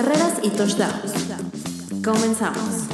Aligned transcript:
carreras 0.00 0.38
y 0.44 0.50
touchdowns. 0.50 1.12
Comenzamos. 2.04 2.86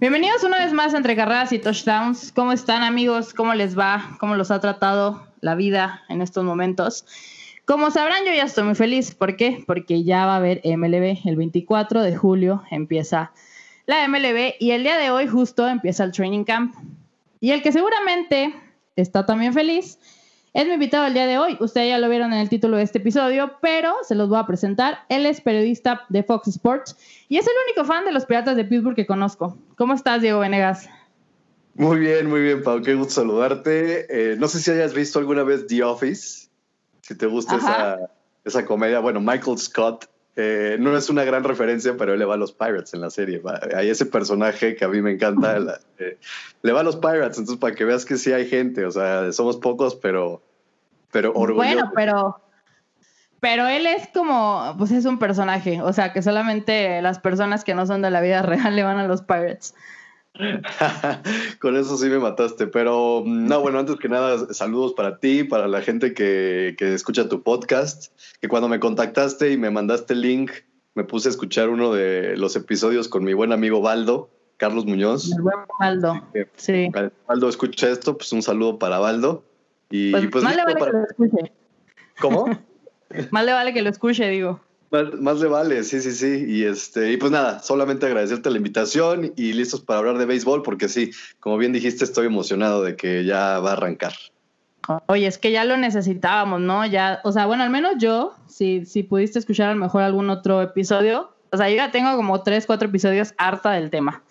Bienvenidos 0.00 0.42
una 0.44 0.56
vez 0.56 0.72
más 0.72 0.94
a 0.94 0.96
Entre 0.96 1.14
Carreras 1.14 1.52
y 1.52 1.58
Touchdowns. 1.58 2.32
¿Cómo 2.32 2.52
están 2.52 2.82
amigos? 2.82 3.34
¿Cómo 3.34 3.52
les 3.52 3.78
va? 3.78 4.16
¿Cómo 4.18 4.36
los 4.36 4.50
ha 4.50 4.58
tratado 4.60 5.26
la 5.42 5.54
vida 5.54 6.00
en 6.08 6.22
estos 6.22 6.44
momentos? 6.44 7.04
Como 7.66 7.90
sabrán, 7.90 8.24
yo 8.24 8.32
ya 8.32 8.44
estoy 8.44 8.64
muy 8.64 8.74
feliz. 8.74 9.14
¿Por 9.14 9.36
qué? 9.36 9.62
Porque 9.66 10.02
ya 10.02 10.24
va 10.24 10.32
a 10.32 10.36
haber 10.36 10.62
MLB. 10.64 11.18
El 11.26 11.36
24 11.36 12.00
de 12.00 12.16
julio 12.16 12.62
empieza 12.70 13.32
la 13.86 14.06
MLB 14.08 14.54
y 14.58 14.70
el 14.70 14.82
día 14.82 14.98
de 14.98 15.10
hoy 15.10 15.26
justo 15.26 15.66
empieza 15.66 16.04
el 16.04 16.12
training 16.12 16.44
camp. 16.44 16.74
Y 17.40 17.50
el 17.50 17.62
que 17.62 17.72
seguramente 17.72 18.54
está 18.96 19.26
también 19.26 19.52
feliz 19.52 19.98
es 20.54 20.66
mi 20.66 20.74
invitado 20.74 21.06
el 21.06 21.14
día 21.14 21.26
de 21.26 21.38
hoy. 21.38 21.56
Ustedes 21.60 21.88
ya 21.88 21.98
lo 21.98 22.08
vieron 22.10 22.32
en 22.32 22.40
el 22.40 22.48
título 22.48 22.76
de 22.76 22.82
este 22.82 22.98
episodio, 22.98 23.52
pero 23.62 23.94
se 24.06 24.14
los 24.14 24.28
voy 24.28 24.38
a 24.38 24.46
presentar. 24.46 24.98
Él 25.08 25.24
es 25.24 25.40
periodista 25.40 26.04
de 26.10 26.22
Fox 26.22 26.48
Sports 26.48 26.96
y 27.28 27.38
es 27.38 27.46
el 27.46 27.52
único 27.66 27.86
fan 27.86 28.04
de 28.04 28.12
los 28.12 28.26
Piratas 28.26 28.56
de 28.56 28.64
Pittsburgh 28.64 28.94
que 28.94 29.06
conozco. 29.06 29.56
¿Cómo 29.76 29.94
estás, 29.94 30.20
Diego 30.20 30.40
Venegas? 30.40 30.90
Muy 31.74 31.98
bien, 32.00 32.28
muy 32.28 32.42
bien, 32.42 32.62
Pau. 32.62 32.82
Qué 32.82 32.94
gusto 32.94 33.14
saludarte. 33.14 34.06
Eh, 34.10 34.36
no 34.36 34.46
sé 34.46 34.60
si 34.60 34.70
hayas 34.70 34.92
visto 34.92 35.18
alguna 35.18 35.42
vez 35.42 35.66
The 35.66 35.82
Office, 35.82 36.48
si 37.00 37.16
te 37.16 37.26
gusta 37.26 37.56
esa, 37.56 38.10
esa, 38.44 38.66
comedia. 38.66 39.00
Bueno, 39.00 39.20
Michael 39.20 39.56
Scott 39.56 40.04
eh, 40.34 40.76
no 40.80 40.96
es 40.96 41.10
una 41.10 41.24
gran 41.24 41.44
referencia, 41.44 41.94
pero 41.98 42.14
él 42.14 42.18
le 42.18 42.24
va 42.24 42.34
a 42.34 42.38
los 42.38 42.52
Pirates 42.52 42.94
en 42.94 43.02
la 43.02 43.10
serie. 43.10 43.42
Hay 43.76 43.90
ese 43.90 44.06
personaje 44.06 44.74
que 44.74 44.84
a 44.84 44.88
mí 44.88 45.02
me 45.02 45.12
encanta. 45.12 45.58
Eh, 45.98 46.18
le 46.62 46.72
va 46.72 46.80
a 46.80 46.84
los 46.84 46.96
Pirates, 46.96 47.38
entonces 47.38 47.58
para 47.58 47.74
que 47.74 47.84
veas 47.84 48.04
que 48.04 48.16
sí 48.16 48.32
hay 48.32 48.48
gente, 48.48 48.86
o 48.86 48.90
sea, 48.90 49.30
somos 49.32 49.58
pocos, 49.58 49.94
pero, 49.96 50.42
pero 51.10 51.32
orgulloso. 51.34 51.74
Bueno, 51.74 51.92
pero, 51.94 52.40
pero 53.40 53.66
él 53.66 53.86
es 53.86 54.08
como, 54.08 54.74
pues 54.78 54.90
es 54.90 55.04
un 55.04 55.18
personaje, 55.18 55.82
o 55.82 55.92
sea, 55.92 56.14
que 56.14 56.22
solamente 56.22 57.02
las 57.02 57.18
personas 57.18 57.62
que 57.62 57.74
no 57.74 57.84
son 57.86 58.00
de 58.00 58.10
la 58.10 58.22
vida 58.22 58.40
real 58.42 58.74
le 58.74 58.84
van 58.84 58.98
a 58.98 59.06
los 59.06 59.20
Pirates. 59.20 59.74
Con 61.60 61.76
eso 61.76 61.96
sí 61.96 62.08
me 62.08 62.18
mataste, 62.18 62.66
pero 62.66 63.22
mm, 63.24 63.46
no, 63.46 63.60
bueno, 63.60 63.78
antes 63.78 63.96
que 63.96 64.08
nada, 64.08 64.52
saludos 64.52 64.94
para 64.94 65.18
ti, 65.18 65.44
para 65.44 65.68
la 65.68 65.82
gente 65.82 66.14
que, 66.14 66.74
que, 66.78 66.94
escucha 66.94 67.28
tu 67.28 67.42
podcast, 67.42 68.12
que 68.40 68.48
cuando 68.48 68.68
me 68.68 68.80
contactaste 68.80 69.52
y 69.52 69.56
me 69.58 69.70
mandaste 69.70 70.14
el 70.14 70.22
link, 70.22 70.52
me 70.94 71.04
puse 71.04 71.28
a 71.28 71.30
escuchar 71.30 71.68
uno 71.68 71.92
de 71.92 72.36
los 72.36 72.56
episodios 72.56 73.08
con 73.08 73.24
mi 73.24 73.34
buen 73.34 73.52
amigo 73.52 73.80
Baldo, 73.80 74.30
Carlos 74.56 74.86
Muñoz. 74.86 75.32
El 75.32 75.42
buen 75.42 75.56
Baldo, 75.78 76.26
sí. 76.56 76.90
Baldo 77.26 77.48
escucha 77.48 77.88
esto, 77.88 78.16
pues 78.16 78.32
un 78.32 78.42
saludo 78.42 78.78
para 78.78 78.98
Baldo. 78.98 79.44
Y 79.90 80.10
pues, 80.12 80.28
pues 80.32 80.44
más 80.44 80.56
le 80.56 80.64
vale 80.64 80.80
que 80.80 80.92
lo 80.92 81.04
escuche. 81.04 81.52
¿Cómo? 82.20 82.46
más 83.30 83.44
le 83.44 83.52
vale 83.52 83.74
que 83.74 83.82
lo 83.82 83.90
escuche, 83.90 84.28
digo. 84.28 84.60
Más, 84.92 85.40
le 85.40 85.48
vale, 85.48 85.84
sí, 85.84 86.02
sí, 86.02 86.12
sí. 86.12 86.44
Y 86.46 86.64
este, 86.64 87.12
y 87.12 87.16
pues 87.16 87.32
nada, 87.32 87.60
solamente 87.60 88.04
agradecerte 88.04 88.50
la 88.50 88.58
invitación 88.58 89.32
y 89.36 89.54
listos 89.54 89.80
para 89.80 90.00
hablar 90.00 90.18
de 90.18 90.26
béisbol, 90.26 90.62
porque 90.62 90.88
sí, 90.88 91.10
como 91.40 91.56
bien 91.56 91.72
dijiste, 91.72 92.04
estoy 92.04 92.26
emocionado 92.26 92.82
de 92.82 92.94
que 92.94 93.24
ya 93.24 93.58
va 93.58 93.70
a 93.70 93.72
arrancar. 93.72 94.12
Oye, 95.06 95.26
es 95.26 95.38
que 95.38 95.50
ya 95.50 95.64
lo 95.64 95.78
necesitábamos, 95.78 96.60
¿no? 96.60 96.84
Ya, 96.84 97.20
o 97.24 97.32
sea, 97.32 97.46
bueno, 97.46 97.62
al 97.62 97.70
menos 97.70 97.94
yo, 97.98 98.34
si, 98.48 98.84
si 98.84 99.02
pudiste 99.02 99.38
escuchar 99.38 99.70
a 99.70 99.74
lo 99.74 99.80
mejor 99.80 100.02
algún 100.02 100.28
otro 100.28 100.60
episodio, 100.60 101.34
o 101.52 101.56
sea, 101.56 101.70
yo 101.70 101.76
ya 101.76 101.90
tengo 101.90 102.14
como 102.16 102.42
tres, 102.42 102.66
cuatro 102.66 102.88
episodios 102.88 103.32
harta 103.38 103.70
del 103.70 103.88
tema. 103.88 104.22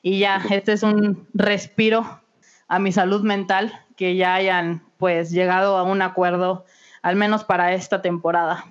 Y 0.00 0.20
ya, 0.20 0.40
este 0.50 0.74
es 0.74 0.84
un 0.84 1.26
respiro 1.34 2.20
a 2.68 2.78
mi 2.78 2.92
salud 2.92 3.22
mental, 3.22 3.72
que 3.96 4.14
ya 4.14 4.34
hayan 4.34 4.84
pues 4.96 5.32
llegado 5.32 5.76
a 5.76 5.82
un 5.82 6.02
acuerdo, 6.02 6.66
al 7.02 7.16
menos 7.16 7.42
para 7.42 7.74
esta 7.74 8.00
temporada. 8.00 8.64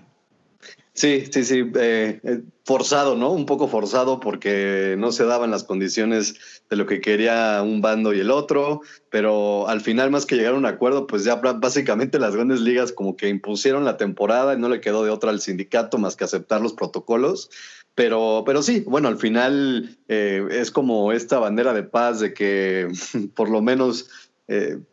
Sí, 0.95 1.25
sí, 1.31 1.43
sí, 1.43 1.71
eh, 1.75 2.19
eh, 2.23 2.43
forzado, 2.65 3.15
¿no? 3.15 3.31
Un 3.31 3.47
poco 3.47 3.67
forzado 3.67 4.19
porque 4.19 4.95
no 4.95 5.11
se 5.11 5.25
daban 5.25 5.49
las 5.49 5.63
condiciones 5.63 6.35
de 6.69 6.75
lo 6.75 6.85
que 6.85 7.01
quería 7.01 7.63
un 7.63 7.81
bando 7.81 8.13
y 8.13 8.19
el 8.19 8.29
otro, 8.29 8.81
pero 9.09 9.67
al 9.67 9.81
final 9.81 10.11
más 10.11 10.27
que 10.27 10.35
llegar 10.35 10.53
a 10.53 10.57
un 10.57 10.67
acuerdo, 10.67 11.07
pues 11.07 11.23
ya 11.23 11.35
básicamente 11.35 12.19
las 12.19 12.35
grandes 12.35 12.61
ligas 12.61 12.91
como 12.91 13.17
que 13.17 13.27
impusieron 13.27 13.85
la 13.85 13.97
temporada 13.97 14.53
y 14.53 14.59
no 14.59 14.69
le 14.69 14.81
quedó 14.81 15.03
de 15.03 15.09
otra 15.09 15.31
al 15.31 15.41
sindicato 15.41 15.97
más 15.97 16.15
que 16.15 16.25
aceptar 16.25 16.61
los 16.61 16.73
protocolos. 16.73 17.49
Pero, 17.95 18.43
pero 18.45 18.61
sí, 18.61 18.83
bueno, 18.85 19.07
al 19.07 19.17
final 19.17 19.97
eh, 20.07 20.45
es 20.51 20.69
como 20.69 21.11
esta 21.11 21.39
bandera 21.39 21.73
de 21.73 21.83
paz 21.83 22.19
de 22.19 22.35
que 22.35 22.87
por 23.35 23.49
lo 23.49 23.61
menos 23.61 24.09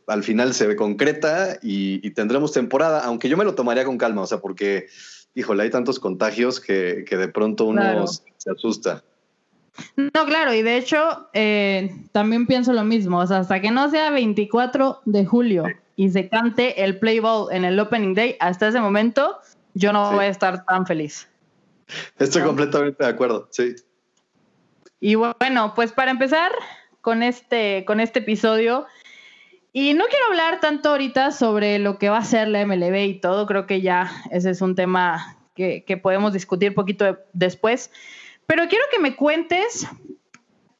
al 0.06 0.22
final 0.22 0.54
se 0.54 0.66
ve 0.66 0.76
concreta 0.76 1.58
y, 1.60 2.06
y 2.06 2.12
tendremos 2.12 2.52
temporada, 2.52 3.04
aunque 3.04 3.28
yo 3.28 3.36
me 3.36 3.44
lo 3.44 3.54
tomaría 3.54 3.84
con 3.84 3.98
calma, 3.98 4.22
o 4.22 4.26
sea, 4.26 4.38
porque 4.38 4.86
híjole, 5.34 5.64
hay 5.64 5.70
tantos 5.70 5.98
contagios 5.98 6.60
que, 6.60 7.04
de 7.08 7.28
pronto 7.28 7.64
uno 7.64 8.06
se 8.06 8.50
asusta. 8.50 9.02
No, 9.96 10.26
claro, 10.26 10.52
y 10.52 10.62
de 10.62 10.76
hecho 10.76 11.28
eh, 11.32 11.90
también 12.12 12.46
pienso 12.46 12.72
lo 12.72 12.84
mismo, 12.84 13.18
o 13.18 13.26
sea, 13.26 13.38
hasta 13.38 13.60
que 13.60 13.70
no 13.70 13.88
sea 13.90 14.10
24 14.10 15.00
de 15.04 15.24
julio 15.24 15.64
y 15.96 16.10
se 16.10 16.28
cante 16.28 16.82
el 16.84 16.98
Play 16.98 17.20
Ball 17.20 17.52
en 17.52 17.64
el 17.64 17.78
Opening 17.78 18.14
Day, 18.14 18.36
hasta 18.40 18.68
ese 18.68 18.80
momento 18.80 19.38
yo 19.74 19.92
no 19.92 20.12
voy 20.12 20.24
a 20.24 20.28
estar 20.28 20.64
tan 20.64 20.86
feliz. 20.86 21.28
Estoy 22.18 22.42
completamente 22.42 23.02
de 23.02 23.10
acuerdo, 23.10 23.48
sí. 23.50 23.74
Y 25.00 25.14
bueno, 25.14 25.72
pues 25.74 25.92
para 25.92 26.10
empezar 26.10 26.52
con 27.00 27.22
este, 27.22 27.84
con 27.86 28.00
este 28.00 28.18
episodio, 28.18 28.86
y 29.72 29.94
no 29.94 30.04
quiero 30.06 30.26
hablar 30.26 30.60
tanto 30.60 30.90
ahorita 30.90 31.30
sobre 31.30 31.78
lo 31.78 31.98
que 31.98 32.08
va 32.08 32.18
a 32.18 32.24
ser 32.24 32.48
la 32.48 32.64
MLB 32.66 32.96
y 33.06 33.20
todo, 33.20 33.46
creo 33.46 33.66
que 33.66 33.80
ya 33.80 34.10
ese 34.30 34.50
es 34.50 34.60
un 34.60 34.74
tema 34.74 35.36
que, 35.54 36.00
podemos 36.02 36.32
discutir 36.32 36.74
poquito 36.74 37.18
después, 37.32 37.90
pero 38.46 38.66
quiero 38.68 38.84
que 38.90 38.98
me 38.98 39.14
cuentes 39.14 39.86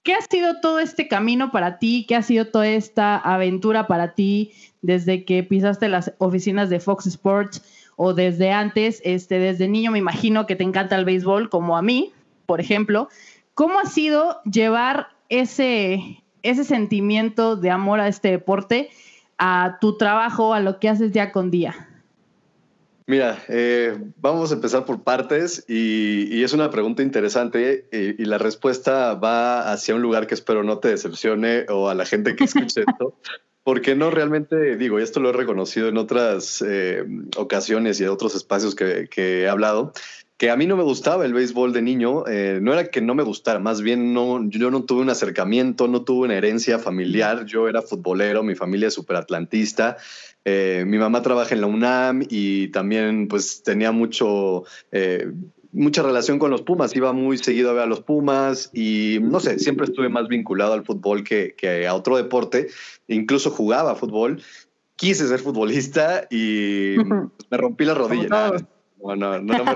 qué 0.03 0.15
ha 0.15 0.23
sido 0.23 0.61
todo 0.61 0.81
este 0.81 1.06
camino 1.06 1.53
para 1.53 1.78
ti, 1.78 2.06
qué 2.09 2.17
ha 2.17 2.23
sido 2.23 2.47
toda 2.47 2.69
esta 2.69 3.17
aventura 3.17 3.87
para 3.87 4.15
ti 4.15 4.53
desde 4.83 5.25
que 5.25 5.43
pisaste 5.43 5.89
las 5.89 6.15
oficinas 6.19 6.71
de 6.71 6.81
Fox 6.81 7.07
Sports 7.07 7.62
o 7.97 8.15
desde 8.15 8.51
antes, 8.51 9.03
este, 9.05 9.39
desde 9.39 9.69
niño 9.69 9.91
me 9.91 9.99
imagino 9.99 10.47
que 10.47 10.57
te 10.57 10.65
encanta 10.65 10.97
el 10.97 11.05
béisbol 11.05 11.51
como 11.51 11.77
a 11.77 11.83
mí, 11.83 12.12
por 12.47 12.61
ejemplo. 12.61 13.09
¿Cómo 13.53 13.78
ha 13.78 13.84
sido 13.84 14.41
llevar 14.45 15.09
ese, 15.28 16.22
ese 16.43 16.65
sentimiento 16.65 17.56
de 17.56 17.71
amor 17.71 18.01
a 18.01 18.09
este 18.09 18.31
deporte 18.31 18.91
a 19.39 19.78
tu 19.81 19.97
trabajo, 19.97 20.55
a 20.55 20.61
lo 20.61 20.78
que 20.78 20.89
haces 20.89 21.12
día 21.12 21.33
con 21.33 21.51
día? 21.51 21.89
Mira, 23.11 23.43
eh, 23.49 23.99
vamos 24.19 24.53
a 24.53 24.55
empezar 24.55 24.84
por 24.84 25.03
partes 25.03 25.65
y, 25.67 26.45
es 26.45 26.53
una 26.53 26.71
pregunta 26.71 27.03
interesante 27.03 27.89
eh, 27.91 28.15
y, 28.17 28.25
la 28.25 28.39
respuesta 28.39 29.15
va 29.15 29.73
hacia 29.73 29.97
un 29.97 30.03
lugar 30.03 30.28
que 30.28 30.34
espero 30.34 30.62
no 30.62 30.78
te 30.78 30.89
decepcione 30.89 31.67
o 31.69 31.89
a 31.89 31.95
la 31.97 32.05
gente 32.05 32.37
que 32.37 32.45
escuche 32.45 32.84
esto, 32.87 33.17
porque 33.65 33.97
no 33.97 34.12
realmente 34.12 34.77
digo, 34.77 35.01
y 35.01 35.03
esto 35.03 35.19
lo 35.19 35.31
he 35.31 35.33
reconocido 35.33 35.89
en 35.89 35.97
otras 35.97 36.62
eh, 36.65 37.05
ocasiones 37.37 38.01
y 38.01 38.05
en 38.05 38.11
otros 38.11 38.37
espacios 38.37 38.77
que, 38.77 39.09
que 39.11 39.43
he 39.43 39.49
hablado, 39.49 39.93
que 40.41 40.49
a 40.49 40.56
mí 40.56 40.67
no 40.67 40.75
me 40.75 40.83
gustaba 40.83 41.27
el 41.27 41.34
béisbol 41.34 41.75
de 41.75 41.83
niño, 41.83 42.27
eh, 42.27 42.60
no 42.63 42.72
era 42.72 42.87
que 42.87 43.03
no 43.03 43.15
me 43.15 43.22
gustara, 43.22 43.59
más 43.59 43.83
bien 43.83 44.15
no, 44.15 44.42
yo 44.48 44.71
no 44.71 44.84
tuve 44.84 45.03
un 45.03 45.10
acercamiento, 45.10 45.87
no 45.87 46.01
tuve 46.03 46.25
una 46.25 46.34
herencia 46.34 46.78
familiar, 46.78 47.45
yo 47.45 47.69
era 47.69 47.83
futbolero, 47.83 48.42
mi 48.42 48.54
familia 48.54 48.89
es 48.89 48.95
superatlantista, 48.95 49.98
eh, 50.47 50.84
mi 50.87 50.97
mamá 50.97 51.21
trabaja 51.21 51.54
en 51.54 51.60
la 51.60 51.66
UNAM 51.66 52.22
y 52.31 52.69
también 52.69 53.28
pues 53.28 53.63
tenía 53.63 53.92
mucho... 53.92 54.65
Eh, 54.91 55.31
mucha 55.72 56.03
relación 56.03 56.41
con 56.41 56.51
los 56.51 56.63
Pumas, 56.63 56.97
iba 56.97 57.13
muy 57.13 57.39
seguido 57.39 57.71
a 57.71 57.75
ver 57.75 57.83
a 57.84 57.87
los 57.87 58.01
Pumas 58.01 58.71
y 58.72 59.19
no 59.22 59.39
sé, 59.39 59.60
siempre 59.60 59.84
estuve 59.84 60.09
más 60.09 60.27
vinculado 60.27 60.72
al 60.72 60.84
fútbol 60.84 61.22
que, 61.22 61.54
que 61.57 61.87
a 61.87 61.95
otro 61.95 62.16
deporte, 62.16 62.69
incluso 63.07 63.51
jugaba 63.51 63.95
fútbol, 63.95 64.42
quise 64.97 65.28
ser 65.28 65.39
futbolista 65.39 66.27
y 66.28 66.97
me 67.51 67.57
rompí 67.57 67.84
la 67.84 67.95
rodilla. 67.95 68.53
No, 69.03 69.17
no, 69.17 69.41
no, 69.41 69.65
me 69.65 69.75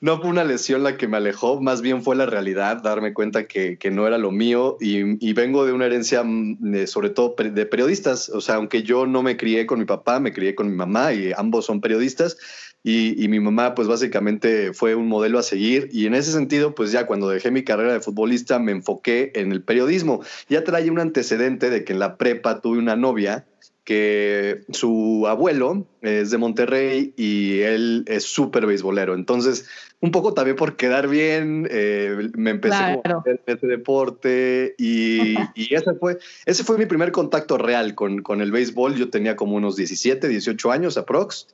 no 0.00 0.20
fue 0.20 0.30
una 0.30 0.44
lesión 0.44 0.82
la 0.82 0.96
que 0.96 1.08
me 1.08 1.16
alejó, 1.16 1.60
más 1.60 1.80
bien 1.80 2.02
fue 2.02 2.16
la 2.16 2.26
realidad, 2.26 2.82
darme 2.82 3.14
cuenta 3.14 3.46
que, 3.46 3.78
que 3.78 3.90
no 3.90 4.06
era 4.06 4.18
lo 4.18 4.30
mío 4.30 4.76
y, 4.80 5.32
vengo 5.32 5.64
de 5.64 5.72
una 5.72 5.86
herencia 5.86 6.22
mm, 6.24 6.86
sobre 6.86 7.10
todo 7.10 7.34
de 7.38 7.66
periodistas, 7.66 8.28
o 8.28 8.40
sea, 8.40 8.56
aunque 8.56 8.82
yo 8.82 9.06
no 9.06 9.22
me 9.22 9.36
crié 9.36 9.66
con 9.66 9.78
mi 9.78 9.84
papá, 9.84 10.18
me 10.20 10.32
crié 10.32 10.54
con 10.54 10.68
mi 10.68 10.74
mamá 10.74 11.12
y 11.12 11.32
ambos 11.36 11.66
son 11.66 11.80
periodistas. 11.80 12.36
Y, 12.82 13.20
y, 13.20 13.26
mi 13.26 13.40
mamá 13.40 13.74
pues 13.74 13.88
básicamente 13.88 14.72
fue 14.72 14.94
un 14.94 15.08
modelo 15.08 15.40
a 15.40 15.42
seguir. 15.42 15.88
Y 15.92 16.06
en 16.06 16.14
ese 16.14 16.30
sentido 16.30 16.72
pues 16.72 16.92
ya 16.92 17.04
cuando 17.06 17.28
dejé 17.28 17.50
mi 17.50 17.64
carrera 17.64 17.92
de 17.92 18.00
futbolista 18.00 18.60
me 18.60 18.70
enfoqué 18.70 19.32
en 19.34 19.50
el 19.50 19.64
periodismo. 19.64 20.22
Ya 20.48 20.62
traía 20.62 20.92
un 20.92 21.00
antecedente 21.00 21.68
de 21.68 21.82
que 21.82 21.94
en 21.94 21.98
la 21.98 22.16
prepa 22.16 22.60
tuve 22.60 22.78
una 22.78 22.94
novia 22.94 23.44
que 23.86 24.64
su 24.72 25.26
abuelo 25.28 25.86
es 26.02 26.32
de 26.32 26.38
Monterrey 26.38 27.14
y 27.16 27.60
él 27.60 28.02
es 28.08 28.24
súper 28.24 28.66
beisbolero. 28.66 29.14
Entonces, 29.14 29.68
un 30.00 30.10
poco 30.10 30.34
también 30.34 30.56
por 30.56 30.74
quedar 30.74 31.06
bien, 31.06 31.68
eh, 31.70 32.30
me 32.36 32.50
empecé 32.50 32.74
a 32.74 32.94
hacer 32.94 33.40
ese 33.46 33.66
deporte 33.68 34.74
y, 34.76 35.36
ese, 35.54 35.94
fue, 36.00 36.18
ese 36.46 36.64
fue 36.64 36.78
mi 36.78 36.86
primer 36.86 37.12
contacto 37.12 37.58
real 37.58 37.94
con, 37.94 38.22
con, 38.22 38.40
el 38.40 38.50
béisbol. 38.50 38.96
Yo 38.96 39.08
tenía 39.08 39.36
como 39.36 39.54
unos 39.54 39.76
17, 39.76 40.26
18 40.26 40.72
años 40.72 40.96
aprox 40.96 41.46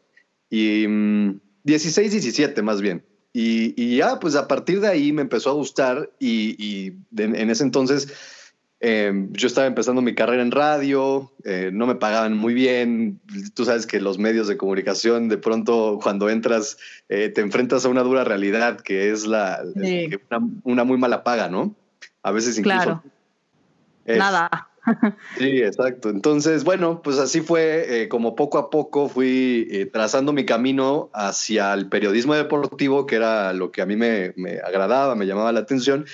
y 0.49 0.87
16, 0.87 2.09
mm, 2.09 2.13
17 2.13 2.63
más 2.63 2.81
bien. 2.81 3.05
Y, 3.35 3.97
ya, 3.97 4.19
pues 4.21 4.37
a 4.37 4.49
partir 4.49 4.81
de 4.81 4.89
ahí 4.89 5.13
me 5.13 5.21
empezó 5.21 5.51
a 5.51 5.55
gustar 5.55 6.11
y, 6.19 6.95
en 7.15 7.51
ese 7.51 7.63
entonces 7.63 8.09
Em, 8.85 9.33
yo 9.33 9.47
estaba 9.47 9.69
empezando 9.69 10.03
mi 10.03 10.13
carrera 10.13 10.43
en 10.43 10.51
radio, 10.51 11.31
eh, 11.45 11.71
no 11.73 11.87
me 11.87 11.95
pagaban 11.95 12.37
muy 12.37 12.53
bien. 12.53 13.21
Tú 13.55 13.65
sabes 13.65 13.87
que 13.87 14.01
los 14.01 14.19
medios 14.19 14.49
de 14.49 14.57
comunicación, 14.57 15.29
de 15.29 15.39
pronto, 15.39 16.01
cuando 16.03 16.29
entras, 16.29 16.79
eh, 17.09 17.29
te 17.29 17.43
enfrentas 17.43 17.85
a 17.85 17.91
una 17.91 18.03
dura 18.03 18.25
realidad 18.25 18.81
que 18.81 19.13
es 19.13 19.25
la 19.25 19.63
una, 20.65 20.83
muy 20.83 20.99
mala 20.99 21.23
paga, 21.23 21.49
¿no? 21.49 21.77
A 22.25 22.33
veces 22.33 22.59
incluso. 22.59 23.03
Claro. 24.05 24.19
Nada. 24.19 24.69
Sí, 25.39 25.63
exacto. 25.63 26.11
Entonces, 26.11 26.65
bueno, 26.65 27.03
pues 27.03 27.21
así 27.21 27.41
fue 27.41 28.03
eh, 28.03 28.09
como 28.09 28.35
poco 28.35 28.59
a 28.59 28.69
poco 28.69 29.09
fui 29.09 29.89
trazando 29.93 30.33
mi 30.33 30.45
camino 30.45 31.09
hacia 31.15 31.73
el 31.73 31.89
periodismo 31.89 32.35
deportivo, 32.35 33.07
que 33.07 33.15
era 33.15 33.53
lo 33.53 33.71
que 33.71 33.81
a 33.81 33.87
mí 33.87 33.95
me, 33.95 34.33
me 34.35 34.59
agradaba, 34.59 35.15
me 35.15 35.27
llamaba 35.27 35.53
la 35.53 35.61
atención. 35.61 36.05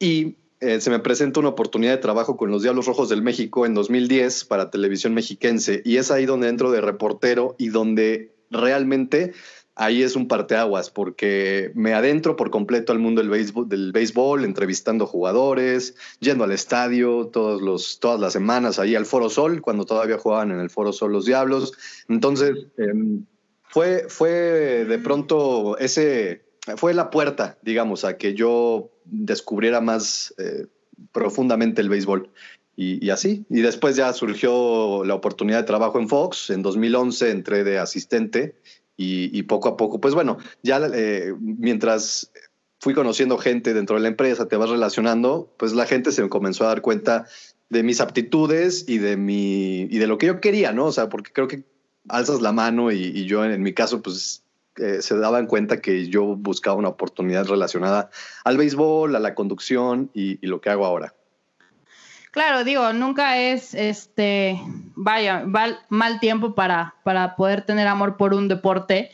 Y 0.00 0.34
eh, 0.60 0.80
se 0.80 0.90
me 0.90 0.98
presenta 0.98 1.38
una 1.38 1.50
oportunidad 1.50 1.92
de 1.92 1.98
trabajo 1.98 2.36
con 2.36 2.50
los 2.50 2.62
Diablos 2.62 2.86
Rojos 2.86 3.08
del 3.08 3.22
México 3.22 3.64
en 3.64 3.74
2010 3.74 4.44
para 4.44 4.70
televisión 4.70 5.14
mexiquense 5.14 5.82
y 5.84 5.98
es 5.98 6.10
ahí 6.10 6.26
donde 6.26 6.48
entro 6.48 6.72
de 6.72 6.80
reportero 6.80 7.54
y 7.58 7.68
donde 7.68 8.32
realmente 8.50 9.34
ahí 9.76 10.02
es 10.02 10.16
un 10.16 10.26
parteaguas 10.26 10.90
porque 10.90 11.70
me 11.74 11.94
adentro 11.94 12.34
por 12.34 12.50
completo 12.50 12.92
al 12.92 12.98
mundo 12.98 13.20
del 13.20 13.30
béisbol, 13.30 13.68
del 13.68 13.92
béisbol 13.92 14.44
entrevistando 14.44 15.06
jugadores, 15.06 15.94
yendo 16.18 16.42
al 16.42 16.50
estadio 16.50 17.28
todos 17.28 17.62
los, 17.62 18.00
todas 18.00 18.18
las 18.18 18.32
semanas 18.32 18.80
ahí 18.80 18.96
al 18.96 19.06
Foro 19.06 19.30
Sol, 19.30 19.62
cuando 19.62 19.84
todavía 19.84 20.18
jugaban 20.18 20.50
en 20.50 20.58
el 20.58 20.70
Foro 20.70 20.92
Sol 20.92 21.12
los 21.12 21.24
Diablos. 21.24 21.72
Entonces, 22.08 22.66
em, 22.76 23.24
fue, 23.62 24.06
fue 24.08 24.84
de 24.88 24.98
pronto 24.98 25.78
ese, 25.78 26.42
fue 26.76 26.92
la 26.92 27.10
puerta, 27.10 27.58
digamos, 27.62 28.04
a 28.04 28.16
que 28.16 28.34
yo 28.34 28.90
descubriera 29.10 29.80
más 29.80 30.34
eh, 30.38 30.66
profundamente 31.12 31.80
el 31.80 31.88
béisbol. 31.88 32.30
Y, 32.80 33.10
así. 33.10 33.44
Y 33.50 33.60
después 33.60 33.96
ya 33.96 34.12
surgió 34.12 35.02
la 35.04 35.16
oportunidad 35.16 35.58
de 35.58 35.64
trabajo 35.64 35.98
en 35.98 36.08
Fox. 36.08 36.50
En 36.50 36.62
2011 36.62 37.32
entré 37.32 37.64
de 37.64 37.80
asistente 37.80 38.54
y, 38.96 39.42
poco 39.42 39.68
a 39.68 39.76
poco, 39.76 40.00
pues 40.00 40.14
bueno, 40.14 40.38
ya 40.62 40.80
eh, 40.94 41.34
mientras 41.40 42.30
fui 42.78 42.94
conociendo 42.94 43.36
gente 43.36 43.74
dentro 43.74 43.96
de 43.96 44.02
la 44.02 44.08
empresa, 44.08 44.46
te 44.46 44.56
vas 44.56 44.70
relacionando, 44.70 45.52
pues 45.56 45.72
la 45.72 45.86
gente 45.86 46.12
se 46.12 46.28
comenzó 46.28 46.64
a 46.64 46.68
dar 46.68 46.80
cuenta 46.80 47.26
de 47.68 47.82
mis 47.82 48.00
aptitudes 48.00 48.84
y 48.88 48.98
de 48.98 49.16
mi 49.16 49.82
y 49.82 49.98
de 49.98 50.06
lo 50.06 50.16
que 50.16 50.26
yo 50.26 50.40
quería, 50.40 50.72
¿no? 50.72 50.86
O 50.86 50.92
sea, 50.92 51.08
porque 51.08 51.32
creo 51.32 51.48
que 51.48 51.64
alzas 52.08 52.40
la 52.40 52.52
mano 52.52 52.92
y, 52.92 53.02
y 53.02 53.26
yo 53.26 53.44
en 53.44 53.62
mi 53.62 53.74
caso, 53.74 54.02
pues 54.02 54.44
eh, 54.80 55.02
se 55.02 55.16
daban 55.18 55.46
cuenta 55.46 55.80
que 55.80 56.08
yo 56.08 56.36
buscaba 56.36 56.76
una 56.76 56.88
oportunidad 56.88 57.46
relacionada 57.46 58.10
al 58.44 58.56
béisbol, 58.56 59.14
a 59.16 59.18
la 59.18 59.34
conducción 59.34 60.10
y, 60.14 60.44
lo 60.46 60.60
que 60.60 60.70
hago 60.70 60.86
ahora. 60.86 61.14
Claro, 62.30 62.64
digo, 62.64 62.92
nunca 62.92 63.38
es 63.38 63.74
este, 63.74 64.60
vaya, 64.94 65.44
mal 65.88 66.20
tiempo 66.20 66.54
para, 66.54 66.94
para 67.02 67.36
poder 67.36 67.62
tener 67.62 67.86
amor 67.86 68.16
por 68.16 68.34
un 68.34 68.48
deporte. 68.48 69.10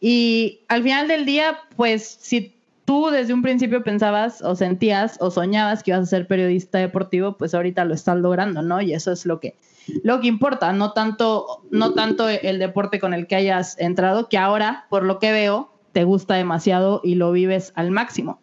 Y 0.00 0.60
al 0.68 0.82
final 0.82 1.08
del 1.08 1.24
día, 1.24 1.60
pues 1.76 2.18
si 2.20 2.54
tú 2.84 3.10
desde 3.10 3.34
un 3.34 3.42
principio 3.42 3.82
pensabas 3.82 4.40
o 4.42 4.56
sentías 4.56 5.18
o 5.20 5.30
soñabas 5.30 5.82
que 5.82 5.90
ibas 5.90 6.04
a 6.04 6.06
ser 6.06 6.26
periodista 6.26 6.78
deportivo, 6.78 7.36
pues 7.36 7.54
ahorita 7.54 7.84
lo 7.84 7.94
estás 7.94 8.16
logrando, 8.16 8.62
¿no? 8.62 8.80
Y 8.80 8.94
eso 8.94 9.12
es 9.12 9.26
lo 9.26 9.40
que, 9.40 9.56
lo 10.02 10.20
que 10.20 10.28
importa, 10.28 10.72
no 10.72 10.92
tanto, 10.92 11.62
no 11.70 11.94
tanto 11.94 12.28
el 12.28 12.58
deporte 12.58 13.00
con 13.00 13.14
el 13.14 13.26
que 13.26 13.36
hayas 13.36 13.78
entrado, 13.78 14.28
que 14.28 14.38
ahora, 14.38 14.86
por 14.90 15.04
lo 15.04 15.18
que 15.18 15.32
veo, 15.32 15.72
te 15.92 16.04
gusta 16.04 16.34
demasiado 16.34 17.00
y 17.02 17.14
lo 17.14 17.32
vives 17.32 17.72
al 17.74 17.90
máximo. 17.90 18.40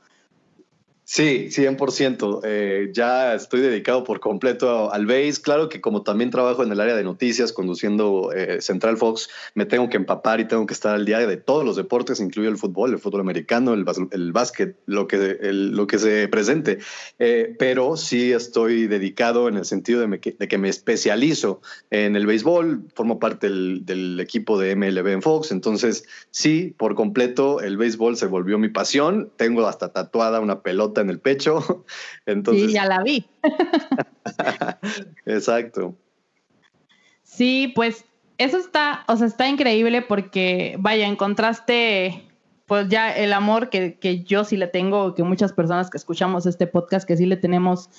Sí, 1.08 1.50
100%. 1.52 2.42
Eh, 2.44 2.90
ya 2.92 3.36
estoy 3.36 3.62
dedicado 3.62 4.04
por 4.04 4.20
completo 4.20 4.92
al 4.92 5.06
base. 5.06 5.40
Claro 5.40 5.70
que 5.70 5.80
como 5.80 6.02
también 6.02 6.32
trabajo 6.32 6.64
en 6.64 6.72
el 6.72 6.82
área 6.82 6.96
de 6.96 7.04
noticias, 7.04 7.54
conduciendo 7.54 8.32
eh, 8.34 8.60
Central 8.60 8.98
Fox, 8.98 9.30
me 9.54 9.68
tengo 9.68 9.88
que 9.88 9.98
empapar 9.98 10.40
y 10.40 10.48
tengo 10.48 10.66
que 10.66 10.74
estar 10.74 10.96
al 10.96 11.06
día 11.06 11.20
de 11.20 11.38
todos 11.38 11.64
los 11.64 11.76
deportes, 11.76 12.20
incluido 12.20 12.52
el 12.52 12.58
fútbol, 12.58 12.92
el 12.92 12.98
fútbol 12.98 13.22
americano, 13.22 13.76
el, 13.76 13.86
el 14.10 14.32
básquet, 14.32 14.78
lo 14.88 15.08
que, 15.08 15.38
lo 15.42 15.86
que 15.86 16.00
se 16.00 16.28
presente. 16.28 16.80
Eh, 17.20 17.56
pero 17.60 17.98
sí 17.98 18.32
estoy 18.32 18.88
dedicado 18.88 19.48
en 19.48 19.58
el 19.58 19.66
sentido 19.66 20.08
de, 20.08 20.20
que 20.20 20.58
me 20.58 20.70
especializo 20.70 21.62
en 21.92 22.16
el 22.16 22.26
béisbol, 22.26 22.82
formo 22.96 23.20
parte 23.20 23.48
del, 23.48 23.86
del 23.86 24.20
equipo 24.20 24.58
de 24.58 24.76
MLB 24.76 25.06
en 25.10 25.22
Fox. 25.22 25.52
Entonces, 25.52 26.06
sí, 26.32 26.74
por 26.76 26.96
completo, 26.96 27.62
el 27.62 27.78
béisbol 27.78 28.18
se 28.18 28.26
volvió 28.26 28.58
mi 28.58 28.70
pasión. 28.70 29.30
Tengo 29.36 29.68
hasta 29.68 29.90
tatuada 29.90 30.40
una 30.40 30.62
pelota 30.64 30.95
en 31.02 31.10
el 31.10 31.20
pecho. 31.20 31.86
Entonces... 32.26 32.68
Sí, 32.68 32.74
ya 32.74 32.86
la 32.86 33.02
vi. 33.04 33.26
Exacto. 35.26 35.96
Sí, 37.24 37.72
pues 37.76 38.06
eso 38.38 38.58
está, 38.58 39.04
o 39.08 39.16
sea, 39.18 39.28
está 39.28 39.48
increíble 39.48 40.02
porque, 40.02 40.76
vaya, 40.80 41.08
encontraste 41.08 42.30
pues 42.66 42.90
ya 42.90 43.16
el 43.16 43.32
amor 43.34 43.70
que, 43.70 44.00
que 44.00 44.24
yo 44.24 44.44
sí 44.44 44.58
le 44.58 44.68
tengo, 44.68 45.14
que 45.14 45.24
muchas 45.24 45.54
personas 45.54 45.90
que 45.90 45.98
escuchamos 45.98 46.46
este 46.46 46.66
podcast, 46.66 47.08
que 47.08 47.16
sí 47.16 47.26
le 47.26 47.38
tenemos 47.38 47.90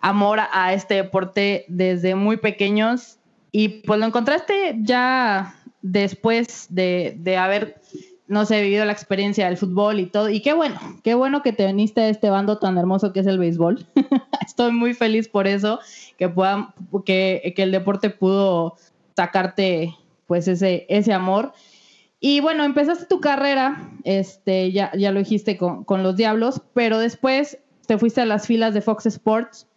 amor 0.00 0.38
a 0.52 0.72
este 0.72 0.94
deporte 0.94 1.64
desde 1.68 2.14
muy 2.14 2.38
pequeños 2.38 3.18
y 3.52 3.68
pues 3.68 4.00
lo 4.00 4.06
encontraste 4.06 4.76
ya 4.80 5.62
después 5.82 6.66
de, 6.70 7.16
de 7.18 7.36
haber 7.36 7.80
no 8.28 8.44
sé, 8.44 8.62
vivido 8.62 8.84
la 8.84 8.92
experiencia 8.92 9.46
del 9.46 9.56
fútbol 9.56 10.00
y 10.00 10.06
todo. 10.06 10.30
Y 10.30 10.40
qué 10.40 10.52
bueno, 10.52 10.78
qué 11.02 11.14
bueno 11.14 11.42
que 11.42 11.52
te 11.52 11.66
viniste 11.66 12.00
a 12.00 12.08
este 12.08 12.30
bando 12.30 12.58
tan 12.58 12.76
hermoso 12.78 13.12
que 13.12 13.20
es 13.20 13.26
el 13.26 13.38
béisbol. 13.38 13.86
Estoy 14.46 14.72
muy 14.72 14.94
feliz 14.94 15.28
por 15.28 15.46
eso, 15.46 15.80
que, 16.18 16.28
puedan, 16.28 16.68
que, 17.04 17.52
que 17.54 17.62
el 17.62 17.72
deporte 17.72 18.10
pudo 18.10 18.76
sacarte 19.16 19.94
pues 20.26 20.48
ese, 20.48 20.86
ese 20.88 21.12
amor. 21.12 21.52
Y 22.18 22.40
bueno, 22.40 22.64
empezaste 22.64 23.06
tu 23.06 23.20
carrera, 23.20 23.90
este, 24.04 24.72
ya, 24.72 24.90
ya 24.96 25.12
lo 25.12 25.20
dijiste 25.20 25.56
con, 25.56 25.84
con 25.84 26.02
los 26.02 26.16
Diablos, 26.16 26.62
pero 26.74 26.98
después 26.98 27.58
te 27.86 27.98
fuiste 27.98 28.22
a 28.22 28.26
las 28.26 28.46
filas 28.46 28.74
de 28.74 28.80
Fox 28.80 29.06
Sports. 29.06 29.68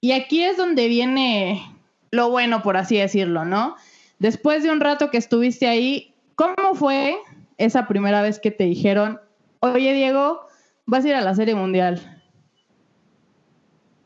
Y 0.00 0.12
aquí 0.12 0.42
es 0.42 0.56
donde 0.56 0.88
viene 0.88 1.62
lo 2.10 2.30
bueno, 2.30 2.62
por 2.62 2.76
así 2.76 2.96
decirlo, 2.96 3.44
¿no? 3.44 3.76
Después 4.18 4.62
de 4.62 4.70
un 4.70 4.80
rato 4.80 5.10
que 5.10 5.18
estuviste 5.18 5.66
ahí, 5.66 6.14
¿cómo 6.36 6.74
fue 6.74 7.16
esa 7.60 7.86
primera 7.86 8.22
vez 8.22 8.40
que 8.40 8.50
te 8.50 8.64
dijeron, 8.64 9.20
oye 9.60 9.92
Diego, 9.92 10.40
vas 10.86 11.04
a 11.04 11.08
ir 11.08 11.14
a 11.14 11.20
la 11.20 11.34
Serie 11.34 11.54
Mundial? 11.54 12.20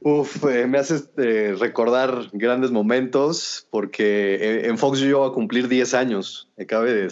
Uf, 0.01 0.45
eh, 0.45 0.67
me 0.67 0.77
haces 0.77 1.09
eh, 1.17 1.57
recordar 1.59 2.29
grandes 2.33 2.71
momentos 2.71 3.67
porque 3.71 4.35
eh, 4.35 4.67
en 4.67 4.77
Fox 4.77 4.99
yo 4.99 5.07
iba 5.07 5.27
a 5.27 5.31
cumplir 5.31 5.69
10 5.69 5.95
años. 5.95 6.51
Me 6.59 6.67
cabe 6.67 6.93
de 6.93 7.09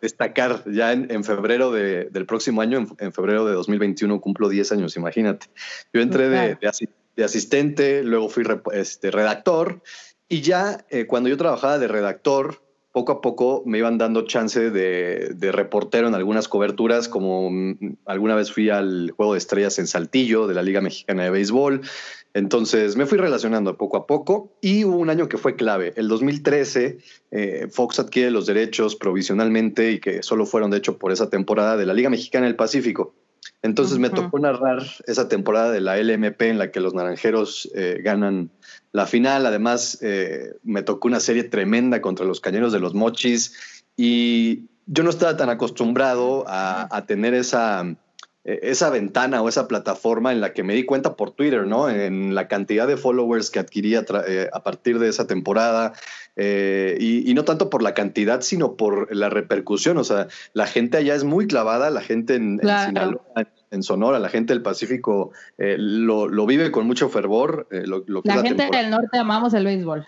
destacar 0.00 0.64
ya 0.68 0.92
en, 0.92 1.22
febrero 1.22 1.70
del 1.70 2.26
próximo 2.26 2.60
año, 2.60 2.88
en, 2.98 3.12
febrero 3.12 3.44
de 3.44 3.52
2021, 3.52 4.20
cumplo 4.20 4.48
10 4.48 4.72
años, 4.72 4.96
imagínate. 4.96 5.46
Yo 5.92 6.00
entré 6.00 6.28
de, 6.28 6.58
de, 7.14 7.24
asistente, 7.24 8.02
luego 8.02 8.28
fui 8.28 8.42
este, 8.72 9.12
redactor 9.12 9.82
y 10.28 10.40
ya 10.40 10.84
cuando 11.06 11.28
yo 11.28 11.36
trabajaba 11.36 11.78
de 11.78 11.86
redactor, 11.86 12.63
poco 12.94 13.10
a 13.10 13.20
poco 13.20 13.64
me 13.66 13.78
iban 13.78 13.98
dando 13.98 14.22
chance 14.22 14.70
de, 14.70 15.50
reportero 15.50 16.06
en 16.06 16.14
algunas 16.14 16.46
coberturas, 16.46 17.08
como 17.08 17.50
mm, 17.50 17.96
alguna 18.06 18.36
vez 18.36 18.52
fui 18.52 18.70
al 18.70 19.10
Juego 19.16 19.32
de 19.32 19.38
Estrellas 19.38 19.80
en 19.80 19.88
Saltillo 19.88 20.46
de 20.46 20.54
la 20.54 20.62
Liga 20.62 20.80
Mexicana 20.80 21.24
de 21.24 21.30
Béisbol. 21.30 21.80
Entonces 22.34 22.94
me 22.96 23.06
fui 23.06 23.18
relacionando 23.18 23.76
poco 23.76 23.96
a 23.96 24.06
poco 24.06 24.52
y 24.60 24.84
hubo 24.84 24.98
un 24.98 25.10
año 25.10 25.28
que 25.28 25.38
fue 25.38 25.56
clave. 25.56 25.92
El 25.96 26.06
2013, 26.06 26.98
eh, 27.32 27.66
Fox 27.68 27.98
adquiere 27.98 28.30
los 28.30 28.46
derechos 28.46 28.94
provisionalmente 28.94 29.90
y 29.90 29.98
que 29.98 30.22
solo 30.22 30.46
fueron 30.46 30.70
de 30.70 30.78
hecho 30.78 30.96
por 30.96 31.10
esa 31.10 31.28
temporada 31.28 31.76
de 31.76 31.86
la 31.86 31.94
Liga 31.94 32.10
Mexicana 32.10 32.46
del 32.46 32.54
Pacífico. 32.54 33.12
Entonces 33.64 33.98
me 33.98 34.10
tocó 34.10 34.38
narrar 34.38 34.82
esa 35.06 35.26
temporada 35.26 35.70
de 35.70 35.80
la 35.80 35.96
LMP 35.96 36.42
en 36.42 36.58
la 36.58 36.70
que 36.70 36.80
los 36.80 36.92
naranjeros 36.92 37.66
eh, 37.74 38.02
ganan 38.04 38.50
la 38.92 39.06
final. 39.06 39.46
Además, 39.46 39.96
eh, 40.02 40.52
me 40.64 40.82
tocó 40.82 41.08
una 41.08 41.18
serie 41.18 41.44
tremenda 41.44 42.02
contra 42.02 42.26
los 42.26 42.42
cañeros 42.42 42.74
de 42.74 42.80
los 42.80 42.92
mochis 42.92 43.82
y 43.96 44.64
yo 44.84 45.02
no 45.02 45.08
estaba 45.08 45.38
tan 45.38 45.48
acostumbrado 45.48 46.44
a, 46.46 47.04
tener 47.06 47.32
esa, 47.32 47.96
esa 48.44 48.90
ventana 48.90 49.40
o 49.40 49.48
esa 49.48 49.66
plataforma 49.66 50.30
en 50.30 50.40
la 50.40 50.52
que 50.52 50.62
me 50.62 50.74
di 50.74 50.84
cuenta 50.84 51.16
por 51.16 51.30
Twitter, 51.30 51.66
¿no? 51.66 51.88
En 51.88 52.34
la 52.34 52.46
cantidad 52.46 52.86
de 52.86 52.98
followers 52.98 53.50
que 53.50 53.58
adquiría 53.58 54.04
eh, 54.28 54.48
a 54.52 54.62
partir 54.62 54.98
de 54.98 55.08
esa 55.08 55.26
temporada. 55.26 55.94
Eh, 56.36 56.98
y, 57.00 57.32
no 57.32 57.44
tanto 57.44 57.70
por 57.70 57.82
la 57.82 57.94
cantidad, 57.94 58.42
sino 58.42 58.74
por 58.76 59.14
la 59.14 59.30
repercusión. 59.30 59.96
O 59.96 60.04
sea, 60.04 60.28
la 60.52 60.66
gente 60.66 60.98
allá 60.98 61.14
es 61.14 61.24
muy 61.24 61.46
clavada, 61.46 61.88
la 61.90 62.02
gente 62.02 62.34
en, 62.34 62.60
en 63.70 63.82
Sonora, 63.82 64.18
la 64.18 64.28
gente 64.28 64.52
del 64.52 64.62
Pacífico 64.62 65.32
lo, 65.56 66.46
vive 66.46 66.70
con 66.70 66.86
mucho 66.86 67.08
fervor. 67.08 67.66
la 67.70 68.42
gente 68.42 68.68
del 68.70 68.90
norte 68.90 69.16
amamos 69.16 69.54
el 69.54 69.64
béisbol. 69.64 70.04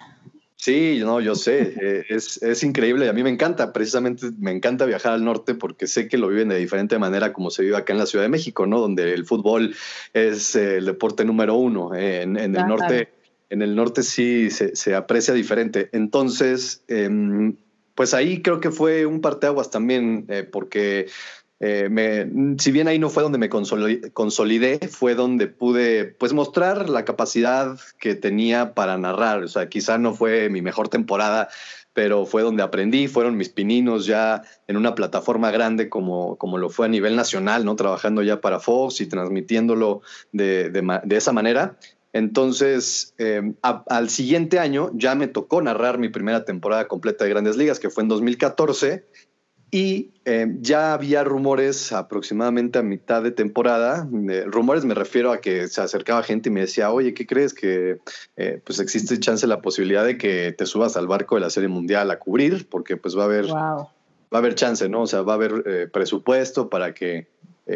Sí, 0.67 0.99
no, 0.99 1.21
yo 1.21 1.37
sé, 1.37 1.75
eh, 1.81 2.07
es, 2.09 2.43
es, 2.43 2.65
increíble. 2.65 3.09
A 3.09 3.13
mí 3.13 3.23
me 3.23 3.31
encanta, 3.31 3.73
precisamente 3.73 4.33
me 4.37 4.51
encanta 4.51 4.85
viajar 4.85 5.13
al 5.13 5.25
norte 5.25 5.55
porque 5.55 5.87
sé 5.87 6.09
que 6.09 6.19
lo 6.19 6.27
viven 6.27 6.49
de 6.49 6.59
diferente 6.59 6.99
manera 6.99 7.33
como 7.33 7.51
se 7.53 7.63
vive 7.63 7.77
acá 7.77 7.93
en 7.93 8.01
la 8.01 8.07
Ciudad 8.07 8.25
de 8.25 8.31
México, 8.31 8.67
¿no? 8.67 8.81
Donde 8.81 9.15
el 9.15 9.25
fútbol 9.27 9.77
es 10.13 10.57
eh, 10.57 10.79
el 10.79 10.87
deporte 10.87 11.25
número 11.25 11.55
uno. 11.55 11.95
en, 11.95 12.37
el 12.37 12.53
norte, 12.67 13.11
en 13.49 13.63
el 13.63 13.77
norte 13.77 14.03
sí 14.03 14.51
se, 14.51 14.95
aprecia 14.97 15.33
diferente. 15.35 15.89
Entonces, 15.93 16.83
em, 16.89 17.55
pues 17.95 18.13
ahí 18.13 18.43
creo 18.43 18.59
que 18.59 18.73
fue 18.73 19.07
un 19.07 19.21
parteaguas 19.21 19.71
también, 19.71 20.27
eh, 20.29 20.43
porque 20.43 21.07
eh, 21.59 22.29
si 22.59 22.71
bien 22.71 22.89
ahí 22.89 22.99
no 22.99 23.09
fue 23.09 23.23
donde 23.23 23.39
me 23.39 23.49
consolidé, 23.49 24.89
fue 24.89 25.15
donde 25.15 25.47
pude 25.47 26.05
pues 26.05 26.33
mostrar 26.33 26.91
la 26.91 27.05
capacidad 27.05 27.79
que 27.99 28.15
tenía 28.15 28.75
para 28.75 28.99
narrar. 28.99 29.43
O 29.43 29.49
sea, 29.49 29.69
quizá 29.69 29.99
no 29.99 30.15
fue 30.15 30.51
mi 30.51 30.61
mejor 30.61 30.89
temporada, 30.89 31.49
pero 31.95 32.27
fue 32.27 32.43
donde 32.43 32.63
aprendí, 32.63 33.09
fueron 33.09 33.39
mis 33.39 33.49
pininos 33.49 34.05
ya 34.05 34.43
en 34.69 34.77
una 34.77 34.95
plataforma 34.95 35.51
grande 35.51 35.89
como, 35.89 36.37
como 36.37 36.59
lo 36.59 36.69
fue 36.69 36.87
a 36.87 36.91
nivel 36.91 37.17
nacional, 37.17 37.65
¿no? 37.65 37.75
Trabajando 37.75 38.23
ya 38.23 38.43
para 38.43 38.61
Fox 38.61 39.01
y 39.01 39.07
transmitiéndolo 39.07 40.03
de, 40.33 40.69
de, 40.71 41.17
esa 41.17 41.33
manera. 41.33 41.79
Entonces, 42.13 43.15
eh, 43.17 43.55
al 43.63 44.11
siguiente 44.11 44.59
año 44.59 44.91
ya 44.95 45.15
me 45.15 45.27
tocó 45.27 45.63
narrar 45.63 45.99
mi 45.99 46.11
primera 46.11 46.45
temporada 46.45 46.87
completa 46.87 47.25
de 47.25 47.31
Grandes 47.31 47.57
Ligas, 47.57 47.81
que 47.81 47.89
fue 47.89 48.03
en 48.03 48.09
2014 48.09 49.05
y 49.71 50.13
eh, 50.25 50.47
ya 50.61 50.93
había 50.95 51.25
rumores 51.25 51.93
aproximadamente 51.93 52.79
a 52.79 52.83
mitad 52.83 53.23
de 53.23 53.33
temporada. 53.33 54.09
rumores 54.47 54.85
me 54.85 54.95
refiero 54.95 55.33
a 55.33 55.41
que 55.41 55.67
se 55.69 55.81
acercaba 55.81 56.23
gente 56.23 56.49
y 56.49 56.53
me 56.53 56.61
decía, 56.61 56.91
oye, 56.93 57.15
¿qué 57.15 57.27
crees? 57.27 57.53
Que 57.53 57.99
eh, 58.37 58.61
pues 58.65 58.79
existe 58.79 59.19
chance 59.19 59.47
la 59.47 59.61
posibilidad 59.61 60.05
de 60.05 60.19
que 60.19 60.53
te 60.53 60.67
subas 60.67 60.97
al 60.97 61.09
barco 61.09 61.35
de 61.35 61.41
la 61.41 61.51
Serie 61.51 61.69
Mundial 61.69 62.11
a 62.11 62.19
cubrir, 62.19 62.69
porque 62.69 62.97
pues 62.97 63.17
va 63.19 63.23
a 63.23 63.27
haber, 63.27 63.47
va 63.47 63.89
a 64.31 64.39
haber 64.39 64.55
chance, 64.55 64.89
¿no? 64.89 65.03
O 65.03 65.07
sea, 65.07 65.23
va 65.23 65.33
a 65.33 65.37
haber 65.37 65.65
eh, 65.67 65.89
presupuesto 65.93 66.71
para 66.71 66.95
que 66.95 67.27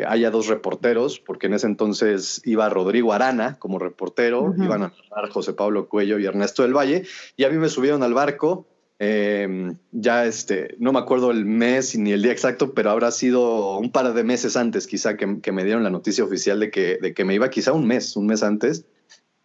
haya 0.06 0.30
dos 0.30 0.46
reporteros, 0.46 1.18
porque 1.18 1.48
en 1.48 1.54
ese 1.54 1.66
entonces 1.66 2.40
iba 2.44 2.68
Rodrigo 2.68 3.12
Arana 3.12 3.56
como 3.58 3.80
reportero, 3.80 4.54
iban 4.56 4.84
a 4.84 4.92
narrar 5.10 5.30
José 5.30 5.52
Pablo 5.52 5.88
Cuello 5.88 6.20
y 6.20 6.26
Ernesto 6.26 6.62
del 6.62 6.76
Valle, 6.76 7.06
y 7.36 7.42
a 7.42 7.48
mí 7.48 7.56
me 7.56 7.68
subieron 7.68 8.04
al 8.04 8.14
barco 8.14 8.68
Em, 9.02 9.78
ya 9.92 10.26
este, 10.26 10.76
no 10.78 10.92
me 10.92 10.98
acuerdo 10.98 11.30
el 11.30 11.46
mes 11.46 11.96
ni 11.96 12.12
el 12.12 12.20
día 12.20 12.32
exacto, 12.32 12.74
pero 12.74 12.90
habrá 12.90 13.10
sido 13.10 13.78
un 13.78 13.90
par 13.90 14.12
de 14.12 14.24
meses 14.24 14.58
antes 14.58 14.86
quizá 14.86 15.16
que, 15.16 15.52
me 15.52 15.64
dieron 15.64 15.82
la 15.82 15.88
noticia 15.88 16.22
oficial 16.22 16.60
de 16.60 16.70
que, 16.70 16.98
de 17.00 17.14
que 17.14 17.24
me 17.24 17.34
iba 17.34 17.48
quizá 17.48 17.72
un 17.72 17.86
mes, 17.86 18.14
un 18.14 18.26
mes 18.26 18.42
antes, 18.42 18.84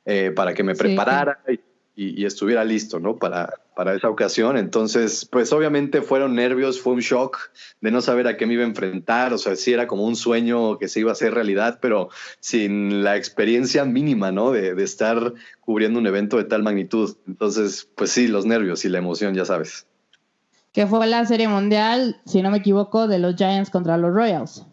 eh, 0.04 0.34
para 0.36 0.54
que 0.54 0.64
me 0.64 0.76
preparara 0.76 1.40
y, 1.48 1.58
estuviera 1.96 2.64
listo, 2.64 3.00
¿no? 3.00 3.18
Para, 3.18 3.54
para 3.76 3.94
esa 3.94 4.10
ocasión. 4.10 4.58
Entonces, 4.58 5.26
pues 5.26 5.52
obviamente 5.54 6.02
fueron 6.02 6.36
nervios, 6.36 6.82
fue 6.82 6.94
un 6.94 7.00
shock 7.00 7.38
de 7.82 7.92
no 7.92 8.02
saber 8.02 8.28
a 8.28 8.38
qué 8.38 8.46
me 8.46 8.54
iba 8.54 8.64
a 8.64 8.68
enfrentar, 8.68 9.34
o 9.34 9.38
sea, 9.38 9.56
sí 9.56 9.74
era 9.74 9.88
como 9.88 10.04
un 10.04 10.16
sueño 10.16 10.78
que 10.78 10.88
se 10.88 11.00
iba 11.00 11.12
a 11.12 11.14
hacer 11.14 11.34
realidad, 11.34 11.80
pero 11.82 12.10
sin 12.40 13.04
la 13.04 13.16
experiencia 13.16 13.86
mínima, 13.86 14.32
¿no? 14.32 14.52
De, 14.52 14.76
de 14.76 14.84
estar 14.84 15.34
cubriendo 15.62 16.00
un 16.00 16.08
evento 16.08 16.38
de 16.38 16.46
tal 16.46 16.64
magnitud. 16.64 17.16
Entonces, 17.28 17.88
pues 17.96 18.12
sí, 18.12 18.28
los 18.28 18.46
nervios 18.46 18.86
y 18.86 18.90
la 18.90 18.98
emoción, 18.98 19.34
ya 19.36 19.46
sabes. 19.46 19.88
Que 20.72 20.86
fue 20.88 21.08
la 21.08 21.26
serie 21.26 21.48
mundial, 21.48 22.18
si 22.26 22.42
no 22.42 22.52
me 22.52 22.58
equivoco, 22.58 23.08
de 23.08 23.20
los 23.20 23.36
Giants 23.36 23.70
contra 23.70 23.98
los 23.98 24.14
Royals. 24.14 24.66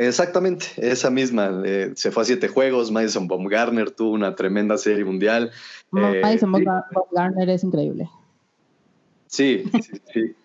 Exactamente, 0.00 0.64
esa 0.78 1.10
misma. 1.10 1.60
Eh, 1.62 1.92
se 1.94 2.10
fue 2.10 2.22
a 2.22 2.26
siete 2.26 2.48
juegos. 2.48 2.90
Madison 2.90 3.28
Baumgartner 3.28 3.90
tuvo 3.90 4.12
una 4.12 4.34
tremenda 4.34 4.78
serie 4.78 5.04
mundial. 5.04 5.50
Eh, 5.94 6.20
Madison 6.22 6.52
Baumgartner 6.52 7.50
es 7.50 7.62
increíble. 7.62 8.08
Sí, 9.26 9.64
sí, 9.70 10.00
sí. 10.14 10.36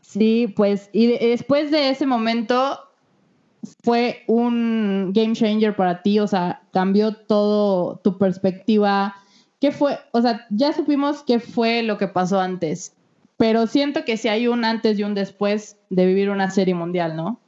sí, 0.00 0.52
pues, 0.56 0.90
y 0.92 1.06
después 1.06 1.70
de 1.70 1.90
ese 1.90 2.06
momento 2.06 2.80
fue 3.84 4.24
un 4.26 5.12
game 5.14 5.34
changer 5.34 5.76
para 5.76 6.02
ti, 6.02 6.18
o 6.18 6.26
sea, 6.26 6.62
cambió 6.72 7.14
todo 7.14 8.00
tu 8.02 8.18
perspectiva. 8.18 9.14
¿Qué 9.60 9.70
fue? 9.70 9.96
O 10.10 10.20
sea, 10.22 10.44
ya 10.50 10.72
supimos 10.72 11.22
qué 11.22 11.38
fue 11.38 11.84
lo 11.84 11.98
que 11.98 12.08
pasó 12.08 12.40
antes, 12.40 12.96
pero 13.36 13.68
siento 13.68 14.04
que 14.04 14.16
si 14.16 14.26
hay 14.26 14.48
un 14.48 14.64
antes 14.64 14.98
y 14.98 15.04
un 15.04 15.14
después 15.14 15.76
de 15.88 16.04
vivir 16.04 16.30
una 16.30 16.50
serie 16.50 16.74
mundial, 16.74 17.14
¿no? 17.14 17.38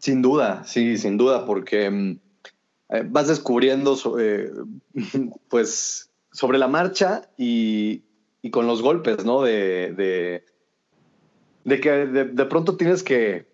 Sin 0.00 0.22
duda, 0.22 0.64
sí, 0.64 0.96
sin 0.96 1.18
duda, 1.18 1.44
porque 1.44 1.90
mm, 1.90 2.18
eh, 2.88 3.04
vas 3.06 3.28
descubriendo 3.28 3.96
eh, 4.18 4.50
pues 5.48 6.10
sobre 6.32 6.58
la 6.58 6.68
marcha 6.68 7.28
y, 7.36 8.02
con 8.50 8.66
los 8.66 8.80
golpes, 8.80 9.26
¿no? 9.26 9.42
De, 9.42 10.42
de, 11.64 11.80
que 11.80 11.90
de, 11.90 12.44
pronto 12.46 12.78
tienes 12.78 13.02
que 13.02 13.46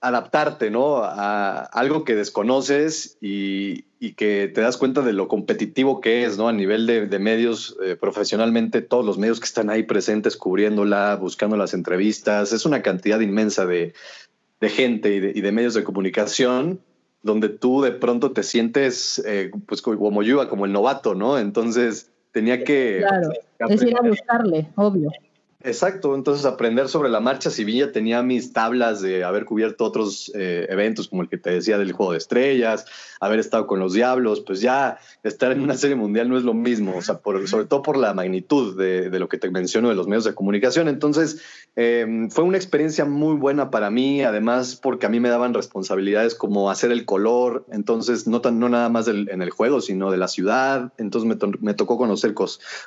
adaptarte, 0.00 0.70
¿no? 0.70 0.96
A 1.04 1.60
algo 1.60 2.04
que 2.04 2.16
desconoces 2.16 3.16
y, 3.20 3.84
que 4.16 4.50
te 4.52 4.60
das 4.60 4.76
cuenta 4.76 5.02
de 5.02 5.12
lo 5.12 5.28
competitivo 5.28 6.00
que 6.00 6.24
es, 6.24 6.38
¿no? 6.38 6.48
A 6.48 6.52
nivel 6.52 6.86
de, 6.86 7.18
medios, 7.20 7.76
eh, 7.84 7.94
profesionalmente, 7.94 8.82
todos 8.82 9.04
los 9.04 9.16
medios 9.16 9.38
que 9.38 9.46
están 9.46 9.70
ahí 9.70 9.84
presentes 9.84 10.36
cubriéndola, 10.36 11.14
buscando 11.14 11.56
las 11.56 11.72
entrevistas, 11.72 12.52
es 12.52 12.66
una 12.66 12.82
cantidad 12.82 13.20
inmensa 13.20 13.64
de, 13.64 13.94
de 14.60 14.68
gente 14.68 15.14
y 15.14 15.40
de, 15.40 15.52
medios 15.52 15.74
de 15.74 15.84
comunicación 15.84 16.80
donde 17.22 17.48
tú 17.48 17.82
de 17.82 17.92
pronto 17.92 18.32
te 18.32 18.42
sientes 18.42 19.22
eh, 19.26 19.50
pues 19.66 19.82
como 19.82 20.22
yo, 20.22 20.48
como 20.48 20.66
el 20.66 20.72
novato, 20.72 21.14
¿no? 21.14 21.38
Entonces 21.38 22.10
tenía 22.32 22.64
que... 22.64 22.98
Claro, 23.00 23.30
es 23.68 23.82
ir 23.82 23.96
a 23.96 24.02
buscarle, 24.02 24.68
obvio. 24.76 25.10
Exacto, 25.64 26.14
entonces 26.14 26.46
aprender 26.46 26.88
sobre 26.88 27.08
la 27.08 27.18
marcha, 27.18 27.50
si 27.50 27.64
bien 27.64 27.86
ya 27.86 27.92
tenía 27.92 28.22
mis 28.22 28.52
tablas 28.52 29.02
de 29.02 29.24
haber 29.24 29.44
cubierto 29.44 29.84
otros 29.84 30.30
eh, 30.36 30.68
eventos 30.70 31.08
como 31.08 31.22
el 31.22 31.28
que 31.28 31.36
te 31.36 31.50
decía 31.50 31.78
del 31.78 31.90
Juego 31.90 32.12
de 32.12 32.18
Estrellas, 32.18 32.84
haber 33.18 33.40
estado 33.40 33.66
con 33.66 33.80
los 33.80 33.92
Diablos, 33.92 34.40
pues 34.40 34.60
ya 34.60 34.98
estar 35.24 35.50
en 35.50 35.60
una 35.60 35.74
serie 35.74 35.96
mundial 35.96 36.28
no 36.28 36.38
es 36.38 36.44
lo 36.44 36.54
mismo, 36.54 36.96
o 36.96 37.02
sea, 37.02 37.18
por, 37.18 37.48
sobre 37.48 37.64
todo 37.64 37.82
por 37.82 37.96
la 37.96 38.14
magnitud 38.14 38.76
de, 38.76 39.10
lo 39.18 39.28
que 39.28 39.36
te 39.36 39.50
menciono 39.50 39.88
de 39.88 39.96
los 39.96 40.06
medios 40.06 40.22
de 40.22 40.34
comunicación. 40.34 40.86
Entonces, 40.86 41.42
em, 41.74 42.30
fue 42.30 42.44
una 42.44 42.56
experiencia 42.56 43.04
muy 43.04 43.34
buena 43.34 43.68
para 43.68 43.90
mí, 43.90 44.22
además 44.22 44.76
porque 44.80 45.06
a 45.06 45.08
mí 45.08 45.18
me 45.18 45.28
daban 45.28 45.54
responsabilidades 45.54 46.36
como 46.36 46.70
hacer 46.70 46.92
el 46.92 47.04
color, 47.04 47.66
entonces 47.72 48.28
no, 48.28 48.40
tan, 48.40 48.60
no 48.60 48.68
nada 48.68 48.90
más 48.90 49.08
en 49.08 49.42
el 49.42 49.50
juego, 49.50 49.80
sino 49.80 50.12
de 50.12 50.18
la 50.18 50.28
ciudad, 50.28 50.92
entonces 50.98 51.36
me, 51.60 51.74
tocó 51.74 51.98
conocer 51.98 52.32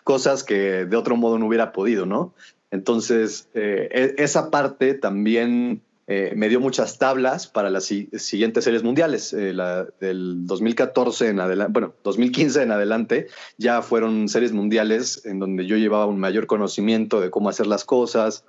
cosas 0.06 0.44
que 0.46 0.86
de 0.86 0.96
otro 0.96 1.18
modo 1.18 1.38
no 1.38 1.48
hubiera 1.48 1.74
podido, 1.74 2.06
¿no? 2.06 2.34
Entonces, 2.72 3.50
eh, 3.54 3.90
e, 3.92 4.24
esa 4.24 4.50
parte 4.50 4.94
también 4.94 5.82
eh, 6.08 6.34
me 6.36 6.50
dio 6.50 6.60
muchas 6.60 6.98
tablas 6.98 7.48
para 7.48 7.70
las 7.70 7.86
siguientes 7.86 8.64
series 8.64 8.84
mundiales. 8.84 9.34
Eh, 9.34 9.54
la 9.54 9.86
del 10.00 10.48
2014 10.48 11.28
en 11.28 11.42
adelante, 11.42 11.72
bueno, 11.72 11.94
2015 12.04 12.64
en 12.64 12.72
adelante, 12.72 13.28
ya 13.58 13.82
fueron 13.82 14.30
series 14.30 14.54
mundiales 14.54 15.26
en 15.26 15.40
donde 15.40 15.68
yo 15.68 15.76
llevaba 15.76 16.06
un 16.06 16.20
mayor 16.20 16.48
conocimiento 16.48 17.20
de 17.20 17.30
cómo 17.30 17.50
hacer 17.50 17.68
las 17.68 17.86
cosas, 17.86 18.46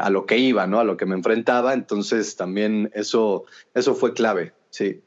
a 0.00 0.08
lo 0.08 0.24
que 0.24 0.38
iba, 0.38 0.66
¿no? 0.66 0.80
A 0.80 0.84
lo 0.84 0.96
que 0.96 1.04
me 1.04 1.14
enfrentaba. 1.14 1.74
Entonces, 1.74 2.36
también 2.36 2.90
eso, 2.94 3.44
eso 3.74 3.94
fue 3.94 4.14
clave, 4.14 4.54
sí. 4.70 5.02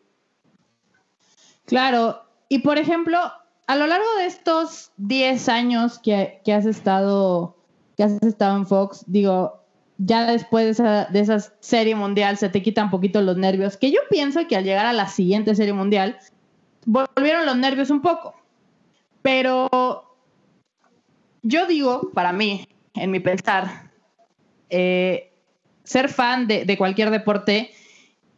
Claro. 1.65 2.21
Y 2.47 2.59
por 2.59 2.77
ejemplo, 2.77 3.17
a 3.65 3.75
lo 3.75 3.87
largo 3.87 4.07
de 4.17 4.25
estos 4.25 4.91
10 4.97 5.49
años 5.49 5.99
que, 5.99 6.41
que 6.43 6.53
has 6.53 6.65
estado 6.65 7.55
que 8.01 8.05
has 8.05 8.23
estado 8.23 8.57
en 8.57 8.65
Fox, 8.65 9.03
digo, 9.05 9.63
ya 9.99 10.25
después 10.25 10.65
de 10.65 10.71
esa, 10.71 11.05
de 11.05 11.19
esa 11.19 11.39
serie 11.59 11.93
mundial 11.93 12.35
se 12.35 12.49
te 12.49 12.63
quitan 12.63 12.85
un 12.85 12.89
poquito 12.89 13.21
los 13.21 13.37
nervios, 13.37 13.77
que 13.77 13.91
yo 13.91 13.99
pienso 14.09 14.47
que 14.47 14.55
al 14.55 14.63
llegar 14.63 14.87
a 14.87 14.93
la 14.93 15.07
siguiente 15.07 15.53
serie 15.53 15.73
mundial, 15.73 16.17
volvieron 16.87 17.45
los 17.45 17.55
nervios 17.57 17.91
un 17.91 18.01
poco. 18.01 18.33
Pero 19.21 19.69
yo 21.43 21.67
digo, 21.67 22.09
para 22.15 22.33
mí, 22.33 22.67
en 22.95 23.11
mi 23.11 23.19
pensar, 23.19 23.91
eh, 24.71 25.31
ser 25.83 26.09
fan 26.09 26.47
de, 26.47 26.65
de, 26.65 26.77
cualquier 26.79 27.11
deporte 27.11 27.69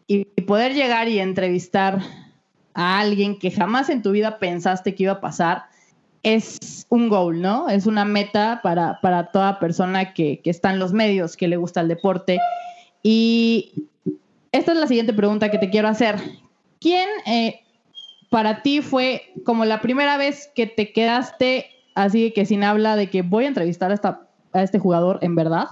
y 0.08 0.26
poder 0.42 0.74
llegar 0.74 1.08
y 1.08 1.20
entrevistar 1.20 2.02
a 2.74 3.00
alguien 3.00 3.40
que 3.40 3.50
jamás 3.50 3.90
en 3.90 4.02
tu 4.02 4.12
vida 4.12 4.40
pensaste 4.40 4.94
que 4.94 5.04
iba 5.04 5.14
a 5.14 5.22
pasar, 5.22 5.68
es 6.24 6.86
un 6.90 7.10
goal, 7.10 7.42
¿no? 7.42 7.70
Es 7.70 7.86
una 7.86 8.06
meta 8.06 8.62
para, 8.64 9.00
para 9.02 9.32
toda 9.32 9.60
persona 9.60 10.14
que, 10.14 10.40
que, 10.42 10.50
está 10.50 10.72
en 10.72 10.80
los 10.80 10.94
medios, 10.94 11.38
que 11.38 11.48
le 11.48 11.58
gusta 11.58 11.82
el 11.82 11.90
deporte. 11.90 12.40
Y 13.04 13.88
esta 14.54 14.72
es 14.72 14.78
la 14.78 14.88
siguiente 14.88 15.14
pregunta 15.14 15.52
que 15.52 15.58
te 15.58 15.70
quiero 15.70 15.90
hacer. 15.90 16.16
¿Quién 16.80 17.10
eh, 17.26 17.62
para 18.30 18.62
ti 18.62 18.82
fue 18.82 19.34
como 19.46 19.66
la 19.66 19.82
primera 19.82 20.18
vez 20.18 20.50
que 20.56 20.66
te 20.66 20.94
quedaste 20.94 21.68
así 21.96 22.32
que 22.32 22.46
sin 22.46 22.64
habla 22.64 22.96
de 22.96 23.10
que 23.10 23.22
voy 23.22 23.46
a 23.46 23.50
entrevistar 23.50 23.92
a, 23.92 23.94
esta, 23.94 24.28
a 24.54 24.64
este 24.64 24.80
jugador 24.80 25.20
en 25.22 25.36
verdad? 25.36 25.68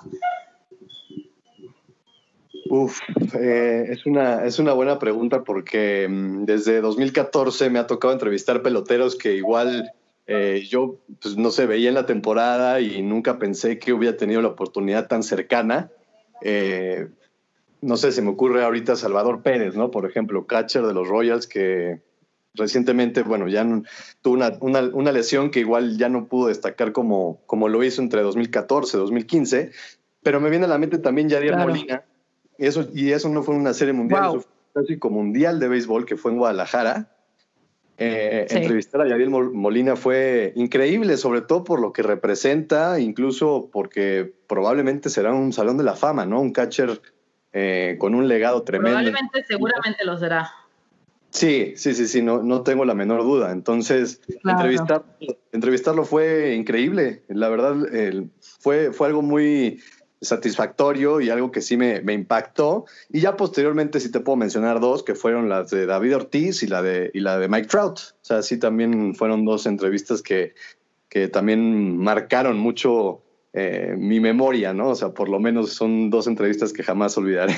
Uf, 2.69 2.99
eh, 3.37 3.87
es, 3.89 4.05
una, 4.05 4.45
es 4.45 4.59
una 4.59 4.73
buena 4.73 4.97
pregunta 4.99 5.43
porque 5.43 6.07
mm, 6.09 6.45
desde 6.45 6.81
2014 6.81 7.69
me 7.69 7.79
ha 7.79 7.87
tocado 7.87 8.13
entrevistar 8.13 8.61
peloteros 8.61 9.15
que 9.15 9.35
igual 9.35 9.91
eh, 10.27 10.65
yo, 10.69 10.99
pues 11.21 11.37
no 11.37 11.51
sé, 11.51 11.65
veía 11.65 11.89
en 11.89 11.95
la 11.95 12.05
temporada 12.05 12.79
y 12.79 13.01
nunca 13.01 13.39
pensé 13.39 13.79
que 13.79 13.93
hubiera 13.93 14.17
tenido 14.17 14.41
la 14.41 14.49
oportunidad 14.49 15.07
tan 15.07 15.23
cercana. 15.23 15.91
Eh, 16.41 17.07
no 17.81 17.97
sé, 17.97 18.11
se 18.11 18.21
me 18.21 18.29
ocurre 18.29 18.63
ahorita 18.63 18.95
Salvador 18.95 19.41
Pérez, 19.41 19.75
¿no? 19.75 19.91
Por 19.91 20.05
ejemplo, 20.05 20.45
catcher 20.45 20.85
de 20.85 20.93
los 20.93 21.07
Royals 21.07 21.47
que 21.47 22.01
recientemente, 22.53 23.23
bueno, 23.23 23.47
ya 23.47 23.65
tuvo 24.21 24.39
una, 24.61 25.11
lesión 25.11 25.51
que 25.51 25.61
igual 25.61 25.97
ya 25.97 26.09
no 26.09 26.27
pudo 26.27 26.47
destacar 26.47 26.91
como, 26.91 27.41
como 27.45 27.69
lo 27.69 27.83
hizo 27.83 28.01
entre 28.01 28.21
2014 28.21 28.97
y 28.97 28.99
2015, 28.99 29.71
pero 30.21 30.39
me 30.39 30.49
viene 30.49 30.65
a 30.65 30.69
la 30.69 30.77
mente 30.77 30.97
también 30.97 31.29
Yadier 31.29 31.57
Molina, 31.57 32.03
y 32.57 32.65
eso, 32.65 32.87
y 32.93 33.11
eso 33.11 33.29
no 33.29 33.43
fue 33.43 33.55
una 33.55 33.73
serie 33.73 33.93
mundial, 33.93 34.23
eso 34.23 34.41
fue 34.41 34.51
un 34.51 34.73
clásico 34.73 35.09
mundial 35.09 35.59
de 35.59 35.67
béisbol 35.69 36.05
que 36.05 36.17
fue 36.17 36.31
en 36.31 36.37
Guadalajara, 36.37 37.10
eh, 38.03 38.47
entrevistar 38.49 39.01
a 39.01 39.07
Yadiel 39.07 39.29
Molina 39.29 39.95
fue 39.95 40.53
increíble, 40.55 41.17
sobre 41.17 41.41
todo 41.41 41.63
por 41.63 41.79
lo 41.79 41.93
que 41.93 42.01
representa, 42.01 42.99
incluso 42.99 43.69
porque 43.71 44.33
probablemente 44.47 45.09
será 45.11 45.33
un 45.33 45.53
salón 45.53 45.77
de 45.77 45.83
la 45.83 45.95
fama, 45.95 46.25
¿no? 46.25 46.41
Un 46.41 46.51
catcher 46.51 46.99
eh, 47.53 47.97
con 47.99 48.15
un 48.15 48.27
legado 48.27 48.63
tremendo. 48.63 48.97
Probablemente, 48.97 49.43
seguramente 49.43 50.03
lo 50.03 50.17
será. 50.17 50.51
Sí, 51.29 51.73
sí, 51.75 51.93
sí, 51.93 52.07
sí, 52.07 52.23
no, 52.23 52.41
no 52.41 52.63
tengo 52.63 52.85
la 52.85 52.95
menor 52.95 53.21
duda. 53.21 53.51
Entonces, 53.51 54.19
entrevistarlo 55.53 56.03
fue 56.03 56.55
increíble. 56.55 57.21
La 57.27 57.49
verdad, 57.49 57.75
fue, 58.39 58.91
fue 58.91 59.07
algo 59.07 59.21
muy, 59.21 59.79
satisfactorio 60.21 61.19
y 61.19 61.29
algo 61.29 61.51
que 61.51 61.61
sí 61.61 61.77
me, 61.77 62.01
impactó. 62.13 62.85
Y 63.09 63.21
ya 63.21 63.35
posteriormente 63.35 63.99
sí 63.99 64.11
te 64.11 64.19
puedo 64.19 64.35
mencionar 64.35 64.79
dos, 64.79 65.03
que 65.03 65.15
fueron 65.15 65.49
las 65.49 65.71
de 65.71 65.85
David 65.85 66.15
Ortiz 66.15 66.63
y 66.63 66.67
la 66.67 66.81
de, 66.81 67.11
y 67.13 67.19
la 67.19 67.39
de 67.39 67.47
Mike 67.47 67.67
Trout. 67.67 67.99
O 67.99 68.23
sea, 68.23 68.41
sí 68.43 68.57
también 68.57 69.15
fueron 69.15 69.45
dos 69.45 69.65
entrevistas 69.65 70.21
que, 70.21 70.53
que 71.09 71.27
también 71.27 71.97
marcaron 71.97 72.57
mucho 72.57 73.23
eh, 73.53 73.95
mi 73.97 74.19
memoria, 74.19 74.73
¿no? 74.73 74.89
O 74.89 74.95
sea, 74.95 75.09
por 75.09 75.27
lo 75.27 75.39
menos 75.39 75.73
son 75.73 76.09
dos 76.09 76.27
entrevistas 76.27 76.71
que 76.71 76.83
jamás 76.83 77.17
olvidaré. 77.17 77.55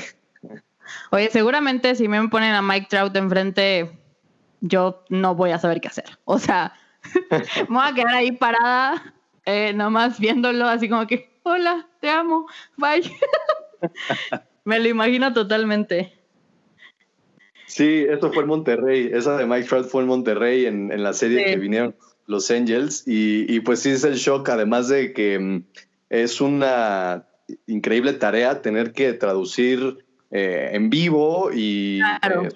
Oye, 1.10 1.28
seguramente 1.30 1.94
si 1.94 2.08
me 2.08 2.28
ponen 2.28 2.54
a 2.54 2.62
Mike 2.62 2.86
Trout 2.88 3.14
enfrente, 3.16 3.90
yo 4.60 5.04
no 5.10 5.34
voy 5.34 5.50
a 5.50 5.58
saber 5.58 5.80
qué 5.80 5.88
hacer. 5.88 6.18
O 6.24 6.38
sea, 6.38 6.72
me 7.68 7.76
voy 7.76 7.84
a 7.86 7.94
quedar 7.94 8.14
ahí 8.14 8.32
parada, 8.32 9.14
eh, 9.44 9.72
nomás 9.74 10.18
viéndolo 10.18 10.66
así 10.66 10.88
como 10.88 11.06
que 11.06 11.33
hola, 11.44 11.88
te 12.00 12.10
amo, 12.10 12.46
bye. 12.76 13.02
Me 14.64 14.80
lo 14.80 14.88
imagino 14.88 15.32
totalmente. 15.32 16.12
Sí, 17.66 18.06
esto 18.08 18.32
fue 18.32 18.42
en 18.42 18.48
Monterrey. 18.48 19.10
Esa 19.12 19.36
de 19.36 19.46
Mike 19.46 19.68
Trout 19.68 19.86
fue 19.86 20.02
en 20.02 20.08
Monterrey 20.08 20.66
en, 20.66 21.02
la 21.02 21.12
serie 21.12 21.44
que 21.44 21.56
vinieron 21.56 21.94
los 22.26 22.50
Angels. 22.50 23.04
Y, 23.06 23.60
pues 23.60 23.80
sí 23.80 23.90
es 23.90 24.04
el 24.04 24.14
shock, 24.14 24.48
además 24.48 24.88
de 24.88 25.12
que 25.12 25.38
mm, 25.38 25.64
es 26.10 26.40
una 26.40 27.26
increíble 27.66 28.14
tarea 28.14 28.62
tener 28.62 28.92
que 28.92 29.12
traducir 29.12 30.04
eh, 30.30 30.70
en 30.72 30.88
vivo 30.88 31.50
y 31.52 32.00
eh, 32.00 32.48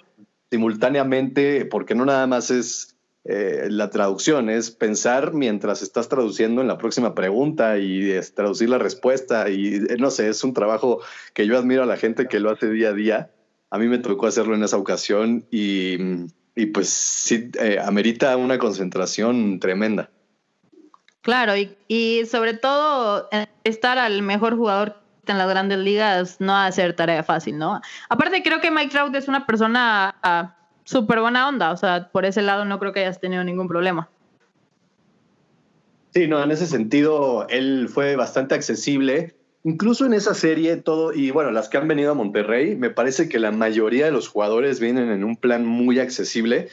simultáneamente, 0.51 1.67
porque 1.67 1.95
no 1.95 2.05
nada 2.05 2.27
más 2.27 2.51
es 2.51 2.98
eh, 3.25 3.69
la 3.71 3.91
traducción, 3.91 4.49
es 4.49 4.71
pensar 4.71 5.35
mientras 5.35 5.83
estás 5.83 6.09
traduciendo 6.09 6.63
en 6.63 6.69
la 6.69 6.79
próxima 6.79 7.15
pregunta 7.15 7.79
y 7.79 8.19
traducir 8.35 8.71
la 8.71 8.79
respuesta. 8.79 9.51
Y 9.51 9.77
eh, 9.77 9.97
no 9.99 10.11
sé, 10.11 10.29
es 10.29 10.43
un 10.45 10.55
trabajo 10.55 11.01
que 11.35 11.47
yo 11.47 11.59
admiro 11.59 11.83
a 11.83 11.87
la 11.87 11.97
gente 11.97 12.27
que 12.27 12.41
lo 12.41 12.51
hace 12.51 12.71
día 12.71 12.91
a 12.91 12.95
día. 12.95 13.31
A 13.71 13.79
mí 13.79 13.87
me 13.87 13.99
tocó 13.99 14.27
hacerlo 14.27 14.55
en 14.55 14.63
esa 14.63 14.79
ocasión 14.79 15.45
y, 15.51 15.99
y 16.57 16.67
pues 16.67 16.89
sí, 16.89 17.51
eh, 17.61 17.79
amerita 17.85 18.37
una 18.37 18.59
concentración 18.59 19.61
tremenda. 19.61 20.11
Claro, 21.21 21.55
y, 21.57 21.77
y, 21.89 22.25
sobre 22.25 22.55
todo 22.55 23.29
estar 23.65 23.99
al 23.99 24.23
mejor 24.23 24.57
jugador 24.57 25.03
en 25.27 25.37
las 25.37 25.49
grandes 25.49 25.79
ligas 25.79 26.41
no 26.41 26.53
va 26.53 26.67
a 26.67 26.73
ser 26.73 26.95
tarea 26.95 27.23
fácil, 27.23 27.59
¿no? 27.59 27.81
Aparte 28.09 28.43
creo 28.43 28.61
que 28.61 28.71
Mike 28.71 28.91
Trout 28.91 29.15
es 29.15 29.29
una 29.29 29.47
persona 29.47 30.17
ah, 30.23 30.57
súper 30.89 31.21
buena 31.21 31.47
onda. 31.47 31.71
O 31.71 31.77
sea, 31.77 32.09
por 32.11 32.25
ese 32.25 32.41
lado 32.41 32.65
no 32.65 32.79
creo 32.79 32.93
que 32.95 33.01
hayas 33.01 33.21
tenido 33.21 33.45
ningún 33.45 33.69
problema. 33.69 34.09
Sí, 36.15 36.27
no, 36.27 36.43
en 36.43 36.51
ese 36.51 36.67
sentido 36.67 37.47
él 37.49 37.89
fue 37.93 38.17
bastante 38.17 38.55
accesible. 38.55 39.35
Incluso 39.65 40.07
en 40.07 40.15
esa 40.15 40.33
serie, 40.33 40.77
todo, 40.77 41.13
y 41.13 41.31
bueno, 41.31 41.51
las 41.51 41.69
que 41.69 41.77
han 41.77 41.89
venido 41.89 42.13
a 42.13 42.15
Monterrey, 42.15 42.75
me 42.75 42.89
parece 42.89 43.29
que 43.29 43.39
la 43.39 43.51
mayoría 43.51 44.07
de 44.07 44.13
los 44.13 44.29
jugadores 44.29 44.81
vienen 44.81 45.11
en 45.11 45.25
un 45.25 45.37
plan 45.37 45.67
muy 45.67 45.99
accesible. 45.99 46.69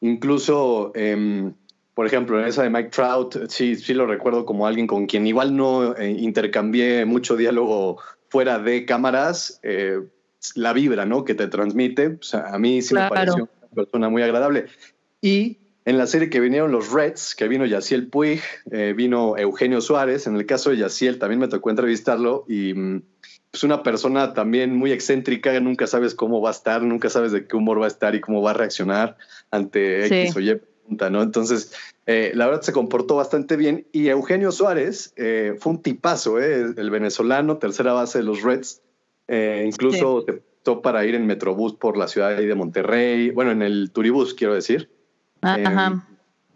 Incluso, 0.00 0.90
em, 0.96 1.54
por 1.94 2.06
ejemplo, 2.06 2.40
en 2.40 2.46
esa 2.46 2.64
de 2.64 2.70
Mike 2.70 2.90
Trout, 2.90 3.48
sí, 3.48 3.76
sí 3.76 3.94
lo 3.94 4.06
recuerdo 4.06 4.44
como 4.44 4.66
alguien 4.66 4.88
con 4.88 5.06
quien 5.06 5.28
igual 5.28 5.54
no 5.56 5.96
eh, 5.96 6.10
intercambié 6.10 7.04
mucho 7.04 7.36
diálogo 7.36 7.98
fuera 8.30 8.58
de 8.58 8.84
cámaras, 8.84 9.60
eh, 9.62 10.00
la 10.54 10.72
vibra, 10.72 11.06
¿no? 11.06 11.24
Que 11.24 11.34
te 11.34 11.48
transmite. 11.48 12.18
O 12.20 12.22
sea, 12.22 12.48
a 12.52 12.58
mí 12.58 12.82
sí 12.82 12.94
me 12.94 13.08
pareció 13.08 13.48
una 13.60 13.74
persona 13.74 14.08
muy 14.08 14.22
agradable. 14.22 14.66
Y 15.20 15.58
en 15.84 15.98
la 15.98 16.06
serie 16.06 16.30
que 16.30 16.40
vinieron 16.40 16.72
los 16.72 16.92
Reds, 16.92 17.34
que 17.34 17.46
vino 17.48 17.66
Yaciel 17.66 18.08
Puig, 18.08 18.40
eh, 18.70 18.94
vino 18.96 19.36
Eugenio 19.36 19.80
Suárez. 19.80 20.26
En 20.26 20.36
el 20.36 20.46
caso 20.46 20.70
de 20.70 20.78
Yaciel 20.78 21.18
también 21.18 21.40
me 21.40 21.48
tocó 21.48 21.70
entrevistarlo 21.70 22.44
y 22.48 22.70
es 22.70 22.76
mm, 22.76 23.02
pues, 23.50 23.64
una 23.64 23.82
persona 23.82 24.32
también 24.32 24.74
muy 24.74 24.92
excéntrica. 24.92 25.58
Nunca 25.60 25.86
sabes 25.86 26.14
cómo 26.14 26.40
va 26.40 26.50
a 26.50 26.52
estar, 26.52 26.82
nunca 26.82 27.10
sabes 27.10 27.32
de 27.32 27.46
qué 27.46 27.56
humor 27.56 27.80
va 27.80 27.84
a 27.84 27.88
estar 27.88 28.14
y 28.14 28.20
cómo 28.20 28.42
va 28.42 28.52
a 28.52 28.54
reaccionar 28.54 29.16
ante 29.50 30.06
X 30.06 30.36
o 30.36 30.40
Y 30.40 30.54
pregunta, 30.56 31.10
¿no? 31.10 31.22
Entonces, 31.22 31.72
eh, 32.06 32.32
la 32.34 32.46
verdad 32.46 32.62
se 32.62 32.72
comportó 32.72 33.16
bastante 33.16 33.56
bien. 33.56 33.86
Y 33.92 34.08
Eugenio 34.08 34.52
Suárez 34.52 35.12
eh, 35.16 35.56
fue 35.58 35.72
un 35.72 35.82
tipazo, 35.82 36.38
el 36.38 36.90
venezolano, 36.90 37.58
tercera 37.58 37.92
base 37.92 38.18
de 38.18 38.24
los 38.24 38.42
Reds 38.42 38.82
eh, 39.28 39.64
incluso 39.66 40.24
se 40.26 40.32
optó 40.32 40.82
para 40.82 41.04
ir 41.04 41.14
en 41.14 41.26
Metrobús 41.26 41.74
por 41.74 41.96
la 41.96 42.08
ciudad 42.08 42.36
de 42.36 42.54
Monterrey, 42.54 43.30
bueno, 43.30 43.50
en 43.50 43.62
el 43.62 43.90
Turibús, 43.92 44.34
quiero 44.34 44.54
decir. 44.54 44.90
Ah, 45.42 45.58
em, 45.58 46.00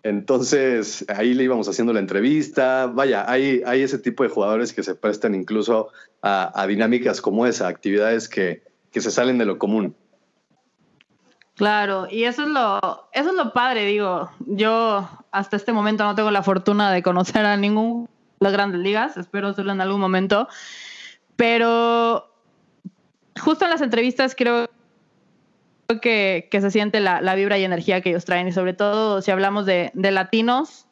entonces, 0.02 1.04
ahí 1.08 1.34
le 1.34 1.44
íbamos 1.44 1.68
haciendo 1.68 1.92
la 1.92 2.00
entrevista. 2.00 2.86
Vaya, 2.86 3.30
hay, 3.30 3.62
hay 3.66 3.82
ese 3.82 3.98
tipo 3.98 4.22
de 4.22 4.30
jugadores 4.30 4.72
que 4.72 4.82
se 4.82 4.94
prestan 4.94 5.34
incluso 5.34 5.88
a, 6.22 6.66
dinámicas 6.66 7.20
como 7.20 7.46
esa, 7.46 7.68
actividades 7.68 8.28
que, 8.28 8.62
que, 8.90 9.00
se 9.00 9.10
salen 9.10 9.38
de 9.38 9.44
lo 9.44 9.58
común. 9.58 9.94
Claro, 11.56 12.06
y 12.10 12.24
eso 12.24 12.42
es 12.42 12.48
lo, 12.48 12.78
eso 13.12 13.30
es 13.30 13.34
lo 13.34 13.52
padre, 13.52 13.84
digo. 13.84 14.30
Yo 14.46 15.08
hasta 15.32 15.56
este 15.56 15.72
momento 15.72 16.04
no 16.04 16.14
tengo 16.14 16.30
la 16.30 16.42
fortuna 16.42 16.92
de 16.92 17.02
conocer 17.02 17.44
a 17.44 17.56
ningún 17.56 18.08
de 18.38 18.44
las 18.44 18.52
grandes 18.52 18.80
ligas, 18.80 19.16
espero 19.16 19.48
hacerlo 19.48 19.72
en 19.72 19.80
algún 19.80 20.00
momento. 20.00 20.48
Pero 21.36 22.28
justo 23.38 23.64
en 23.64 23.70
las 23.70 23.80
entrevistas 23.80 24.34
creo 24.36 24.68
que, 25.96 26.48
se 26.50 26.70
siente 26.70 27.00
la, 27.00 27.34
vibra 27.34 27.58
y 27.58 27.64
energía 27.64 28.00
que 28.00 28.10
ellos 28.10 28.24
traen 28.24 28.48
y 28.48 28.52
sobre 28.52 28.74
todo 28.74 29.22
si 29.22 29.30
hablamos 29.30 29.64
de, 29.64 29.90
latinos, 29.94 30.86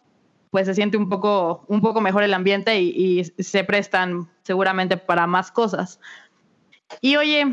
pues 0.51 0.67
se 0.67 0.75
siente 0.75 0.97
un 0.97 1.09
poco, 1.09 1.65
un 1.69 1.83
poco 1.83 2.01
mejor 2.01 2.23
el 2.23 2.33
ambiente 2.33 2.81
y, 2.81 3.25
se 3.25 3.65
prestan 3.65 4.31
seguramente 4.43 4.97
para 4.97 5.27
más 5.27 5.51
cosas. 5.51 6.01
Y 7.01 7.17
oye, 7.17 7.45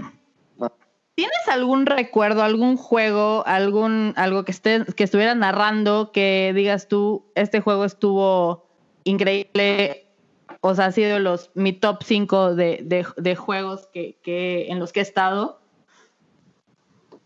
¿tienes 1.16 1.48
algún 1.52 1.86
recuerdo, 1.86 2.44
algún 2.44 2.78
juego, 2.78 3.44
algún, 3.46 4.14
algo 4.16 4.46
que, 4.46 4.52
esté, 4.52 4.86
que 4.96 5.04
estuvieras 5.04 5.36
narrando 5.36 6.12
que 6.14 6.54
digas 6.56 6.88
tú, 6.88 7.26
este 7.36 7.60
juego 7.60 7.84
estuvo 7.84 8.70
increíble, 9.04 10.03
o 10.66 10.74
sea, 10.74 10.86
ha 10.86 10.92
sido 10.94 11.20
los, 11.20 11.52
mi 11.56 11.74
top 11.74 12.04
5 12.06 12.56
de, 12.56 13.36
juegos 13.38 13.90
que, 13.92 14.16
en 14.70 14.80
los 14.80 14.94
que 14.94 15.02
he 15.02 15.04
estado. 15.04 15.60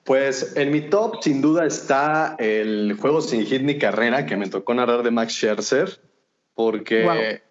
Pues 0.04 0.58
en 0.58 0.72
mi 0.72 0.82
top 0.82 1.22
sin 1.22 1.40
duda 1.40 1.68
está 1.68 2.36
el 2.40 2.98
juego 3.00 3.22
sin 3.22 3.46
hit 3.46 3.62
ni 3.62 3.78
carrera 3.78 4.26
que 4.26 4.36
me 4.38 4.50
tocó 4.50 4.74
narrar 4.74 5.04
de 5.04 5.12
Max 5.12 5.34
Scherzer, 5.34 6.02
porque 6.56 7.44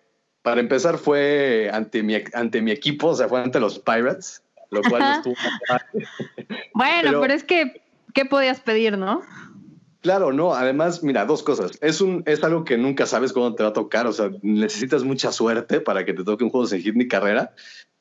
para 0.43 0.61
empezar 0.61 0.99
fue 0.99 1.71
ante 1.73 2.03
mi, 2.03 2.17
ante 2.33 2.63
mi 2.63 2.73
equipo, 2.73 3.11
o 3.11 3.15
sea, 3.15 3.29
fue 3.29 3.41
ante 3.41 3.61
los 3.61 3.79
Pirates, 3.79 4.43
lo 4.71 4.83
cual 4.83 5.19
estuvo... 5.19 5.37
bueno, 6.75 7.21
pero 7.21 7.33
es 7.33 7.45
que, 7.45 7.81
¿qué 8.13 8.25
podías 8.25 8.59
pedir, 8.59 8.99
no? 8.99 9.23
Claro, 10.07 10.33
no. 10.33 10.55
Además, 10.55 11.03
mira, 11.03 11.25
dos 11.25 11.43
cosas. 11.43 11.73
Es 11.81 12.01
un, 12.01 12.23
es 12.27 12.45
algo 12.45 12.63
que 12.65 12.79
nunca 12.79 13.07
sabes 13.07 13.33
cuándo 13.33 13.57
te 13.57 13.65
va 13.65 13.71
a 13.71 13.73
tocar. 13.73 14.07
O 14.07 14.13
sea, 14.13 14.31
necesitas 14.43 15.03
mucha 15.03 15.33
suerte 15.33 15.81
para 15.81 16.05
que 16.05 16.15
te 16.15 16.23
toque 16.23 16.45
un 16.45 16.51
juego 16.51 16.65
sin 16.69 16.81
hit 16.81 16.95
ni 16.95 17.09
carrera. 17.09 17.53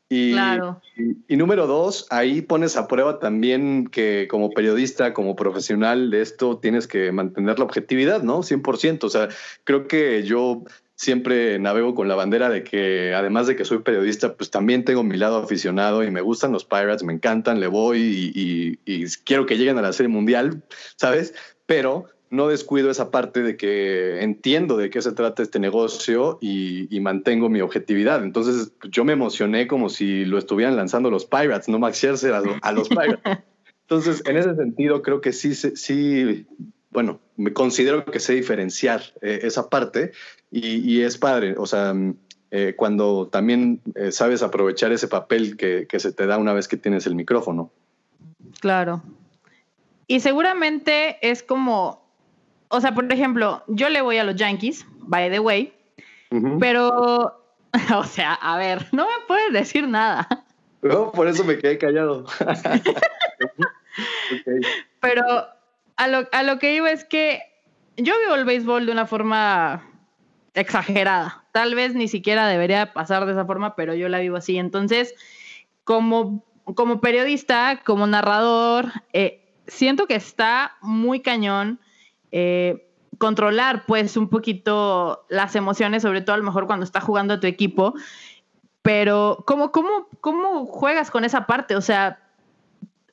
Y, 0.08 0.34
Claro. 0.34 0.82
y, 0.96 1.34
y 1.34 1.36
número 1.36 1.65
dos, 1.65 2.06
ahí 2.12 2.44
pones 2.44 2.78
a 2.78 2.88
prueba 2.88 3.18
también 3.18 3.88
que 3.88 4.28
como 4.30 4.52
periodista, 4.52 5.13
como 5.15 5.36
profesional 5.36 6.12
de 6.12 6.22
esto, 6.22 6.60
tienes 6.60 6.86
que 6.86 7.12
mantener 7.12 7.58
la 7.58 7.65
objetividad, 7.65 8.22
¿no? 8.22 8.44
100%. 8.44 9.08
O 9.08 9.10
sea, 9.10 9.30
creo 9.63 9.88
que 9.88 10.22
yo 10.22 10.62
siempre 10.98 11.58
navego 11.60 11.96
con 11.96 12.08
la 12.08 12.13
bandera 12.15 12.50
de 12.50 12.63
que 12.63 13.13
además 13.15 13.48
de 13.48 13.56
que 13.56 13.65
soy 13.65 13.80
periodista, 13.80 14.36
pues 14.38 14.52
también 14.52 14.86
tengo 14.86 15.04
mi 15.04 15.18
lado 15.18 15.38
aficionado 15.38 16.04
y 16.04 16.12
me 16.12 16.22
gustan 16.22 16.52
los 16.54 16.65
Pirates, 16.65 17.04
me 17.04 17.12
encantan, 17.13 17.60
le 17.60 17.68
voy 17.68 17.98
y, 18.00 18.80
y- 18.86 19.04
y 19.04 19.06
quiero 19.26 19.46
que 19.48 19.58
lleguen 19.58 19.78
a 19.80 19.82
la 19.82 19.91
Serie 19.91 20.08
Mundial, 20.10 20.63
¿sabes? 20.98 21.34
Pero 21.65 22.06
no 22.30 22.47
descuido 22.47 22.89
esa 22.91 23.12
parte 23.12 23.43
de 23.43 23.56
que 23.56 24.21
entiendo 24.21 24.75
de 24.78 24.89
qué 24.89 25.01
se 25.01 25.12
trata 25.13 25.41
este 25.43 25.60
negocio 25.60 26.38
y, 26.41 26.93
y 26.95 26.99
mantengo 26.99 27.49
mi 27.49 27.62
objetividad. 27.62 28.23
Entonces 28.23 28.71
yo 28.89 29.06
me 29.06 29.13
emocioné 29.13 29.67
como 29.67 29.89
si 29.89 30.25
lo 30.25 30.38
estuvieran 30.38 30.75
lanzando 30.75 31.10
los 31.10 31.25
Pirates, 31.25 31.69
no 31.69 31.80
Max 31.80 31.97
Scherzer 31.97 32.34
a, 32.34 32.41
lo- 32.41 32.58
a 32.62 32.71
los 32.71 32.89
Pirates. 32.89 33.19
Entonces, 33.88 34.23
en 34.25 34.38
ese 34.38 34.56
sentido, 34.56 35.04
creo 35.04 35.21
que 35.21 35.32
sí, 35.32 35.54
sí, 35.54 36.47
bueno, 36.89 37.19
me 37.38 37.54
considero 37.54 38.04
que 38.04 38.19
sé 38.19 38.34
diferenciar 38.34 39.01
eh, 39.21 39.41
esa 39.43 39.69
parte 39.69 40.12
y, 40.49 40.78
y 40.91 41.04
es 41.04 41.19
padre. 41.19 41.54
O 41.58 41.67
sea, 41.67 41.93
mm, 41.93 42.15
eh, 42.49 42.73
cuando 42.75 43.28
también 43.32 43.82
eh, 43.93 44.12
sabes 44.12 44.41
aprovechar 44.41 44.91
ese 44.91 45.08
papel 45.08 45.56
que, 45.56 45.86
que 45.88 45.99
se 45.99 46.12
te 46.12 46.25
da 46.25 46.39
una 46.39 46.54
vez 46.54 46.67
que 46.67 46.78
tienes 46.78 47.06
el 47.06 47.13
micrófono. 47.13 47.71
Claro. 48.60 49.04
Y 50.08 50.20
seguramente 50.20 51.18
es 51.28 51.41
como, 51.44 52.06
o 52.70 52.82
sea, 52.82 52.94
por 52.94 53.12
ejemplo, 53.12 53.63
yo 53.68 53.89
le 53.89 54.02
voy 54.02 54.18
a 54.18 54.24
los 54.24 54.36
Yankees, 54.36 54.86
by 55.00 55.30
the 55.32 55.39
way, 55.39 55.74
pero, 56.60 57.41
o 57.96 58.04
sea, 58.04 58.34
a 58.34 58.58
ver, 58.58 58.88
no 58.91 59.06
me 59.06 59.26
puedes 59.28 59.54
decir 59.54 59.88
nada, 59.88 60.28
No, 60.82 61.12
por 61.12 61.28
eso 61.28 61.44
me 61.44 61.58
quedé 61.58 61.78
callado. 61.78 62.26
Pero 65.00 65.24
a 65.96 66.08
lo, 66.08 66.28
a 66.32 66.44
lo 66.44 66.60
que 66.60 66.76
iba 66.76 66.91
es 66.91 67.06
que 67.06 67.41
yo 67.98 68.13
vivo 68.20 68.36
el 68.36 68.46
béisbol 68.46 68.86
de 68.86 68.91
una 68.91 69.06
forma 69.06 69.89
exagerada. 70.54 71.46
Tal 71.52 71.76
vez 71.76 71.94
ni 71.94 72.08
siquiera 72.08 72.48
debería 72.48 72.94
pasar 72.94 73.26
de 73.26 73.32
esa 73.34 73.46
forma, 73.46 73.76
pero 73.76 73.94
yo 73.94 74.10
la 74.10 74.20
vivo 74.20 74.38
así. 74.38 74.58
Entonces, 74.58 75.15
como, 75.84 76.44
como 76.76 77.00
periodista, 77.00 77.82
como 77.86 78.08
narrador, 78.08 78.91
eh, 79.13 79.44
siento 79.67 80.08
que 80.08 80.15
está 80.15 80.78
muy 80.82 81.21
cañón 81.21 81.80
eh, 82.32 82.88
controlar 83.17 83.86
pues 83.86 84.17
un 84.17 84.30
poquito 84.30 85.25
las 85.30 85.56
emociones, 85.56 86.01
sobre 86.04 86.21
todo 86.21 86.36
a 86.36 86.39
lo 86.39 86.43
mejor 86.43 86.67
cuando 86.67 86.84
está 86.84 87.01
jugando 87.01 87.36
a 87.36 87.39
tu 87.39 87.47
equipo. 87.47 87.93
Pero, 88.82 89.43
¿cómo, 89.47 89.71
cómo, 89.71 90.08
¿cómo 90.21 90.65
juegas 90.65 91.10
con 91.10 91.25
esa 91.25 91.47
parte? 91.47 91.75
O 91.75 91.82
sea, 91.82 92.19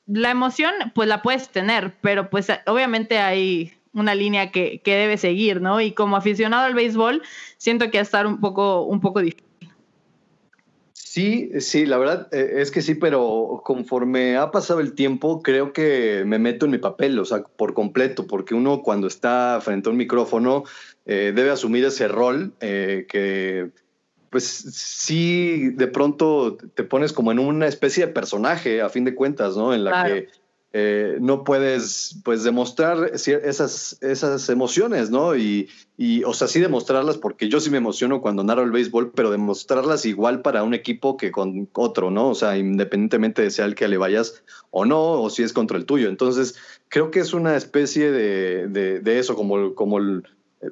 la 0.05 0.29
emoción 0.29 0.71
pues 0.93 1.07
la 1.07 1.21
puedes 1.21 1.49
tener, 1.49 1.95
pero 2.01 2.29
pues 2.29 2.47
obviamente 2.67 3.19
hay 3.19 3.73
una 3.93 4.15
línea 4.15 4.51
que, 4.51 4.81
que 4.81 4.95
debe 4.95 5.17
seguir, 5.17 5.61
¿no? 5.61 5.79
Y 5.81 5.93
como 5.93 6.15
aficionado 6.15 6.65
al 6.65 6.73
béisbol, 6.73 7.21
siento 7.57 7.89
que 7.89 7.97
va 7.97 8.01
a 8.01 8.03
estar 8.03 8.27
un 8.27 8.39
poco, 8.39 8.83
un 8.83 8.99
poco 8.99 9.21
difícil. 9.21 9.52
Sí, 11.13 11.51
sí, 11.59 11.85
la 11.85 11.99
verdad 11.99 12.27
eh, 12.31 12.53
es 12.55 12.71
que 12.71 12.81
sí, 12.81 12.95
pero 12.95 13.61
conforme 13.63 14.35
ha 14.35 14.49
pasado 14.49 14.79
el 14.79 14.95
tiempo, 14.95 15.43
creo 15.43 15.71
que 15.71 16.23
me 16.25 16.39
meto 16.39 16.65
en 16.65 16.71
mi 16.71 16.79
papel, 16.79 17.19
o 17.19 17.23
sea, 17.23 17.43
por 17.43 17.75
completo, 17.75 18.25
porque 18.25 18.55
uno 18.55 18.81
cuando 18.81 19.05
está 19.05 19.59
frente 19.61 19.89
a 19.89 19.91
un 19.91 19.97
micrófono 19.97 20.63
eh, 21.05 21.31
debe 21.35 21.51
asumir 21.51 21.85
ese 21.85 22.07
rol 22.07 22.55
eh, 22.61 23.05
que, 23.07 23.69
pues 24.31 24.43
sí, 24.43 25.69
de 25.75 25.85
pronto 25.85 26.57
te 26.57 26.83
pones 26.83 27.13
como 27.13 27.31
en 27.31 27.37
una 27.37 27.67
especie 27.67 28.07
de 28.07 28.11
personaje, 28.11 28.81
a 28.81 28.89
fin 28.89 29.03
de 29.03 29.13
cuentas, 29.13 29.55
¿no? 29.55 29.71
En 29.71 29.83
la 29.83 29.91
Claro. 29.91 30.15
que 30.15 30.29
eh, 30.75 31.17
no 31.21 31.43
puedes, 31.43 32.19
pues, 32.23 32.43
demostrar 32.43 33.11
esas, 33.13 33.97
esas 34.01 34.49
emociones, 34.49 35.11
¿no? 35.11 35.35
Y, 35.35 35.69
y, 35.97 36.23
o 36.23 36.33
sea, 36.33 36.47
sí 36.47 36.59
demostrarlas, 36.59 37.17
porque 37.17 37.47
yo 37.47 37.59
sí 37.59 37.69
me 37.69 37.77
emociono 37.77 38.21
cuando 38.21 38.43
narro 38.43 38.63
el 38.63 38.71
béisbol, 38.71 39.11
pero 39.11 39.29
demostrarlas 39.29 40.05
igual 40.07 40.41
para 40.41 40.63
un 40.63 40.73
equipo 40.73 41.15
que 41.15 41.31
con 41.31 41.69
otro, 41.73 42.09
¿no? 42.09 42.29
O 42.29 42.35
sea, 42.35 42.57
independientemente 42.57 43.43
de 43.43 43.51
sea 43.51 43.65
el 43.65 43.75
que 43.75 43.87
le 43.87 43.97
vayas 43.97 44.43
o 44.71 44.83
no, 44.85 45.21
o 45.21 45.29
si 45.29 45.43
es 45.43 45.53
contra 45.53 45.77
el 45.77 45.85
tuyo. 45.85 46.09
Entonces, 46.09 46.55
creo 46.89 47.11
que 47.11 47.19
es 47.19 47.33
una 47.33 47.55
especie 47.55 48.11
de, 48.11 48.67
de, 48.67 48.99
de 48.99 49.19
eso, 49.19 49.35
como, 49.35 49.75
como 49.75 49.99
el, 49.99 50.23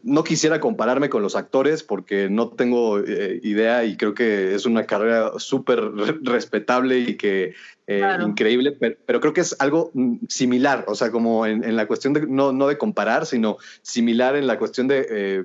no 0.03 0.23
quisiera 0.23 0.59
compararme 0.59 1.09
con 1.09 1.21
los 1.21 1.35
actores 1.35 1.83
porque 1.83 2.29
no 2.29 2.49
tengo 2.49 2.99
eh, 2.99 3.39
idea 3.43 3.83
y 3.83 3.97
creo 3.97 4.13
que 4.13 4.55
es 4.55 4.65
una 4.65 4.85
carrera 4.85 5.33
súper 5.37 5.81
re- 5.81 6.17
respetable 6.23 6.99
y 6.99 7.17
que 7.17 7.53
eh, 7.95 7.99
Claro. 7.99 8.27
increíble, 8.27 8.71
pero, 8.71 8.95
pero 9.05 9.19
creo 9.19 9.33
que 9.33 9.41
es 9.41 9.55
algo 9.59 9.91
mm, 9.93 10.25
similar, 10.27 10.85
o 10.87 10.95
sea, 10.95 11.11
como 11.11 11.45
en, 11.45 11.63
en 11.63 11.75
la 11.75 11.87
cuestión 11.87 12.13
de, 12.13 12.27
no, 12.27 12.51
no 12.51 12.67
de 12.67 12.77
comparar, 12.77 13.25
sino 13.25 13.57
similar 13.81 14.35
en 14.35 14.47
la 14.47 14.57
cuestión 14.57 14.87
de 14.87 15.07
eh, 15.09 15.43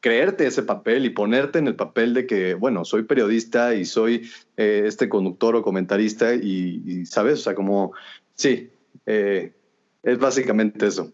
creerte 0.00 0.46
ese 0.46 0.62
papel 0.62 1.04
y 1.06 1.10
ponerte 1.10 1.58
en 1.58 1.66
el 1.66 1.76
papel 1.76 2.14
de 2.14 2.26
que, 2.26 2.54
bueno, 2.54 2.84
soy 2.84 3.04
periodista 3.04 3.74
y 3.74 3.84
soy 3.84 4.30
eh, 4.56 4.82
este 4.86 5.08
conductor 5.08 5.56
o 5.56 5.62
comentarista 5.62 6.34
y, 6.34 6.82
y, 6.84 7.06
¿sabes? 7.06 7.40
O 7.40 7.42
sea, 7.42 7.54
como, 7.54 7.92
sí, 8.34 8.70
es 9.06 10.18
básicamente 10.18 10.86
eso. 10.86 11.12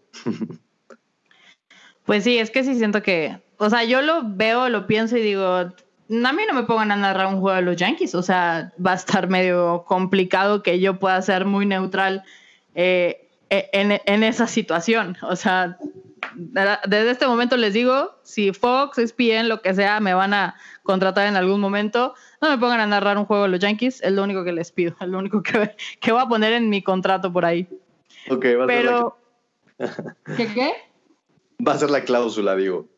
Pues 2.05 2.25
sí, 2.25 2.39
es 2.39 2.51
que 2.51 2.65
sí 2.65 2.75
siento 2.75 3.03
que, 3.03 3.39
o 3.59 3.71
sea, 3.71 3.85
yo 3.85 4.03
lo 4.03 4.23
veo, 4.25 4.69
lo 4.69 4.87
pienso 4.87 5.17
y 5.17 5.23
digo, 5.23 5.73
a 6.11 6.33
mí 6.33 6.43
no 6.49 6.55
me 6.55 6.65
pongan 6.65 6.91
a 6.93 6.97
narrar 6.97 7.27
un 7.27 7.41
juego 7.41 7.57
de 7.57 7.63
los 7.63 7.77
Yankees, 7.77 8.15
o 8.15 8.23
sea, 8.23 8.73
va 8.85 8.93
a 8.93 8.97
estar 8.97 9.29
medio 9.29 9.85
complicado 9.87 10.63
que 10.63 10.81
yo 10.81 10.99
pueda 10.99 11.21
ser 11.23 11.45
muy 11.45 11.67
neutral 11.67 12.25
eh, 12.75 13.29
en, 13.49 14.01
en 14.05 14.23
esa 14.25 14.47
situación. 14.47 15.17
O 15.23 15.37
sea, 15.37 15.79
desde 16.35 17.11
este 17.11 17.27
momento 17.27 17.57
les 17.57 17.75
digo, 17.75 18.15
si 18.23 18.53
Fox, 18.53 18.99
ESPN, 18.99 19.49
lo 19.49 19.63
que 19.63 19.75
sea, 19.75 20.01
me 20.01 20.15
van 20.15 20.35
a 20.35 20.57
contratar 20.83 21.27
en 21.27 21.37
algún 21.37 21.61
momento, 21.61 22.15
no 22.41 22.51
me 22.51 22.59
pongan 22.59 22.81
a 22.81 22.87
narrar 22.87 23.19
un 23.19 23.25
juego 23.25 23.45
de 23.45 23.51
los 23.51 23.61
Yankees, 23.61 24.03
es 24.03 24.13
lo 24.13 24.23
único 24.23 24.45
que 24.45 24.53
les 24.53 24.73
pido, 24.73 24.95
es 25.01 25.09
lo 25.09 25.19
único 25.19 25.43
que, 25.43 25.77
que 26.01 26.13
voy 26.13 26.23
a 26.23 26.27
poner 26.27 26.53
en 26.53 26.69
mi 26.69 26.83
contrato 26.83 27.33
por 27.33 27.45
ahí. 27.45 27.69
Ok, 28.29 28.45
va 28.59 28.65
a 28.65 28.67
Pero, 28.67 29.19
ser 29.79 29.89
la, 29.89 30.37
¿qué 30.37 30.47
qué? 30.53 30.73
va 31.67 31.73
a 31.73 31.79
ser 31.79 31.91
la 31.91 32.05
cláusula, 32.05 32.57
digo. 32.57 32.89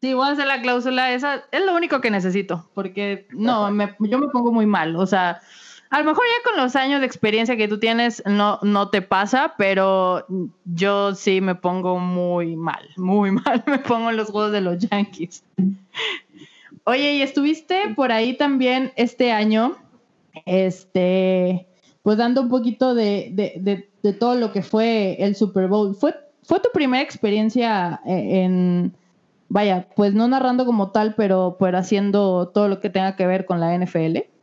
Sí, 0.00 0.14
voy 0.14 0.28
a 0.28 0.32
hacer 0.32 0.46
la 0.46 0.60
cláusula, 0.62 1.12
esa 1.12 1.44
es 1.52 1.64
lo 1.64 1.74
único 1.74 2.00
que 2.00 2.10
necesito, 2.10 2.68
porque 2.74 3.26
no, 3.30 3.70
me- 3.70 3.94
yo 4.00 4.18
me 4.18 4.28
pongo 4.28 4.52
muy 4.52 4.66
mal, 4.66 4.96
o 4.96 5.06
sea, 5.06 5.40
a 5.90 5.98
lo 5.98 6.04
mejor 6.04 6.24
ya 6.24 6.50
con 6.50 6.60
los 6.62 6.74
años 6.76 7.00
de 7.00 7.06
experiencia 7.06 7.56
que 7.56 7.68
tú 7.68 7.78
tienes 7.78 8.22
no, 8.26 8.58
no 8.62 8.88
te 8.90 9.00
pasa, 9.02 9.54
pero 9.56 10.26
yo 10.64 11.14
sí 11.14 11.40
me 11.40 11.54
pongo 11.54 11.98
muy 11.98 12.56
mal, 12.56 12.88
muy 12.96 13.30
mal 13.30 13.62
me 13.66 13.78
pongo 13.78 14.10
en 14.10 14.16
los 14.16 14.30
juegos 14.30 14.52
de 14.52 14.60
los 14.60 14.78
Yankees. 14.78 15.44
Oye, 16.84 17.14
y 17.14 17.22
estuviste 17.22 17.94
por 17.96 18.12
ahí 18.12 18.36
también 18.36 18.92
este 18.96 19.32
año, 19.32 19.76
este, 20.44 21.66
pues 22.02 22.16
dando 22.18 22.42
un 22.42 22.48
poquito 22.48 22.94
de, 22.94 23.30
de, 23.32 23.54
de- 23.56 23.88
de 24.02 24.12
todo 24.12 24.34
lo 24.34 24.52
que 24.52 24.62
fue 24.62 25.16
el 25.18 25.34
Super 25.34 25.66
Bowl. 25.68 25.94
¿Fue, 25.94 26.14
fue 26.42 26.60
tu 26.60 26.68
primera 26.74 27.02
experiencia 27.02 28.00
eh, 28.04 28.42
en, 28.44 28.94
vaya, 29.54 29.88
pues 29.94 30.14
no 30.14 30.26
narrando 30.26 30.66
como 30.66 30.90
tal, 30.90 31.14
pero, 31.14 31.56
pero 31.60 31.78
haciendo 31.78 32.48
todo 32.48 32.68
lo 32.68 32.80
que 32.80 32.90
tenga 32.90 33.14
que 33.14 33.24
ver 33.24 33.46
con 33.46 33.60
la 33.60 33.72
NFL? 33.72 34.33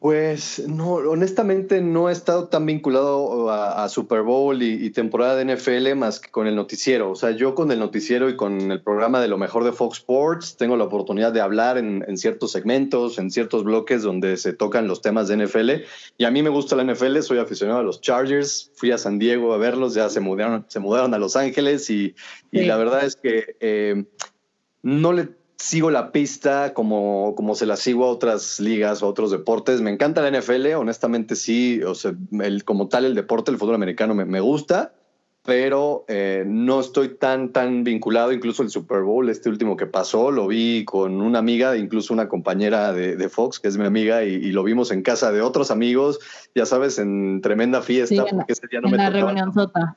Pues 0.00 0.66
no, 0.66 0.94
honestamente 0.94 1.82
no 1.82 2.08
he 2.08 2.12
estado 2.12 2.48
tan 2.48 2.64
vinculado 2.64 3.50
a, 3.50 3.84
a 3.84 3.88
Super 3.90 4.22
Bowl 4.22 4.62
y, 4.62 4.82
y 4.82 4.88
temporada 4.88 5.36
de 5.36 5.44
NFL 5.54 5.94
más 5.94 6.20
que 6.20 6.30
con 6.30 6.46
el 6.46 6.56
noticiero. 6.56 7.10
O 7.10 7.16
sea, 7.16 7.32
yo 7.32 7.54
con 7.54 7.70
el 7.70 7.78
noticiero 7.80 8.30
y 8.30 8.34
con 8.34 8.70
el 8.70 8.80
programa 8.80 9.20
de 9.20 9.28
lo 9.28 9.36
mejor 9.36 9.62
de 9.62 9.72
Fox 9.72 9.98
Sports 9.98 10.56
tengo 10.56 10.78
la 10.78 10.84
oportunidad 10.84 11.32
de 11.34 11.42
hablar 11.42 11.76
en, 11.76 12.02
en 12.08 12.16
ciertos 12.16 12.50
segmentos, 12.50 13.18
en 13.18 13.30
ciertos 13.30 13.62
bloques 13.62 14.02
donde 14.02 14.38
se 14.38 14.54
tocan 14.54 14.88
los 14.88 15.02
temas 15.02 15.28
de 15.28 15.36
NFL. 15.36 15.70
Y 16.16 16.24
a 16.24 16.30
mí 16.30 16.42
me 16.42 16.48
gusta 16.48 16.76
la 16.76 16.84
NFL, 16.90 17.20
soy 17.20 17.36
aficionado 17.36 17.80
a 17.80 17.82
los 17.82 18.00
Chargers, 18.00 18.72
fui 18.76 18.92
a 18.92 18.96
San 18.96 19.18
Diego 19.18 19.52
a 19.52 19.58
verlos, 19.58 19.92
ya 19.92 20.08
se 20.08 20.20
mudaron, 20.20 20.64
se 20.68 20.80
mudaron 20.80 21.12
a 21.12 21.18
Los 21.18 21.36
Ángeles 21.36 21.90
y, 21.90 22.14
y 22.50 22.60
Sí. 22.60 22.64
la 22.64 22.78
verdad 22.78 23.04
es 23.04 23.16
que 23.16 23.54
eh, 23.60 24.02
no 24.82 25.12
le 25.12 25.39
sigo 25.60 25.90
la 25.90 26.10
pista 26.10 26.72
como, 26.72 27.34
como 27.36 27.54
se 27.54 27.66
la 27.66 27.76
sigo 27.76 28.06
a 28.06 28.08
otras 28.10 28.60
ligas 28.60 29.02
o 29.02 29.06
a 29.06 29.08
otros 29.10 29.30
deportes. 29.30 29.82
Me 29.82 29.90
encanta 29.90 30.22
la 30.22 30.28
NFL, 30.40 30.74
honestamente 30.74 31.36
sí, 31.36 31.82
o 31.82 31.94
sea, 31.94 32.14
el, 32.40 32.64
como 32.64 32.88
tal 32.88 33.04
el 33.04 33.14
deporte, 33.14 33.50
el 33.50 33.58
fútbol 33.58 33.74
americano 33.74 34.14
me, 34.14 34.24
me 34.24 34.40
gusta, 34.40 34.94
pero 35.44 36.04
eh, 36.08 36.44
no 36.46 36.80
estoy 36.80 37.16
tan, 37.16 37.52
tan 37.52 37.84
vinculado, 37.84 38.32
incluso 38.32 38.62
el 38.62 38.70
Super 38.70 39.02
Bowl, 39.02 39.28
este 39.28 39.48
último 39.50 39.76
que 39.76 39.86
pasó, 39.86 40.30
lo 40.30 40.46
vi 40.46 40.84
con 40.86 41.20
una 41.20 41.38
amiga, 41.40 41.76
incluso 41.76 42.14
una 42.14 42.28
compañera 42.28 42.92
de, 42.94 43.16
de 43.16 43.28
Fox, 43.28 43.60
que 43.60 43.68
es 43.68 43.76
mi 43.76 43.84
amiga, 43.86 44.24
y, 44.24 44.34
y 44.34 44.52
lo 44.52 44.62
vimos 44.62 44.90
en 44.90 45.02
casa 45.02 45.30
de 45.30 45.42
otros 45.42 45.70
amigos, 45.70 46.20
ya 46.54 46.64
sabes, 46.66 46.98
en 46.98 47.40
tremenda 47.42 47.82
fiesta, 47.82 48.14
Sí, 48.14 48.20
en 48.20 48.24
la- 48.24 48.30
porque 48.32 48.52
ese 48.54 48.66
día 48.70 48.80
no 48.80 48.88
en 48.88 48.92
me 48.92 48.98
la 48.98 49.10
reunión 49.10 49.52
sota. 49.52 49.96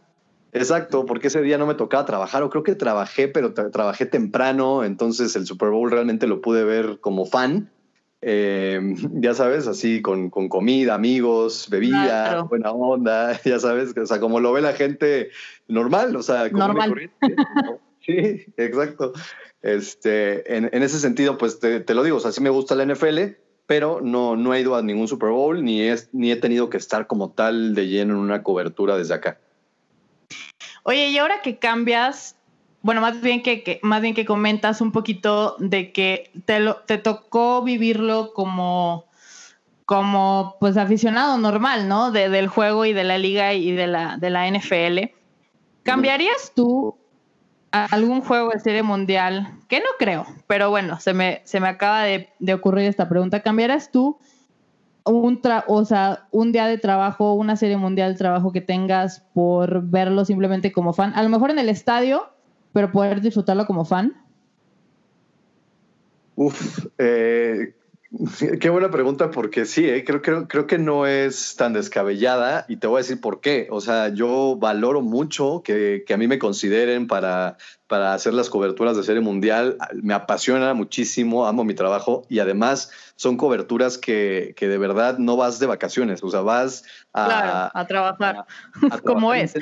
Exacto, 0.53 1.05
porque 1.05 1.27
ese 1.27 1.41
día 1.41 1.57
no 1.57 1.65
me 1.65 1.75
tocaba 1.75 2.05
trabajar, 2.05 2.43
o 2.43 2.49
creo 2.49 2.63
que 2.63 2.75
trabajé, 2.75 3.27
pero 3.27 3.53
tra- 3.53 3.71
trabajé 3.71 4.05
temprano, 4.05 4.83
entonces 4.83 5.35
el 5.35 5.45
Super 5.47 5.69
Bowl 5.69 5.89
realmente 5.91 6.27
lo 6.27 6.41
pude 6.41 6.63
ver 6.63 6.99
como 6.99 7.25
fan. 7.25 7.71
eh, 8.21 8.79
ya 9.15 9.33
sabes, 9.33 9.67
así 9.67 10.01
con, 10.01 10.29
con 10.29 10.47
comida, 10.49 10.93
amigos, 10.95 11.67
bebida, 11.69 12.05
Claro. 12.29 12.47
buena 12.47 12.71
onda, 12.71 13.39
ya 13.45 13.59
sabes, 13.59 13.93
o 13.97 14.05
sea, 14.05 14.19
como 14.19 14.39
lo 14.39 14.53
ve 14.53 14.61
la 14.61 14.73
gente 14.73 15.29
normal, 15.67 16.15
o 16.15 16.21
sea, 16.23 16.49
común 16.51 16.77
y 16.77 16.77
Normal. 16.77 17.11
Sí, 18.05 18.45
exacto. 18.57 19.13
Este, 19.61 20.57
en, 20.57 20.69
en 20.73 20.83
ese 20.83 20.99
sentido, 20.99 21.37
pues 21.37 21.59
te, 21.59 21.79
te 21.79 21.93
lo 21.93 22.03
digo, 22.03 22.17
o 22.17 22.19
sea, 22.19 22.33
sí 22.33 22.41
me 22.41 22.49
gusta 22.49 22.75
la 22.75 22.83
NFL, 22.85 23.37
pero 23.65 24.01
no, 24.01 24.35
no 24.35 24.53
he 24.53 24.59
ido 24.59 24.75
a 24.75 24.81
ningún 24.81 25.07
Super 25.07 25.29
Bowl 25.29 25.63
ni, 25.63 25.81
es, 25.81 26.09
ni 26.11 26.29
he 26.31 26.35
tenido 26.35 26.69
que 26.69 26.75
estar 26.77 27.07
como 27.07 27.31
tal 27.31 27.73
de 27.75 27.87
lleno 27.87 28.13
en 28.15 28.19
una 28.19 28.43
cobertura 28.43 28.97
desde 28.97 29.13
acá. 29.13 29.39
Oye, 30.83 31.09
y 31.09 31.17
ahora 31.17 31.41
que 31.41 31.57
cambias, 31.59 32.35
bueno, 32.81 33.01
más 33.01 33.21
bien 33.21 33.41
que, 33.41 33.79
más 33.83 34.01
bien 34.01 34.13
que 34.13 34.25
comentas 34.25 34.81
un 34.81 34.91
poquito 34.91 35.55
de 35.59 35.91
que 35.91 36.31
te, 36.45 36.59
lo- 36.59 36.77
te 36.77 36.97
tocó 36.97 37.61
vivirlo 37.63 38.33
como, 38.33 39.05
como 39.85 40.57
pues 40.59 40.77
aficionado 40.77 41.37
normal, 41.37 41.87
¿no? 41.87 42.11
De- 42.11 42.29
del 42.29 42.47
juego 42.47 42.85
y 42.85 42.93
de 42.93 43.03
la 43.03 43.17
liga 43.17 43.53
y 43.53 43.71
de 43.71 43.87
la, 43.87 44.17
de 44.17 44.29
la 44.29 44.47
NFL. 44.47 45.13
¿Cambiarías 45.83 46.51
tú 46.55 46.97
algún 47.71 48.21
juego 48.21 48.49
de 48.51 48.59
serie 48.59 48.83
mundial? 48.83 49.59
Que 49.67 49.79
no 49.79 49.85
creo, 49.99 50.25
pero 50.47 50.69
bueno, 50.69 50.99
se 50.99 51.13
me, 51.13 51.41
se 51.45 51.59
me 51.59 51.67
acaba 51.67 52.03
de, 52.03 52.29
de 52.39 52.53
ocurrir 52.53 52.85
esta 52.87 53.09
pregunta. 53.09 53.41
¿Cambiarías 53.41 53.91
tú 53.91 54.19
un, 55.05 55.41
tra- 55.41 55.63
o 55.67 55.85
sea, 55.85 56.27
un 56.31 56.51
día 56.51 56.67
de 56.67 56.77
trabajo, 56.77 57.33
una 57.33 57.55
serie 57.55 57.77
mundial 57.77 58.13
de 58.13 58.17
trabajo 58.17 58.51
que 58.51 58.61
tengas 58.61 59.23
por 59.33 59.83
verlo 59.83 60.25
simplemente 60.25 60.71
como 60.71 60.93
fan? 60.93 61.13
A 61.15 61.23
lo 61.23 61.29
mejor 61.29 61.51
en 61.51 61.59
el 61.59 61.69
estadio, 61.69 62.23
pero 62.71 62.91
poder 62.91 63.21
disfrutarlo 63.21 63.65
como 63.65 63.85
fan. 63.85 64.13
Uf, 66.35 66.87
eh, 66.97 67.73
qué 68.59 68.69
buena 68.69 68.89
pregunta 68.89 69.29
porque 69.31 69.65
sí, 69.65 69.85
eh, 69.85 70.03
creo, 70.03 70.21
creo, 70.21 70.47
creo 70.47 70.67
que 70.67 70.77
no 70.77 71.05
es 71.05 71.55
tan 71.55 71.73
descabellada 71.73 72.65
y 72.67 72.77
te 72.77 72.87
voy 72.87 72.97
a 72.97 73.01
decir 73.01 73.21
por 73.21 73.41
qué. 73.41 73.67
O 73.71 73.81
sea, 73.81 74.09
yo 74.09 74.57
valoro 74.57 75.01
mucho 75.01 75.61
que, 75.63 76.03
que 76.05 76.13
a 76.13 76.17
mí 76.17 76.27
me 76.27 76.39
consideren 76.39 77.07
para, 77.07 77.57
para 77.93 78.15
hacer 78.15 78.33
las 78.33 78.49
coberturas 78.49 78.97
de 78.97 79.03
serie 79.03 79.21
mundial. 79.21 79.77
Me 80.01 80.15
apasiona 80.15 80.73
muchísimo, 80.73 81.45
amo 81.45 81.63
mi 81.63 81.75
trabajo 81.75 82.25
y 82.27 82.39
además 82.39 82.89
son 83.17 83.37
coberturas 83.37 83.99
que, 83.99 84.55
que 84.57 84.67
de 84.67 84.79
verdad 84.79 85.19
no 85.19 85.37
vas 85.37 85.59
de 85.59 85.67
vacaciones, 85.67 86.23
o 86.23 86.31
sea, 86.31 86.41
vas 86.41 86.83
a, 87.13 87.25
claro, 87.27 87.71
a 87.71 87.85
trabajar. 87.85 88.45
a 88.89 88.97
Como 89.03 89.29
trabajar 89.29 89.35
es. 89.35 89.53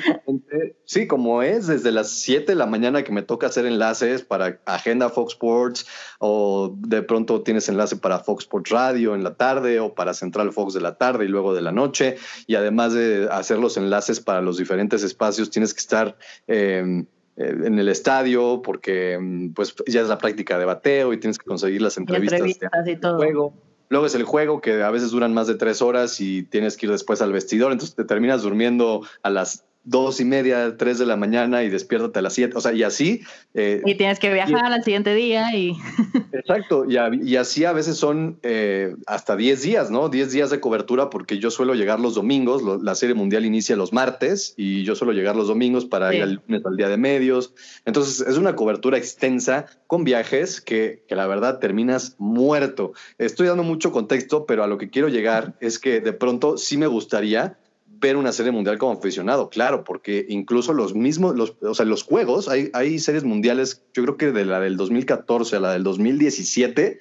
Sí, 0.86 1.06
como 1.06 1.42
es, 1.42 1.66
desde 1.66 1.92
las 1.92 2.08
7 2.08 2.52
de 2.52 2.54
la 2.54 2.64
mañana 2.64 3.02
que 3.04 3.12
me 3.12 3.20
toca 3.20 3.48
hacer 3.48 3.66
enlaces 3.66 4.22
para 4.22 4.62
Agenda 4.64 5.10
Fox 5.10 5.34
Sports 5.34 5.86
o 6.18 6.74
de 6.78 7.02
pronto 7.02 7.42
tienes 7.42 7.68
enlace 7.68 7.96
para 7.96 8.20
Fox 8.20 8.44
Sports 8.44 8.70
Radio 8.70 9.14
en 9.14 9.24
la 9.24 9.34
tarde 9.34 9.78
o 9.78 9.94
para 9.94 10.14
Central 10.14 10.52
Fox 10.52 10.72
de 10.72 10.80
la 10.80 10.96
tarde 10.96 11.26
y 11.26 11.28
luego 11.28 11.52
de 11.52 11.60
la 11.60 11.72
noche. 11.72 12.16
Y 12.46 12.54
además 12.54 12.94
de 12.94 13.28
hacer 13.30 13.58
los 13.58 13.76
enlaces 13.76 14.20
para 14.20 14.40
los 14.40 14.56
diferentes 14.56 15.02
espacios, 15.02 15.50
tienes 15.50 15.74
que 15.74 15.80
estar... 15.80 16.16
eh, 16.46 17.04
en 17.36 17.78
el 17.78 17.88
estadio 17.88 18.60
porque 18.62 19.18
mm, 19.20 19.52
pues 19.54 19.74
ya 19.86 20.00
es 20.02 20.08
la 20.08 20.18
práctica 20.18 20.58
de 20.58 20.64
bateo 20.64 21.12
y 21.12 21.18
tienes 21.18 21.38
que 21.38 21.46
conseguir 21.46 21.82
las 21.82 21.96
Y 21.96 22.00
entrevistas, 22.00 22.40
de 22.40 22.46
entrevistas 22.50 22.88
y 22.88 22.96
todo. 22.96 23.16
juego. 23.16 23.54
Luego 23.88 24.06
es 24.06 24.14
el 24.14 24.24
juego 24.24 24.60
que 24.60 24.82
a 24.82 24.90
veces 24.90 25.10
duran 25.10 25.34
más 25.34 25.46
de 25.46 25.54
tres 25.54 25.82
horas 25.82 26.20
y 26.20 26.44
tienes 26.44 26.76
que 26.76 26.86
ir 26.86 26.92
después 26.92 27.20
al 27.20 27.32
vestidor, 27.32 27.72
entonces 27.72 27.94
te 27.94 28.04
terminas 28.04 28.42
durmiendo 28.42 29.02
a 29.22 29.28
las 29.30 29.64
dos 29.84 30.20
y 30.20 30.24
media, 30.24 30.76
tres 30.76 30.98
de 30.98 31.06
la 31.06 31.16
mañana 31.16 31.62
y 31.64 31.68
despiértate 31.68 32.18
a 32.18 32.22
las 32.22 32.34
siete, 32.34 32.56
o 32.56 32.60
sea, 32.60 32.72
y 32.72 32.82
así. 32.84 33.20
eh, 33.54 33.82
Y 33.84 33.96
tienes 33.96 34.18
que 34.20 34.32
viajar 34.32 34.72
al 34.72 34.84
siguiente 34.84 35.14
día 35.14 35.54
y 35.56 35.72
Exacto, 36.32 36.84
y, 36.88 36.96
a- 36.96 37.10
y 37.12 37.36
así 37.36 37.64
a 37.64 37.72
veces 37.72 37.96
son 37.96 38.38
eh, 38.42 38.94
hasta 39.06 39.36
10 39.36 39.62
días, 39.62 39.90
¿no? 39.90 40.08
10 40.08 40.30
días 40.32 40.50
de 40.50 40.60
cobertura 40.60 41.10
porque 41.10 41.38
yo 41.38 41.50
suelo 41.50 41.74
llegar 41.74 42.00
los 42.00 42.14
domingos, 42.14 42.62
lo- 42.62 42.82
la 42.82 42.94
serie 42.94 43.14
mundial 43.14 43.44
inicia 43.44 43.76
los 43.76 43.92
martes 43.92 44.54
y 44.56 44.84
yo 44.84 44.94
suelo 44.94 45.12
llegar 45.12 45.36
los 45.36 45.48
domingos 45.48 45.84
para 45.84 46.10
Sí. 46.10 46.16
ir 46.16 46.22
al 46.22 46.42
lunes 46.46 46.64
al 46.64 46.76
día 46.76 46.88
de 46.88 46.96
medios. 46.96 47.52
Entonces 47.84 48.26
es 48.26 48.36
una 48.38 48.54
cobertura 48.56 48.98
extensa 48.98 49.66
con 49.86 50.04
viajes 50.04 50.60
que, 50.60 51.02
que 51.08 51.16
la 51.16 51.26
verdad 51.26 51.58
terminas 51.58 52.14
muerto. 52.18 52.92
Estoy 53.18 53.48
dando 53.48 53.62
mucho 53.62 53.92
contexto, 53.92 54.46
pero 54.46 54.64
a 54.64 54.66
lo 54.66 54.78
que 54.78 54.90
quiero 54.90 55.08
llegar 55.08 55.54
es 55.60 55.78
que 55.78 56.00
de 56.00 56.12
pronto 56.12 56.56
sí 56.56 56.76
me 56.76 56.86
gustaría 56.86 57.58
ver 58.02 58.16
una 58.16 58.32
serie 58.32 58.52
mundial 58.52 58.76
como 58.76 58.92
aficionado, 58.92 59.48
claro, 59.48 59.84
porque 59.84 60.26
incluso 60.28 60.74
los 60.74 60.94
mismos, 60.94 61.36
los, 61.36 61.54
o 61.62 61.74
sea, 61.74 61.86
los 61.86 62.02
juegos, 62.02 62.48
hay, 62.48 62.68
hay 62.74 62.98
series 62.98 63.24
mundiales, 63.24 63.82
yo 63.94 64.02
creo 64.02 64.16
que 64.16 64.32
de 64.32 64.44
la 64.44 64.60
del 64.60 64.76
2014 64.76 65.56
a 65.56 65.60
la 65.60 65.72
del 65.72 65.84
2017, 65.84 67.00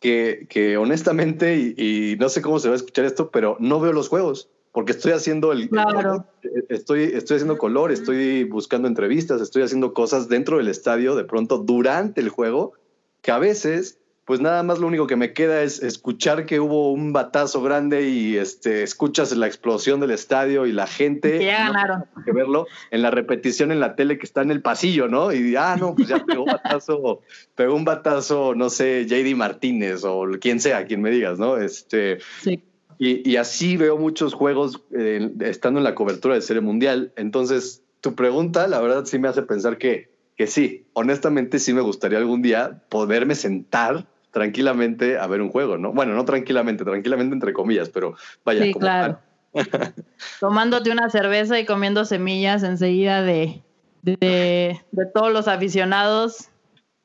que, 0.00 0.46
que 0.48 0.76
honestamente, 0.78 1.56
y, 1.56 1.74
y 1.76 2.16
no 2.16 2.28
sé 2.28 2.40
cómo 2.40 2.60
se 2.60 2.68
va 2.68 2.74
a 2.74 2.76
escuchar 2.76 3.04
esto, 3.04 3.30
pero 3.30 3.56
no 3.58 3.80
veo 3.80 3.92
los 3.92 4.08
juegos, 4.08 4.48
porque 4.72 4.92
estoy 4.92 5.12
haciendo 5.12 5.50
el... 5.50 5.68
Claro. 5.68 6.24
Estoy, 6.68 7.02
estoy 7.02 7.36
haciendo 7.36 7.58
color, 7.58 7.90
estoy 7.90 8.44
buscando 8.44 8.86
entrevistas, 8.86 9.40
estoy 9.40 9.62
haciendo 9.62 9.92
cosas 9.92 10.28
dentro 10.28 10.58
del 10.58 10.68
estadio, 10.68 11.16
de 11.16 11.24
pronto 11.24 11.58
durante 11.58 12.20
el 12.20 12.28
juego, 12.28 12.74
que 13.22 13.32
a 13.32 13.38
veces 13.38 13.98
pues 14.28 14.40
nada 14.42 14.62
más 14.62 14.78
lo 14.78 14.86
único 14.86 15.06
que 15.06 15.16
me 15.16 15.32
queda 15.32 15.62
es 15.62 15.82
escuchar 15.82 16.44
que 16.44 16.60
hubo 16.60 16.92
un 16.92 17.14
batazo 17.14 17.62
grande 17.62 18.10
y 18.10 18.36
este, 18.36 18.82
escuchas 18.82 19.34
la 19.34 19.46
explosión 19.46 20.00
del 20.00 20.10
estadio 20.10 20.66
y 20.66 20.72
la 20.72 20.86
gente. 20.86 21.42
ya 21.42 21.64
no 21.64 21.72
ganaron. 21.72 22.04
tiene 22.04 22.24
que 22.26 22.32
verlo 22.32 22.66
en 22.90 23.00
la 23.00 23.10
repetición 23.10 23.72
en 23.72 23.80
la 23.80 23.96
tele 23.96 24.18
que 24.18 24.26
está 24.26 24.42
en 24.42 24.50
el 24.50 24.60
pasillo, 24.60 25.08
¿no? 25.08 25.32
Y 25.32 25.56
ah, 25.56 25.76
no, 25.80 25.94
pues 25.94 26.08
ya 26.08 26.22
pegó 26.26 26.42
un 26.44 26.52
batazo, 26.52 27.22
pegó 27.54 27.74
un 27.74 27.86
batazo, 27.86 28.54
no 28.54 28.68
sé, 28.68 29.06
JD 29.06 29.34
Martínez 29.34 30.04
o 30.04 30.26
quien 30.38 30.60
sea, 30.60 30.84
quien 30.84 31.00
me 31.00 31.10
digas, 31.10 31.38
¿no? 31.38 31.56
Este, 31.56 32.18
Sí. 32.42 32.62
y, 32.98 33.26
y 33.30 33.36
así 33.36 33.78
veo 33.78 33.96
muchos 33.96 34.34
juegos 34.34 34.82
eh, 34.94 35.32
estando 35.40 35.80
en 35.80 35.84
la 35.84 35.94
cobertura 35.94 36.34
de 36.34 36.42
Serie 36.42 36.60
Mundial. 36.60 37.14
Entonces, 37.16 37.82
tu 38.02 38.14
pregunta, 38.14 38.68
la 38.68 38.78
verdad, 38.82 39.06
sí 39.06 39.18
me 39.18 39.28
hace 39.28 39.40
pensar 39.40 39.78
que, 39.78 40.10
que 40.36 40.46
sí, 40.46 40.84
honestamente 40.92 41.58
sí 41.58 41.72
me 41.72 41.80
gustaría 41.80 42.18
algún 42.18 42.42
día 42.42 42.82
poderme 42.90 43.34
sentar 43.34 44.06
tranquilamente 44.38 45.18
a 45.18 45.26
ver 45.26 45.42
un 45.42 45.50
juego, 45.50 45.78
¿no? 45.78 45.92
Bueno, 45.92 46.14
no 46.14 46.24
tranquilamente, 46.24 46.84
tranquilamente 46.84 47.34
entre 47.34 47.52
comillas, 47.52 47.88
pero 47.88 48.14
vaya, 48.44 48.62
Sí, 48.62 48.72
como 48.72 48.82
claro. 48.82 49.18
Tomándote 50.40 50.92
una 50.92 51.10
cerveza 51.10 51.58
y 51.58 51.66
comiendo 51.66 52.04
semillas 52.04 52.62
enseguida 52.62 53.22
de, 53.22 53.64
de, 54.02 54.80
de 54.92 55.06
todos 55.12 55.32
los 55.32 55.48
aficionados 55.48 56.50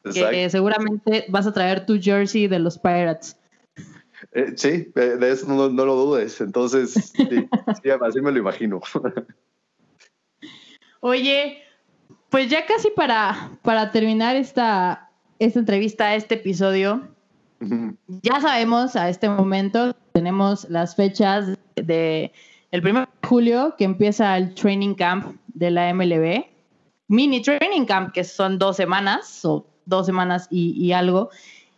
tal. 0.04 0.14
que 0.14 0.20
Exacto. 0.20 0.50
seguramente 0.52 1.26
vas 1.30 1.48
a 1.48 1.54
traer 1.54 1.88
tu 1.88 2.00
jersey 2.00 2.48
de 2.48 2.60
los 2.60 2.78
Pirates. 2.78 3.36
Eh, 4.34 4.54
sí, 4.56 4.92
eh, 4.96 5.16
de 5.20 5.32
eso 5.32 5.48
no, 5.48 5.70
no 5.70 5.86
lo 5.86 5.96
dudes. 5.96 6.40
Entonces, 6.40 6.94
sí, 6.94 7.24
sí, 7.84 7.90
así 7.90 8.22
me 8.22 8.32
lo 8.32 8.38
imagino. 8.38 8.80
Oye, 11.00 11.64
pues 12.30 12.48
ya 12.48 12.68
casi 12.68 12.92
para, 12.92 13.58
para 13.64 13.92
terminar 13.92 14.36
esta, 14.36 15.10
esta 15.40 15.60
entrevista, 15.60 16.16
este 16.16 16.36
episodio, 16.36 17.13
ya 18.08 18.42
sabemos 18.42 18.96
a 18.96 19.10
este 19.10 19.30
momento, 19.30 19.96
tenemos 20.14 20.70
las 20.70 20.96
fechas 20.96 21.58
de 21.76 22.32
el 22.72 22.88
1 22.88 23.02
de 23.02 23.28
julio 23.28 23.76
que 23.78 23.84
empieza 23.84 24.36
el 24.38 24.54
training 24.56 24.96
camp 24.96 25.38
de 25.48 25.72
la 25.72 25.94
MLB, 25.94 26.46
mini 27.08 27.42
training 27.42 27.86
camp 27.86 28.12
que 28.14 28.24
son 28.24 28.58
dos 28.58 28.78
semanas 28.78 29.46
o 29.46 29.66
dos 29.86 30.06
semanas 30.06 30.48
y, 30.50 30.72
y 30.72 30.94
algo. 30.94 31.30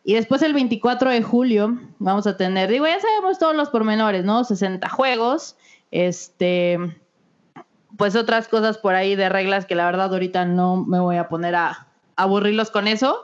Y 0.03 0.13
después 0.13 0.41
el 0.43 0.53
24 0.53 1.09
de 1.09 1.23
julio 1.23 1.79
vamos 1.97 2.27
a 2.27 2.37
tener, 2.37 2.69
digo, 2.69 2.85
ya 2.85 2.99
sabemos 2.99 3.39
todos 3.39 3.55
los 3.55 3.69
pormenores, 3.69 4.23
¿no? 4.23 4.43
60 4.43 4.87
juegos, 4.89 5.57
este, 5.91 6.77
pues 7.97 8.15
otras 8.15 8.47
cosas 8.47 8.77
por 8.77 8.95
ahí 8.95 9.15
de 9.15 9.29
reglas 9.29 9.65
que 9.65 9.75
la 9.75 9.85
verdad 9.85 10.13
ahorita 10.13 10.45
no 10.45 10.77
me 10.77 10.99
voy 10.99 11.17
a 11.17 11.27
poner 11.27 11.55
a 11.55 11.87
aburrirlos 12.15 12.71
con 12.71 12.87
eso. 12.87 13.23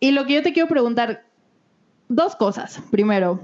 Y 0.00 0.12
lo 0.12 0.26
que 0.26 0.34
yo 0.34 0.42
te 0.42 0.52
quiero 0.52 0.68
preguntar, 0.68 1.24
dos 2.08 2.36
cosas. 2.36 2.82
Primero, 2.90 3.40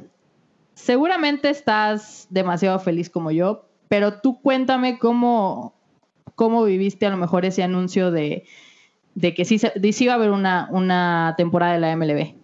seguramente 0.74 1.50
estás 1.50 2.26
demasiado 2.30 2.78
feliz 2.78 3.10
como 3.10 3.30
yo, 3.30 3.66
pero 3.88 4.20
tú 4.20 4.40
cuéntame 4.40 4.98
cómo, 4.98 5.74
cómo 6.34 6.64
viviste 6.64 7.06
a 7.06 7.10
lo 7.10 7.16
mejor 7.16 7.44
ese 7.44 7.62
anuncio 7.62 8.10
de, 8.10 8.44
de 9.14 9.34
que 9.34 9.44
sí, 9.44 9.60
de 9.74 9.92
sí 9.92 10.04
iba 10.04 10.14
a 10.14 10.16
haber 10.16 10.30
una, 10.30 10.68
una 10.70 11.34
temporada 11.36 11.74
de 11.74 11.80
la 11.80 11.96
MLB. 11.96 12.34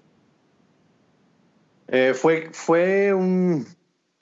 Eh, 1.89 2.13
fue, 2.15 2.51
fue 2.53 3.15
un, 3.15 3.67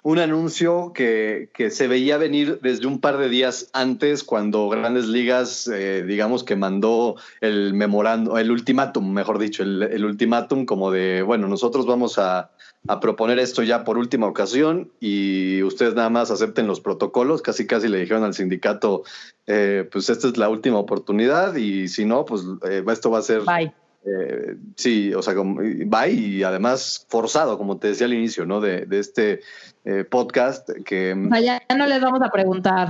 un 0.07 0.21
anuncio 0.21 0.93
que, 0.95 1.49
que 1.53 1.69
se 1.69 1.89
veía 1.89 2.17
venir 2.17 2.61
desde 2.63 2.87
un 2.87 3.01
par 3.01 3.19
de 3.19 3.29
días 3.29 3.71
antes, 3.73 4.23
cuando 4.23 4.69
Grandes 4.69 5.09
Ligas, 5.09 5.67
eh, 5.67 6.05
digamos 6.07 6.45
que 6.45 6.55
mandó 6.55 7.17
el 7.41 7.75
memorando, 7.75 8.39
el 8.39 8.53
ultimátum, 8.53 9.13
mejor 9.13 9.41
dicho, 9.41 9.65
el, 9.65 9.83
el 9.83 10.05
ultimátum 10.05 10.65
como 10.65 10.93
de, 10.93 11.23
bueno, 11.23 11.49
nosotros 11.49 11.87
vamos 11.87 12.21
a, 12.21 12.53
a 12.87 13.01
proponer 13.01 13.41
esto 13.41 13.65
ya 13.65 13.83
por 13.83 13.99
última 13.99 14.29
ocasión 14.29 14.93
y 15.01 15.65
ustedes 15.65 15.97
nada 15.97 16.09
más 16.09 16.31
acepten 16.31 16.69
los 16.69 16.81
protocolos. 16.81 17.43
Casi, 17.43 17.67
casi 17.67 17.89
le 17.89 17.99
dijeron 17.99 18.23
al 18.23 18.35
sindicato, 18.35 19.03
eh, 19.49 19.89
pues 19.91 20.09
esta 20.09 20.29
es 20.29 20.37
la 20.37 20.49
última 20.49 20.79
oportunidad 20.79 21.57
y 21.57 21.89
si 21.89 22.05
no, 22.05 22.25
pues 22.25 22.45
eh, 22.71 22.85
esto 22.93 23.11
va 23.11 23.19
a 23.19 23.23
ser 23.23 23.41
Bye. 23.41 23.75
Eh, 24.07 24.57
sí, 24.77 25.13
o 25.15 25.23
sea, 25.23 25.35
va 25.35 26.09
y 26.09 26.43
además 26.43 27.07
forzado, 27.09 27.59
como 27.59 27.79
te 27.79 27.89
decía 27.89 28.07
al 28.07 28.15
inicio, 28.15 28.47
¿no? 28.47 28.61
De, 28.61 28.87
este 28.91 29.41
eh, 29.85 30.05
podcast 30.05 30.71
que... 30.85 31.15
ya 31.43 31.63
no 31.77 31.87
les 31.87 32.01
vamos 32.01 32.21
a 32.23 32.31
preguntar. 32.31 32.89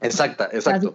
Exacta, 0.00 0.48
exacto. 0.52 0.94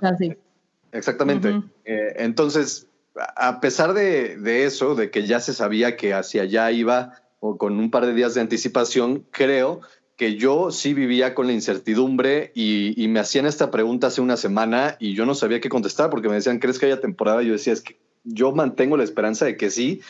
Exactamente. 0.92 1.62
Eh, 1.86 2.14
entonces, 2.18 2.88
a 3.16 3.60
pesar 3.60 3.94
de, 3.94 4.38
de, 4.38 4.66
eso, 4.66 4.96
de 4.96 5.10
que 5.10 5.26
ya 5.26 5.40
se 5.40 5.54
sabía 5.54 5.96
que 5.98 6.14
hacia 6.14 6.44
allá 6.44 6.72
iba 6.72 7.14
o 7.40 7.58
con 7.58 7.80
un 7.80 7.90
par 7.90 8.06
de 8.06 8.14
días 8.14 8.36
de 8.36 8.42
anticipación, 8.42 9.26
creo 9.32 9.82
que 10.22 10.36
yo 10.36 10.70
sí 10.70 10.94
vivía 10.94 11.34
con 11.34 11.48
la 11.48 11.54
incertidumbre 11.54 12.52
y, 12.54 13.08
me 13.08 13.20
hacían 13.20 13.48
esta 13.48 13.72
pregunta 13.72 14.06
hace 14.06 14.22
una 14.22 14.38
semana 14.38 14.96
y 15.00 15.16
yo 15.16 15.26
no 15.26 15.34
sabía 15.34 15.60
qué 15.60 15.68
contestar 15.68 16.12
porque 16.12 16.30
me 16.30 16.36
decían, 16.36 16.60
¿crees 16.60 16.78
que 16.78 16.86
haya 16.86 17.02
temporada? 17.02 17.42
Y 17.42 17.48
yo 17.48 17.54
decía, 17.54 17.74
es 17.74 17.82
que 17.82 17.98
yo 18.24 18.52
mantengo 18.52 18.98
la 18.98 19.04
esperanza 19.04 19.46
de 19.46 19.58
que 19.58 19.70
sí, 19.70 20.02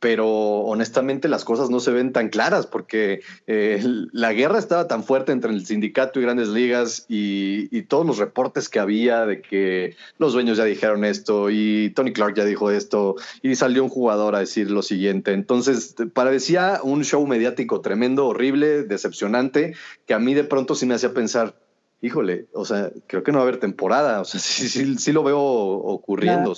pero 0.00 0.28
honestamente 0.28 1.28
las 1.28 1.44
cosas 1.44 1.70
no 1.70 1.80
se 1.80 1.90
ven 1.90 2.12
tan 2.12 2.28
claras 2.28 2.66
porque 2.66 3.20
eh, 3.46 3.82
la 4.12 4.32
guerra 4.32 4.58
estaba 4.58 4.86
tan 4.86 5.02
fuerte 5.02 5.32
entre 5.32 5.50
el 5.50 5.66
sindicato 5.66 6.20
y 6.20 6.22
grandes 6.22 6.48
ligas 6.48 7.04
y, 7.08 7.68
todos 7.88 8.04
los 8.04 8.18
reportes 8.18 8.68
que 8.68 8.80
había 8.80 9.24
de 9.24 9.40
que 9.40 9.96
los 10.18 10.34
dueños 10.34 10.58
ya 10.58 10.64
dijeron 10.64 11.06
esto 11.06 11.48
y 11.48 11.90
Tony 11.94 12.12
Clark 12.12 12.34
ya 12.34 12.44
dijo 12.44 12.70
esto 12.70 13.14
y 13.40 13.54
salió 13.54 13.82
un 13.82 13.88
jugador 13.88 14.34
a 14.34 14.40
decir 14.40 14.70
lo 14.70 14.82
siguiente. 14.82 15.32
Entonces 15.32 15.94
parecía 16.12 16.80
un 16.82 17.02
show 17.04 17.26
mediático 17.26 17.80
tremendo, 17.80 18.26
horrible, 18.26 18.82
decepcionante, 18.82 19.74
que 20.06 20.12
a 20.12 20.18
mí 20.18 20.34
de 20.34 20.44
pronto 20.44 20.74
sí 20.74 20.84
me 20.84 20.94
hacía 20.94 21.14
pensar, 21.14 21.54
híjole, 22.02 22.48
o 22.52 22.66
sea, 22.66 22.90
creo 23.06 23.22
que 23.22 23.32
no 23.32 23.38
va 23.38 23.44
a 23.44 23.48
haber 23.48 23.60
temporada, 23.60 24.20
o 24.20 24.24
sea, 24.26 24.38
sí, 24.40 24.68
sí, 24.68 24.98
sí 24.98 25.12
lo 25.12 25.22
veo 25.22 25.40
ocurriendo, 25.40 26.52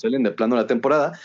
salen 0.00 0.22
de 0.22 0.32
plano 0.32 0.56
la 0.56 0.66
temporada. 0.66 1.18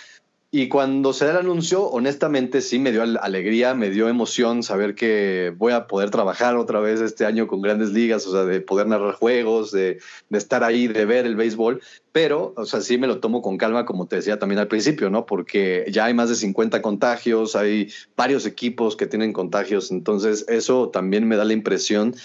Y 0.58 0.70
cuando 0.70 1.12
se 1.12 1.26
da 1.26 1.32
el 1.32 1.38
anuncio, 1.40 1.84
honestamente 1.84 2.62
sí 2.62 2.80
me 2.80 2.94
dio 2.94 3.04
alegría, 3.04 3.74
me 3.74 3.90
dio 3.90 4.08
emoción 4.08 4.64
saber 4.64 4.96
que 4.96 5.54
voy 5.58 5.74
a 5.74 5.86
poder 5.86 6.12
trabajar 6.12 6.56
otra 6.56 6.80
vez 6.80 7.02
este 7.02 7.26
año 7.26 7.46
con 7.46 7.62
grandes 7.62 7.92
ligas, 7.92 8.26
o 8.26 8.32
sea, 8.32 8.46
de 8.46 8.62
poder 8.62 8.88
narrar 8.88 9.16
juegos, 9.16 9.72
de, 9.72 10.00
de, 10.30 10.38
estar 10.38 10.64
ahí, 10.64 10.88
de 10.88 11.04
ver 11.04 11.26
el 11.26 11.36
béisbol. 11.36 11.82
Pero, 12.14 12.54
o 12.56 12.66
sea, 12.66 12.80
sí 12.80 12.98
me 12.98 13.08
lo 13.08 13.20
tomo 13.20 13.42
con 13.42 13.58
calma, 13.58 13.86
como 13.86 14.08
te 14.08 14.16
decía 14.16 14.40
también 14.40 14.60
al 14.60 14.70
principio, 14.70 15.10
¿no? 15.10 15.26
Porque 15.26 15.84
ya 15.92 16.06
hay 16.06 16.14
más 16.14 16.30
de 16.30 16.36
50 16.36 16.82
contagios, 16.82 17.58
hay 17.58 17.92
varios 18.16 18.46
equipos 18.46 18.96
que 18.96 19.08
tienen 19.08 19.34
contagios. 19.34 19.92
Entonces, 19.92 20.46
eso 20.48 20.88
también 20.88 21.28
me 21.28 21.36
da 21.36 21.44
la 21.44 21.52
impresión 21.52 22.16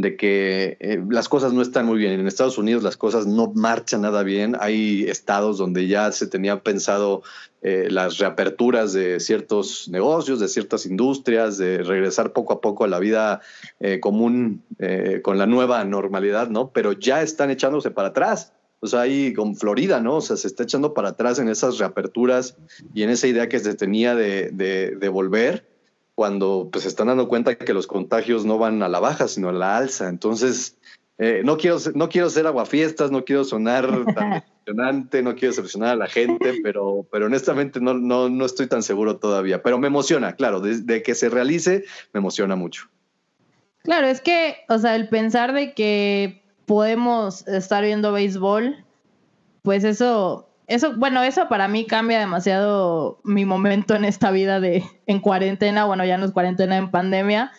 de 0.00 0.16
que 0.16 0.76
eh, 0.80 1.02
las 1.08 1.28
cosas 1.28 1.52
no 1.52 1.62
están 1.62 1.86
muy 1.86 1.98
bien. 1.98 2.12
En 2.12 2.26
Estados 2.26 2.58
Unidos 2.58 2.82
las 2.82 2.96
cosas 2.96 3.26
no 3.26 3.52
marchan 3.54 4.02
nada 4.02 4.22
bien. 4.22 4.56
Hay 4.60 5.04
estados 5.04 5.58
donde 5.58 5.86
ya 5.86 6.10
se 6.12 6.26
tenía 6.26 6.62
pensado 6.62 7.22
eh, 7.62 7.88
las 7.90 8.18
reaperturas 8.18 8.92
de 8.92 9.20
ciertos 9.20 9.88
negocios, 9.88 10.40
de 10.40 10.48
ciertas 10.48 10.86
industrias, 10.86 11.58
de 11.58 11.82
regresar 11.82 12.32
poco 12.32 12.54
a 12.54 12.60
poco 12.60 12.84
a 12.84 12.88
la 12.88 12.98
vida 12.98 13.40
eh, 13.80 14.00
común 14.00 14.62
con 15.22 15.38
la 15.38 15.46
nueva 15.46 15.84
normalidad, 15.84 16.48
¿no? 16.48 16.70
Pero 16.70 16.92
ya 16.92 17.22
están 17.22 17.50
echándose 17.50 17.90
para 17.90 18.08
atrás. 18.08 18.52
O 18.82 18.86
sea, 18.86 19.02
ahí 19.02 19.34
con 19.34 19.56
Florida, 19.56 20.00
¿no? 20.00 20.16
O 20.16 20.20
sea, 20.22 20.36
se 20.36 20.46
está 20.46 20.62
echando 20.62 20.94
para 20.94 21.10
atrás 21.10 21.38
en 21.38 21.48
esas 21.48 21.78
reaperturas 21.78 22.56
y 22.94 23.02
en 23.02 23.10
esa 23.10 23.26
idea 23.26 23.48
que 23.48 23.58
se 23.58 23.74
tenía 23.74 24.14
de, 24.14 24.50
de 24.52 25.08
volver 25.10 25.69
cuando 26.20 26.68
pues 26.70 26.82
se 26.82 26.90
están 26.90 27.06
dando 27.06 27.28
cuenta 27.28 27.56
que 27.56 27.72
los 27.72 27.86
contagios 27.86 28.44
no 28.44 28.58
van 28.58 28.82
a 28.82 28.90
la 28.90 29.00
baja, 29.00 29.26
sino 29.26 29.48
a 29.48 29.52
la 29.52 29.78
alza. 29.78 30.06
Entonces, 30.06 30.76
eh, 31.16 31.40
no, 31.46 31.56
quiero, 31.56 31.78
no 31.94 32.10
quiero 32.10 32.28
ser 32.28 32.46
aguafiestas, 32.46 33.10
no 33.10 33.24
quiero 33.24 33.42
sonar 33.42 33.86
tan 34.14 34.30
decepcionante, 34.66 35.22
no 35.22 35.34
quiero 35.34 35.54
decepcionar 35.54 35.92
a 35.92 35.96
la 35.96 36.08
gente, 36.08 36.60
pero, 36.62 37.06
pero 37.10 37.24
honestamente 37.24 37.80
no, 37.80 37.94
no, 37.94 38.28
no 38.28 38.44
estoy 38.44 38.66
tan 38.66 38.82
seguro 38.82 39.16
todavía. 39.16 39.62
Pero 39.62 39.78
me 39.78 39.86
emociona, 39.86 40.34
claro, 40.34 40.60
de, 40.60 41.02
que 41.02 41.14
se 41.14 41.30
realice, 41.30 41.86
me 42.12 42.18
emociona 42.18 42.54
mucho. 42.54 42.90
Claro, 43.82 44.06
es 44.06 44.20
que, 44.20 44.58
o 44.68 44.78
sea, 44.78 44.96
el 44.96 45.08
pensar 45.08 45.54
de 45.54 45.72
que 45.72 46.42
podemos 46.66 47.48
estar 47.48 47.82
viendo 47.82 48.12
béisbol, 48.12 48.84
pues 49.62 49.84
eso 49.84 50.49
eso, 50.70 50.94
bueno, 50.96 51.20
eso 51.24 51.48
para 51.48 51.66
mí 51.66 51.84
cambia 51.84 52.20
demasiado 52.20 53.18
mi 53.24 53.44
momento 53.44 53.96
en 53.96 54.04
esta 54.04 54.30
vida 54.30 54.60
de 54.60 54.84
en 55.06 55.18
cuarentena, 55.18 55.84
bueno, 55.84 56.04
ya 56.04 56.16
no 56.16 56.24
es 56.24 56.30
cuarentena 56.30 56.76
en 56.76 56.92
pandemia, 56.92 57.50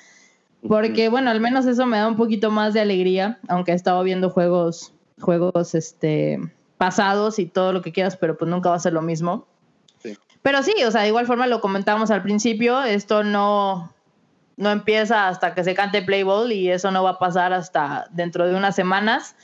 porque 0.65 1.09
bueno, 1.09 1.29
al 1.29 1.41
menos 1.41 1.65
eso 1.65 1.85
me 1.85 1.97
da 1.97 2.07
un 2.07 2.15
poquito 2.15 2.51
más 2.51 2.73
de 2.73 2.79
alegría, 2.79 3.37
aunque 3.49 3.73
he 3.73 3.75
estado 3.75 4.01
viendo 4.03 4.29
juegos, 4.29 4.93
juegos 5.19 5.75
este 5.75 6.39
pasados 6.77 7.37
y 7.37 7.47
todo 7.47 7.73
lo 7.73 7.81
que 7.81 7.91
quieras, 7.91 8.15
pero 8.15 8.37
pues 8.37 8.49
nunca 8.49 8.69
va 8.69 8.77
a 8.77 8.79
ser 8.79 8.93
lo 8.93 9.01
mismo. 9.01 9.45
Pero 10.41 10.63
sí, 10.63 10.73
o 10.87 10.89
sea, 10.89 11.01
de 11.01 11.09
igual 11.09 11.27
forma 11.27 11.47
lo 11.47 11.59
comentamos 11.59 12.11
al 12.11 12.23
principio, 12.23 12.81
esto 12.81 13.25
no, 13.25 13.93
no 14.55 14.71
empieza 14.71 15.27
hasta 15.27 15.53
que 15.53 15.65
se 15.65 15.75
cante 15.75 16.01
Play 16.01 16.23
Ball 16.23 16.53
y 16.53 16.71
eso 16.71 16.91
no 16.91 17.03
va 17.03 17.11
a 17.11 17.19
pasar 17.19 17.51
hasta 17.51 18.07
dentro 18.11 18.47
de 18.47 18.55
unas 18.55 18.73
semanas. 18.73 19.35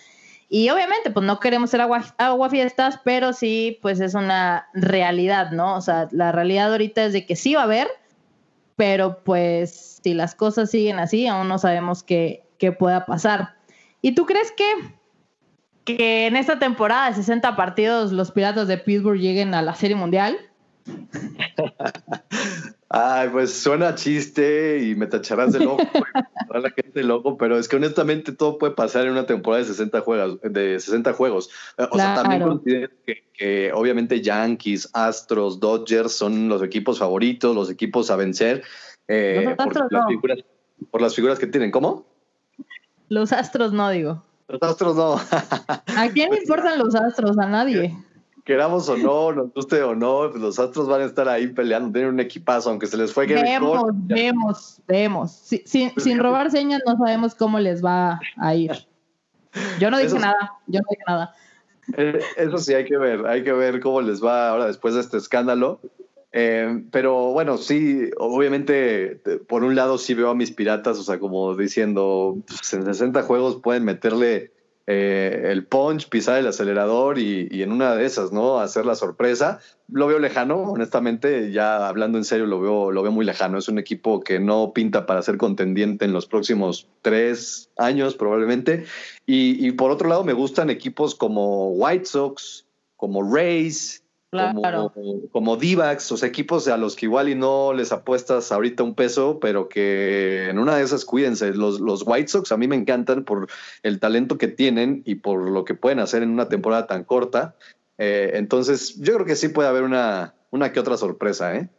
Y 0.50 0.70
obviamente, 0.70 1.12
pues 1.12 1.26
no 1.26 1.40
queremos 1.40 1.70
ser 1.70 1.82
agua, 1.82 2.50
fiestas, 2.50 3.00
pero 3.04 3.34
sí, 3.34 3.80
pues 3.82 4.00
es 4.00 4.14
una 4.14 4.68
realidad, 4.74 5.52
¿no? 5.52 5.76
O 5.76 5.82
sea, 5.82 6.08
la 6.12 6.32
realidad 6.32 6.72
ahorita 6.72 7.04
es 7.04 7.14
de 7.14 7.26
que 7.26 7.36
sí 7.36 7.56
va 7.56 7.62
a 7.62 7.66
haber, 7.66 7.90
pero 8.78 9.24
pues 9.24 10.00
si 10.02 10.14
las 10.14 10.36
cosas 10.36 10.72
siguen 10.72 11.00
así, 11.00 11.28
aún 11.28 11.50
no 11.50 11.58
sabemos 11.58 12.02
qué, 12.02 12.44
qué 12.60 12.72
pueda 12.72 13.06
pasar. 13.06 13.56
¿Y 14.02 14.14
tú 14.14 14.26
crees 14.26 14.54
que, 14.54 14.72
que 15.84 16.28
en 16.28 16.38
esta 16.38 16.60
temporada 16.60 17.10
de 17.10 17.16
60 17.16 17.58
partidos 17.58 18.14
los 18.14 18.32
Piratas 18.32 18.70
de 18.70 18.78
Pittsburgh 18.78 19.20
lleguen 19.20 19.54
a 19.54 19.62
la 19.62 19.76
Serie 19.76 19.98
Mundial? 19.98 20.38
Ay, 22.90 23.28
pues 23.30 23.54
suena 23.54 23.96
chiste 23.96 24.80
y 24.82 24.96
me 24.96 25.08
tacharás 25.08 25.52
de 25.52 25.60
loco, 25.60 25.84
a 26.54 26.60
la 26.60 26.70
gente 26.70 27.04
loco, 27.04 27.38
pero 27.38 27.60
es 27.60 27.68
que 27.68 27.76
honestamente 27.76 28.32
todo 28.32 28.58
puede 28.58 28.74
pasar 28.74 29.06
en 29.06 29.12
una 29.12 29.26
temporada 29.26 29.62
de 29.62 29.68
60 29.68 30.02
juegos. 30.02 30.40
De 30.42 30.80
60 30.80 31.12
juegos. 31.14 31.50
Eh, 31.78 31.88
o 31.92 31.98
sea, 31.98 32.16
también 32.16 32.44
considero 32.44 32.90
que, 33.34 33.72
obviamente 33.74 34.22
Yankees, 34.22 34.90
Astros, 34.94 35.60
Dodgers 35.60 36.14
son 36.14 36.48
los 36.48 36.64
equipos 36.64 37.00
favoritos, 37.00 37.54
los 37.54 37.70
equipos 37.70 38.10
a 38.10 38.16
vencer 38.16 38.64
eh, 39.10 39.54
por, 39.58 39.92
las 39.92 40.08
figuras, 40.08 40.40
por 40.90 41.02
las 41.02 41.14
figuras 41.14 41.40
que 41.40 41.48
tienen. 41.48 41.72
¿Cómo? 41.72 42.06
Los 43.10 43.34
Astros 43.34 43.74
no, 43.74 43.90
digo. 43.90 44.24
Los 44.48 44.64
Astros 44.64 44.96
no. 44.96 45.16
¿A 45.16 46.10
quién 46.14 46.32
le 46.32 46.38
importan 46.42 46.80
los 46.80 46.96
Astros? 46.96 47.38
A 47.38 47.48
nadie 47.48 47.94
queramos 48.48 48.88
o 48.88 48.96
no, 48.96 49.34
nos 49.34 49.54
guste 49.54 49.84
o 49.84 49.94
no, 49.94 50.30
pues 50.32 50.42
los 50.42 50.58
Astros 50.58 50.88
van 50.88 51.02
a 51.02 51.04
estar 51.04 51.28
ahí 51.28 51.48
peleando, 51.48 51.92
tienen 51.92 52.14
un 52.14 52.20
equipazo, 52.22 52.70
aunque 52.70 52.88
se 52.88 52.96
les 52.96 53.12
fue 53.12 53.28
Gary 53.28 53.42
Vemos, 53.42 53.84
vemos, 53.94 54.82
vemos. 54.88 55.32
sin, 55.66 55.92
sin 55.98 56.18
robar 56.18 56.50
señas 56.50 56.82
no 56.88 56.98
sabemos 56.98 57.36
cómo 57.36 57.60
les 57.60 57.84
va 57.84 58.22
a 58.38 58.56
ir. 58.56 58.72
Yo 59.80 59.92
no 59.92 60.00
dije 60.00 60.18
nada, 60.18 60.54
yo 60.66 60.80
no 60.80 60.86
dije 60.90 61.04
nada. 61.06 61.36
Eh, 61.98 62.20
eso 62.38 62.58
sí, 62.58 62.74
hay 62.74 62.86
que 62.86 62.98
ver, 62.98 63.28
hay 63.28 63.44
que 63.44 63.52
ver 63.52 63.82
cómo 63.82 64.02
les 64.02 64.24
va 64.24 64.50
ahora 64.50 64.68
después 64.68 64.94
de 64.94 65.02
este 65.02 65.18
escándalo. 65.18 65.82
Eh, 66.32 66.84
pero 66.92 67.34
bueno, 67.34 67.58
sí, 67.58 68.12
obviamente, 68.18 69.22
por 69.50 69.66
un 69.66 69.76
lado 69.76 69.98
sí 69.98 70.14
veo 70.14 70.30
a 70.30 70.36
mis 70.36 70.52
piratas, 70.52 70.98
o 71.00 71.04
sea, 71.04 71.20
como 71.20 71.54
diciendo, 71.56 72.38
pues 72.48 72.74
en 72.74 72.86
60 72.86 73.24
juegos 73.24 73.58
pueden 73.62 73.84
meterle 73.84 74.54
eh, 74.90 75.50
el 75.52 75.66
punch, 75.66 76.08
pisar 76.08 76.38
el 76.40 76.48
acelerador 76.48 77.20
y, 77.20 77.62
en 77.62 77.74
una 77.74 77.94
de 77.96 78.06
esas, 78.06 78.32
¿no? 78.32 78.60
Hacer 78.60 78.86
la 78.86 78.96
sorpresa. 78.96 79.60
Lo 79.90 80.08
veo 80.08 80.18
lejano, 80.18 80.62
honestamente, 80.62 81.52
ya 81.52 81.90
hablando 81.90 82.18
en 82.18 82.24
serio, 82.24 82.46
lo 82.46 82.62
veo, 82.62 82.92
lo 82.92 83.04
veo 83.04 83.12
muy 83.12 83.26
lejano. 83.26 83.58
Es 83.58 83.68
un 83.68 83.80
equipo 83.80 84.22
que 84.22 84.40
no 84.40 84.72
pinta 84.74 85.06
para 85.06 85.22
ser 85.22 85.38
contendiente 85.38 86.06
en 86.06 86.14
los 86.14 86.26
próximos 86.26 86.88
tres 87.02 87.70
años, 87.78 88.16
probablemente. 88.16 88.86
Y, 89.26 89.68
y 89.68 89.72
por 89.74 89.92
otro 89.92 90.08
lado, 90.08 90.24
me 90.24 90.34
gustan 90.34 90.70
equipos 90.70 91.16
como 91.16 91.72
White 91.72 92.06
Sox, 92.06 92.66
como 92.96 93.22
Rays, 93.30 94.04
como, 94.30 94.92
como 95.32 95.56
Divax, 95.56 96.12
o 96.12 96.18
sea, 96.18 96.28
equipos 96.28 96.68
a 96.68 96.76
los 96.76 96.96
que 96.96 97.06
igual 97.06 97.30
y 97.30 97.36
no 97.36 97.72
les 97.72 97.94
apuestas 97.94 98.52
ahorita 98.52 98.84
un 98.84 98.94
peso, 98.94 99.40
pero 99.40 99.70
que 99.70 100.50
en 100.50 100.60
una 100.60 100.76
de 100.76 100.84
esas 100.84 101.06
cuídense. 101.06 101.54
Los, 101.54 101.80
los 101.80 102.04
White 102.06 102.28
Sox 102.28 102.52
a 102.52 102.58
mí 102.58 102.68
me 102.68 102.76
encantan 102.76 103.24
por 103.24 103.48
el 103.84 104.00
talento 104.00 104.38
que 104.38 104.50
tienen 104.50 105.02
y 105.06 105.16
por 105.16 105.50
lo 105.50 105.64
que 105.64 105.76
pueden 105.76 106.00
hacer 106.00 106.24
en 106.24 106.30
una 106.30 106.50
temporada 106.50 106.88
tan 106.88 107.06
corta. 107.06 107.56
Eh, 107.98 108.32
entonces, 108.34 108.98
yo 109.00 109.14
creo 109.14 109.26
que 109.26 109.38
sí 109.38 109.48
puede 109.48 109.70
haber 109.70 109.84
una, 109.84 110.36
una 110.52 110.74
que 110.74 110.80
otra 110.82 110.98
sorpresa, 110.98 111.56
¿eh? 111.56 111.70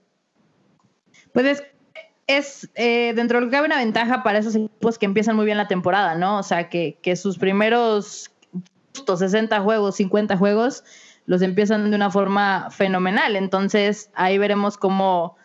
Pues 1.35 1.45
es, 1.45 1.62
es 2.27 2.70
eh, 2.75 3.12
dentro 3.14 3.39
de 3.39 3.45
lo 3.45 3.51
que 3.51 3.57
cabe 3.57 3.66
una 3.66 3.79
ventaja 3.79 4.23
para 4.23 4.39
esos 4.39 4.55
equipos 4.55 4.99
que 4.99 5.05
empiezan 5.05 5.37
muy 5.37 5.45
bien 5.45 5.59
la 5.59 5.68
temporada, 5.68 6.14
¿no? 6.14 6.39
O 6.39 6.43
sea, 6.43 6.70
que, 6.70 6.99
que 7.03 7.14
sus 7.14 7.37
primeros 7.37 8.31
60 9.07 9.61
juegos, 9.61 9.97
50 9.97 10.37
juegos 10.39 10.85
los 11.29 11.43
empiezan 11.43 11.91
de 11.91 11.95
una 11.95 12.11
forma 12.11 12.70
fenomenal. 12.70 13.37
Entonces 13.37 14.11
ahí 14.14 14.39
veremos 14.39 14.79
cómo, 14.79 15.37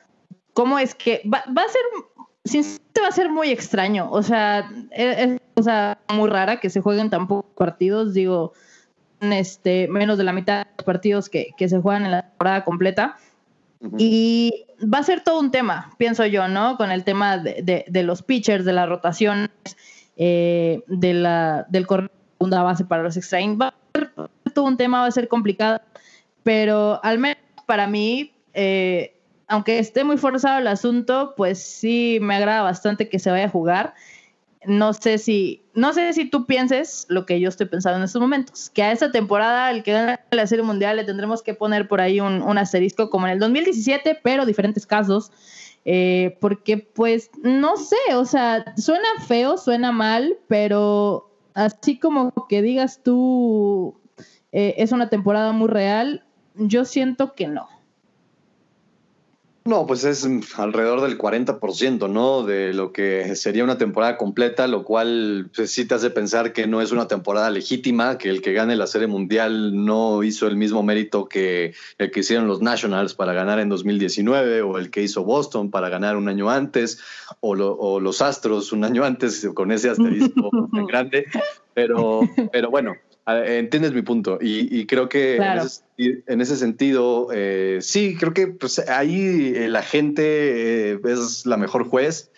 cómo 0.53 0.79
es 0.79 0.95
que 0.95 1.21
va, 1.31 1.39
a 1.39 1.69
ser, 1.69 1.81
sinceramente 2.45 3.01
va 3.01 3.07
a 3.09 3.11
ser 3.11 3.29
muy 3.29 3.49
extraño. 3.49 4.09
O 4.09 4.23
sea, 4.23 4.71
es, 4.91 5.41
cosa 5.53 5.99
muy 6.07 6.29
rara 6.29 6.61
que 6.61 6.69
se 6.69 6.79
jueguen 6.79 7.09
tan 7.09 7.27
pocos 7.27 7.51
partidos. 7.57 8.13
Digo, 8.13 8.53
este, 9.19 9.89
menos 9.89 10.17
de 10.17 10.23
la 10.23 10.31
mitad 10.31 10.59
de 10.59 10.71
los 10.77 10.85
partidos 10.85 11.29
que, 11.29 11.53
se 11.59 11.81
juegan 11.81 12.05
en 12.05 12.11
la 12.11 12.29
temporada 12.29 12.63
completa. 12.63 13.17
Y 13.97 14.65
va 14.81 14.99
a 14.99 15.03
ser 15.03 15.19
todo 15.19 15.41
un 15.41 15.51
tema, 15.51 15.93
pienso 15.97 16.25
yo, 16.25 16.47
¿no? 16.47 16.77
Con 16.77 16.91
el 16.91 17.03
tema 17.03 17.37
de, 17.37 18.03
los 18.03 18.23
pitchers, 18.23 18.63
de 18.63 18.71
las 18.71 18.87
rotaciones, 18.87 19.49
eh, 20.15 20.81
de 20.87 21.13
la, 21.13 21.65
del 21.67 21.85
corredor 21.85 22.11
segunda 22.37 22.63
base 22.63 22.85
para 22.85 23.03
los 23.03 23.17
extra 23.17 23.39
Va 23.57 23.67
a 23.67 23.73
ser 23.93 24.13
todo 24.53 24.65
un 24.65 24.77
tema, 24.77 25.01
va 25.01 25.07
a 25.07 25.11
ser 25.11 25.27
complicado, 25.27 25.81
pero 26.43 26.99
al 27.03 27.19
menos 27.19 27.37
para 27.65 27.87
mí, 27.87 28.33
eh, 28.53 29.15
aunque 29.47 29.79
esté 29.79 30.03
muy 30.03 30.17
forzado 30.17 30.59
el 30.59 30.67
asunto, 30.67 31.33
pues 31.35 31.59
sí 31.61 32.19
me 32.21 32.35
agrada 32.35 32.61
bastante 32.61 33.09
que 33.09 33.19
se 33.19 33.31
vaya 33.31 33.45
a 33.45 33.49
jugar. 33.49 33.93
No 34.65 34.93
sé 34.93 35.17
si, 35.17 35.61
no 35.73 35.91
sé 35.91 36.13
si 36.13 36.29
tú 36.29 36.45
pienses 36.45 37.05
lo 37.09 37.25
que 37.25 37.39
yo 37.39 37.49
estoy 37.49 37.67
pensando 37.67 37.97
en 37.97 38.05
estos 38.05 38.21
momentos, 38.21 38.69
que 38.69 38.81
a 38.81 38.91
esta 38.93 39.11
temporada, 39.11 39.69
el 39.71 39.83
que 39.83 39.91
gane 39.91 40.19
la 40.31 40.47
Serie 40.47 40.63
Mundial, 40.63 40.95
le 40.95 41.03
tendremos 41.03 41.41
que 41.41 41.53
poner 41.53 41.87
por 41.89 41.99
ahí 41.99 42.21
un, 42.21 42.57
asterisco 42.57 43.09
como 43.09 43.27
en 43.27 43.33
el 43.33 43.39
2017, 43.39 44.19
pero 44.23 44.45
diferentes 44.45 44.85
casos, 44.87 45.31
eh, 45.83 46.37
porque 46.39 46.77
pues 46.77 47.29
no 47.41 47.75
sé, 47.75 48.15
o 48.15 48.23
sea, 48.23 48.73
suena 48.77 49.07
feo, 49.27 49.57
suena 49.57 49.91
mal, 49.91 50.37
pero 50.47 51.29
así 51.53 51.99
como 51.99 52.31
que 52.47 52.61
digas 52.61 53.01
tú, 53.03 53.99
eh, 54.53 54.75
es 54.77 54.91
una 54.91 55.09
temporada 55.09 55.51
muy 55.51 55.67
real, 55.67 56.23
yo 56.55 56.85
siento 56.85 57.33
que 57.33 57.47
no. 57.47 57.67
No, 59.65 59.87
pues 59.87 60.03
es 60.03 60.27
alrededor 60.57 60.99
del 61.01 61.17
40%, 61.17 62.09
¿no? 62.09 62.43
De 62.43 62.73
lo 62.73 62.91
que 62.91 63.33
sería 63.37 63.63
una 63.63 63.77
temporada 63.77 64.17
completa, 64.17 64.67
lo 64.67 64.83
cual 64.83 65.49
pues, 65.55 65.71
sí 65.71 65.85
te 65.85 65.95
hace 65.95 66.09
pensar 66.09 66.51
que 66.51 66.67
no 66.67 66.81
es 66.81 66.91
una 66.91 67.07
temporada 67.07 67.49
legítima, 67.49 68.17
que 68.17 68.27
el 68.27 68.41
que 68.41 68.51
gane 68.51 68.75
la 68.75 68.87
Serie 68.87 69.07
Mundial 69.07 69.85
no 69.85 70.21
hizo 70.21 70.47
el 70.47 70.57
mismo 70.57 70.83
mérito 70.83 71.29
que 71.29 71.73
el 71.97 72.11
que 72.11 72.19
hicieron 72.19 72.45
los 72.45 72.61
Nationals 72.61 73.13
para 73.13 73.31
ganar 73.31 73.59
en 73.59 73.69
2019, 73.69 74.63
o 74.63 74.77
el 74.77 74.91
que 74.91 75.01
hizo 75.01 75.23
Boston 75.23 75.71
para 75.71 75.87
ganar 75.87 76.17
un 76.17 76.27
año 76.27 76.49
antes, 76.49 76.99
o, 77.39 77.55
los 77.55 78.21
Astros 78.21 78.73
un 78.73 78.83
año 78.83 79.05
antes, 79.05 79.47
con 79.53 79.71
ese 79.71 79.89
asterisco 79.89 80.49
tan 80.73 80.85
grande. 80.85 81.25
Pero, 81.73 82.19
pero 82.51 82.69
bueno, 82.69 82.95
Entiendes 83.25 83.93
mi 83.93 84.01
punto 84.01 84.37
y, 84.41 84.85
creo 84.85 85.07
que 85.07 85.37
en, 85.37 86.41
ese, 86.41 86.57
sentido, 86.57 87.29
eh, 87.31 87.77
sí, 87.81 88.17
creo 88.19 88.33
que 88.33 88.47
pues, 88.47 88.79
ahí 88.89 89.53
eh, 89.55 89.69
la 89.69 89.81
gente 89.81 90.91
eh, 90.91 90.99
es 91.05 91.45
la 91.45 91.55
mejor 91.55 91.85
juez, 91.85 92.31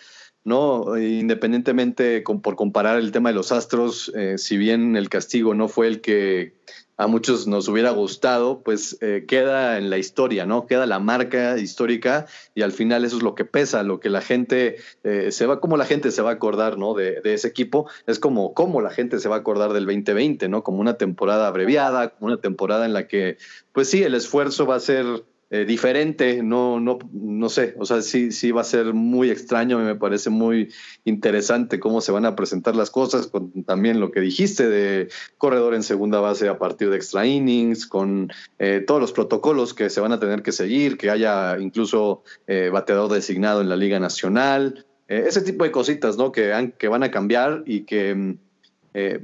¿no? 0.44 0.96
Independientemente 0.96 2.22
por 2.22 2.54
comparar 2.54 2.98
el 2.98 3.10
tema 3.10 3.30
de 3.30 3.34
los 3.34 3.50
astros, 3.50 4.12
si 4.36 4.56
bien 4.56 4.94
el 4.94 5.08
castigo 5.08 5.54
no 5.54 5.66
fue 5.66 5.88
el 5.88 6.00
que 6.00 6.54
a 6.96 7.06
muchos 7.06 7.46
nos 7.46 7.68
hubiera 7.68 7.90
gustado, 7.90 8.60
pues 8.62 8.96
eh, 9.00 9.24
queda 9.28 9.78
en 9.78 9.90
la 9.90 9.98
historia, 9.98 10.46
¿no? 10.46 10.66
Queda 10.66 10.86
la 10.86 10.98
marca 10.98 11.58
histórica 11.58 12.26
y 12.54 12.62
al 12.62 12.72
final 12.72 13.04
eso 13.04 13.18
es 13.18 13.22
lo 13.22 13.34
que 13.34 13.44
pesa, 13.44 13.82
lo 13.82 14.00
que 14.00 14.08
la 14.08 14.22
gente 14.22 14.76
eh, 15.04 15.30
se 15.30 15.46
va, 15.46 15.60
como 15.60 15.76
la 15.76 15.84
gente 15.84 16.10
se 16.10 16.22
va 16.22 16.30
a 16.30 16.34
acordar, 16.34 16.78
¿no? 16.78 16.94
De, 16.94 17.20
de, 17.20 17.34
ese 17.34 17.48
equipo, 17.48 17.88
es 18.06 18.18
como 18.18 18.54
cómo 18.54 18.80
la 18.80 18.90
gente 18.90 19.18
se 19.18 19.28
va 19.28 19.36
a 19.36 19.38
acordar 19.40 19.72
del 19.72 19.84
2020, 19.84 20.48
¿no? 20.48 20.62
Como 20.62 20.80
una 20.80 20.96
temporada 20.96 21.46
abreviada, 21.46 22.10
como 22.10 22.28
una 22.28 22.40
temporada 22.40 22.86
en 22.86 22.94
la 22.94 23.06
que, 23.06 23.36
pues 23.72 23.90
sí, 23.90 24.02
el 24.02 24.14
esfuerzo 24.14 24.66
va 24.66 24.76
a 24.76 24.80
ser 24.80 25.24
eh, 25.48 25.64
diferente, 25.64 26.42
no, 26.42 26.80
no, 26.80 26.98
no 27.12 27.48
sé, 27.48 27.76
o 27.78 27.86
sea, 27.86 28.02
sí, 28.02 28.32
sí 28.32 28.50
va 28.50 28.62
a 28.62 28.64
ser 28.64 28.94
muy 28.94 29.30
extraño, 29.30 29.78
me 29.78 29.94
parece 29.94 30.28
muy 30.28 30.72
interesante 31.04 31.78
cómo 31.78 32.00
se 32.00 32.10
van 32.10 32.26
a 32.26 32.34
presentar 32.34 32.74
las 32.74 32.90
cosas, 32.90 33.28
con 33.28 33.62
también 33.62 34.00
lo 34.00 34.10
que 34.10 34.20
dijiste 34.20 34.68
de 34.68 35.08
corredor 35.38 35.74
en 35.74 35.84
segunda 35.84 36.18
base 36.18 36.48
a 36.48 36.58
partir 36.58 36.90
de 36.90 36.96
extra 36.96 37.26
innings, 37.26 37.86
con 37.86 38.32
eh, 38.58 38.82
todos 38.84 39.00
los 39.00 39.12
protocolos 39.12 39.72
que 39.72 39.88
se 39.88 40.00
van 40.00 40.10
a 40.10 40.18
tener 40.18 40.42
que 40.42 40.50
seguir, 40.50 40.98
que 40.98 41.10
haya 41.10 41.56
incluso 41.60 42.24
eh, 42.48 42.68
bateador 42.72 43.12
designado 43.12 43.60
en 43.60 43.68
la 43.68 43.76
Liga 43.76 44.00
Nacional, 44.00 44.84
ese 45.06 45.42
tipo 45.42 45.62
de 45.62 45.70
cositas, 45.70 46.16
¿no? 46.16 46.32
Que, 46.32 46.74
que 46.76 46.88
van 46.88 47.04
a 47.04 47.12
cambiar 47.12 47.62
y 47.64 47.82
que 47.82 48.12
mm, 48.12 48.38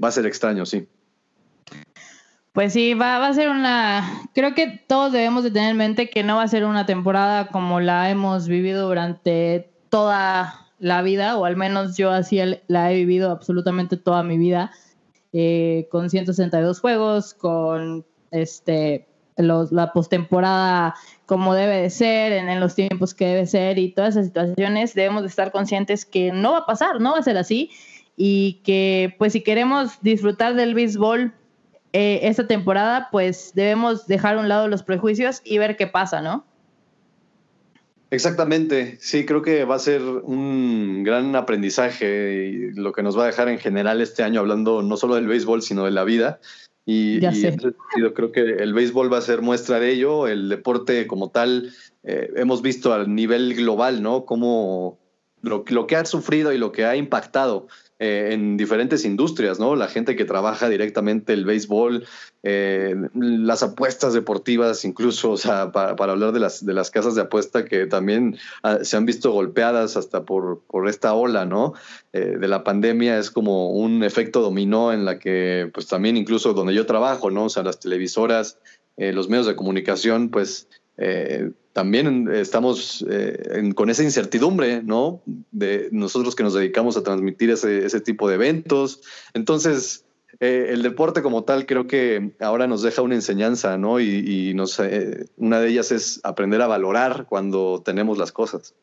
va 0.00 0.06
a 0.06 0.12
ser 0.12 0.26
extraño, 0.26 0.64
sí. 0.64 0.86
Pues 2.52 2.74
sí, 2.74 2.92
va, 2.92 3.26
a 3.26 3.32
ser 3.32 3.48
una... 3.48 4.28
Creo 4.34 4.54
que 4.54 4.78
todos 4.86 5.10
debemos 5.10 5.42
de 5.42 5.50
tener 5.50 5.70
en 5.70 5.76
mente 5.78 6.10
que 6.10 6.22
no 6.22 6.36
va 6.36 6.42
a 6.42 6.48
ser 6.48 6.64
una 6.64 6.84
temporada 6.84 7.48
como 7.48 7.80
la 7.80 8.10
hemos 8.10 8.46
vivido 8.46 8.88
durante 8.88 9.70
toda 9.88 10.68
la 10.78 11.00
vida, 11.00 11.38
o 11.38 11.46
al 11.46 11.56
menos 11.56 11.96
yo 11.96 12.10
así 12.10 12.40
la 12.66 12.92
he 12.92 12.96
vivido 12.96 13.30
absolutamente 13.30 13.96
toda 13.96 14.22
mi 14.22 14.36
vida, 14.36 14.70
eh, 15.32 15.88
con 15.90 16.10
162 16.10 16.80
juegos, 16.80 17.32
con 17.32 18.04
este 18.30 19.06
los, 19.38 19.72
la 19.72 19.92
postemporada 19.92 20.94
como 21.24 21.54
debe 21.54 21.76
de 21.76 21.88
ser, 21.88 22.32
en, 22.32 22.50
en, 22.50 22.60
los 22.60 22.74
tiempos 22.74 23.14
que 23.14 23.26
debe 23.26 23.46
ser 23.46 23.78
y 23.78 23.92
todas 23.92 24.14
esas 24.14 24.26
situaciones, 24.26 24.94
debemos 24.94 25.22
de 25.22 25.28
estar 25.28 25.52
conscientes 25.52 26.04
que 26.04 26.32
no 26.32 26.52
va 26.52 26.58
a 26.58 26.66
pasar, 26.66 27.00
no 27.00 27.12
va 27.12 27.18
a 27.18 27.22
ser 27.22 27.38
así 27.38 27.70
y 28.14 28.60
que 28.64 29.14
pues 29.18 29.32
si 29.32 29.42
queremos 29.42 30.02
disfrutar 30.02 30.54
del 30.54 30.74
béisbol 30.74 31.32
eh, 31.92 32.20
esta 32.22 32.46
temporada, 32.46 33.08
pues 33.10 33.52
debemos 33.54 34.06
dejar 34.06 34.36
a 34.36 34.40
un 34.40 34.48
lado 34.48 34.68
los 34.68 34.82
prejuicios 34.82 35.42
y 35.44 35.58
ver 35.58 35.76
qué 35.76 35.86
pasa, 35.86 36.22
¿no? 36.22 36.44
Exactamente, 38.10 38.98
sí, 39.00 39.24
creo 39.24 39.40
que 39.40 39.64
va 39.64 39.76
a 39.76 39.78
ser 39.78 40.02
un 40.02 41.02
gran 41.02 41.34
aprendizaje 41.34 42.44
y 42.44 42.72
lo 42.72 42.92
que 42.92 43.02
nos 43.02 43.18
va 43.18 43.24
a 43.24 43.26
dejar 43.26 43.48
en 43.48 43.58
general 43.58 44.02
este 44.02 44.22
año 44.22 44.40
hablando 44.40 44.82
no 44.82 44.98
solo 44.98 45.14
del 45.14 45.26
béisbol, 45.26 45.62
sino 45.62 45.86
de 45.86 45.92
la 45.92 46.04
vida. 46.04 46.38
Y, 46.84 47.20
ya 47.20 47.32
creo 48.12 48.32
que 48.32 48.40
el 48.40 48.74
béisbol 48.74 49.10
va 49.10 49.18
a 49.18 49.22
ser 49.22 49.40
muestra 49.40 49.80
de 49.80 49.92
ello, 49.92 50.26
el 50.26 50.48
deporte 50.48 51.06
como 51.06 51.30
tal, 51.30 51.72
eh, 52.02 52.30
hemos 52.36 52.60
visto 52.60 52.92
a 52.92 53.06
nivel 53.06 53.54
global, 53.54 54.02
¿no? 54.02 54.26
Cómo 54.26 54.98
lo, 55.40 55.64
lo 55.68 55.86
que 55.86 55.96
ha 55.96 56.04
sufrido 56.04 56.52
y 56.52 56.58
lo 56.58 56.70
que 56.70 56.84
ha 56.84 56.96
impactado 56.96 57.68
eh, 58.04 58.32
en 58.32 58.56
diferentes 58.56 59.04
industrias, 59.04 59.60
¿no? 59.60 59.76
La 59.76 59.86
gente 59.86 60.16
que 60.16 60.24
trabaja 60.24 60.68
directamente 60.68 61.34
el 61.34 61.44
béisbol, 61.44 62.04
eh, 62.42 62.96
las 63.14 63.62
apuestas 63.62 64.12
deportivas, 64.12 64.84
incluso, 64.84 65.30
o 65.30 65.36
sea, 65.36 65.70
para, 65.70 65.92
hablar 65.92 66.32
de 66.32 66.40
las, 66.40 66.66
de 66.66 66.72
las 66.72 66.90
casas 66.90 67.14
de 67.14 67.20
apuesta 67.20 67.64
que 67.64 67.86
también 67.86 68.38
ah, 68.64 68.78
se 68.82 68.96
han 68.96 69.06
visto 69.06 69.30
golpeadas 69.30 69.96
hasta 69.96 70.24
por, 70.24 70.62
por 70.66 70.88
esta 70.88 71.14
ola, 71.14 71.44
¿no? 71.44 71.74
Eh, 72.12 72.38
de 72.40 72.48
la 72.48 72.64
pandemia 72.64 73.20
es 73.20 73.30
como 73.30 73.70
un 73.70 74.02
efecto 74.02 74.40
dominó 74.40 74.92
en 74.92 75.04
la 75.04 75.20
que, 75.20 75.70
pues 75.72 75.86
también 75.86 76.16
incluso 76.16 76.54
donde 76.54 76.74
yo 76.74 76.86
trabajo, 76.86 77.30
¿no? 77.30 77.44
O 77.44 77.50
sea, 77.50 77.62
las 77.62 77.78
televisoras, 77.78 78.58
los 78.96 79.28
medios 79.28 79.46
de 79.46 79.56
comunicación, 79.56 80.28
pues 80.28 80.68
también 81.72 82.28
estamos 82.32 83.04
eh, 83.08 83.72
con 83.74 83.88
esa 83.88 84.02
incertidumbre, 84.02 84.82
¿no? 84.82 85.22
De 85.50 85.88
nosotros 85.90 86.34
que 86.34 86.42
nos 86.42 86.54
dedicamos 86.54 86.96
a 86.96 87.02
transmitir 87.02 87.50
ese, 87.50 87.86
ese 87.86 88.00
tipo 88.00 88.28
de 88.28 88.34
eventos. 88.34 89.00
Entonces, 89.32 90.04
eh, 90.40 90.66
el 90.70 90.82
deporte 90.82 91.22
como 91.22 91.44
tal 91.44 91.64
creo 91.64 91.86
que 91.86 92.32
ahora 92.40 92.66
nos 92.66 92.82
deja 92.82 93.00
una 93.00 93.14
enseñanza, 93.14 93.78
¿no? 93.78 94.00
Y, 94.00 94.50
y 94.50 94.54
nos, 94.54 94.78
eh, 94.80 95.26
una 95.36 95.60
de 95.60 95.68
ellas 95.68 95.92
es 95.92 96.20
aprender 96.24 96.60
a 96.60 96.66
valorar 96.66 97.24
cuando 97.26 97.82
tenemos 97.82 98.18
las 98.18 98.32
cosas. 98.32 98.74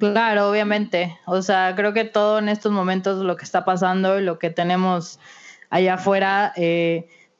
Claro, 0.00 0.50
obviamente. 0.50 1.16
O 1.26 1.40
sea, 1.42 1.74
creo 1.76 1.92
que 1.92 2.04
todo 2.04 2.40
en 2.40 2.48
estos 2.48 2.72
momentos 2.72 3.24
lo 3.24 3.36
que 3.36 3.44
está 3.44 3.64
pasando 3.64 4.18
y 4.18 4.24
lo 4.24 4.40
que 4.40 4.50
tenemos 4.50 5.20
allá 5.70 5.94
afuera, 5.94 6.52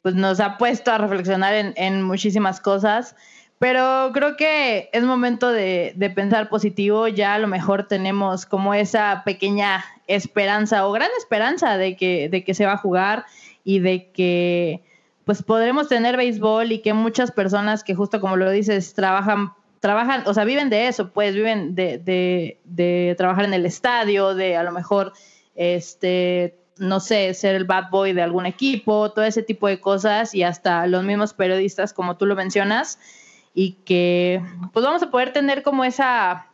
pues 0.01 0.15
nos 0.15 0.39
ha 0.39 0.57
puesto 0.57 0.91
a 0.91 0.97
reflexionar 0.97 1.53
en, 1.53 1.73
en 1.75 2.03
muchísimas 2.03 2.61
cosas. 2.61 3.17
Pero 3.59 4.11
creo 4.13 4.37
que 4.37 4.89
es 4.93 5.03
momento 5.03 5.51
de, 5.51 5.95
pensar 6.15 6.49
positivo. 6.49 7.07
Ya 7.07 7.33
a 7.33 7.39
lo 7.39 7.47
mejor 7.47 7.87
tenemos 7.87 8.45
como 8.45 8.73
esa 8.73 9.23
pequeña 9.25 9.83
esperanza 10.05 10.87
o 10.87 10.91
gran 10.91 11.09
esperanza 11.17 11.77
de 11.77 11.95
que, 11.95 12.29
de 12.29 12.43
que 12.43 12.53
se 12.53 12.65
va 12.65 12.73
a 12.73 12.77
jugar 12.77 13.25
y 13.63 13.79
de 13.79 14.11
que 14.11 14.83
pues 15.25 15.43
podremos 15.43 15.89
tener 15.89 16.15
béisbol 16.15 16.71
y 16.71 16.79
que 16.79 16.93
muchas 16.93 17.31
personas 17.31 17.83
que 17.83 17.95
justo 17.95 18.21
como 18.21 18.37
lo 18.37 18.49
dices 18.49 18.93
trabajan 18.93 19.51
trabajan, 19.79 20.23
o 20.25 20.33
sea, 20.33 20.43
viven 20.43 20.69
de 20.69 20.87
eso, 20.87 21.09
pues 21.11 21.35
viven 21.35 21.75
de, 21.75 21.97
de, 21.97 22.59
de 22.63 23.15
trabajar 23.17 23.45
en 23.45 23.53
el 23.53 23.65
estadio, 23.65 24.33
de 24.35 24.57
a 24.57 24.63
lo 24.63 24.71
mejor, 24.71 25.13
este, 25.55 26.57
no 26.77 26.99
sé, 26.99 27.33
ser 27.33 27.55
el 27.55 27.65
bad 27.65 27.89
boy 27.89 28.13
de 28.13 28.21
algún 28.21 28.45
equipo, 28.45 29.11
todo 29.11 29.25
ese 29.25 29.43
tipo 29.43 29.67
de 29.67 29.79
cosas 29.79 30.33
y 30.33 30.43
hasta 30.43 30.87
los 30.87 31.03
mismos 31.03 31.33
periodistas, 31.33 31.93
como 31.93 32.17
tú 32.17 32.25
lo 32.25 32.35
mencionas, 32.35 32.99
y 33.59 33.71
que 33.85 34.39
pues 34.71 34.85
vamos 34.85 35.01
a 35.01 35.09
poder 35.09 35.33
tener 35.33 35.63
como 35.63 35.83
esa 35.83 36.45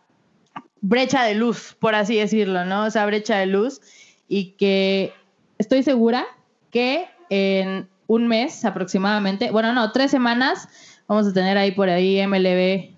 brecha 0.80 1.24
de 1.24 1.36
luz, 1.36 1.76
por 1.78 1.96
así 1.96 2.16
decirlo, 2.16 2.64
¿no? 2.64 2.86
Esa 2.86 3.06
brecha 3.06 3.40
de 3.40 3.46
luz 3.46 3.82
y 4.30 4.52
que 4.52 5.12
estoy 5.58 5.84
segura 5.84 6.26
que 6.72 7.10
en 7.30 7.90
un 8.08 8.30
mes 8.30 8.64
aproximadamente, 8.64 9.52
bueno, 9.52 9.74
no, 9.74 9.92
tres 9.92 10.12
semanas, 10.12 10.70
vamos 11.06 11.28
a 11.28 11.34
tener 11.34 11.58
ahí 11.58 11.72
por 11.72 11.90
ahí 11.90 12.26
MLB 12.26 12.96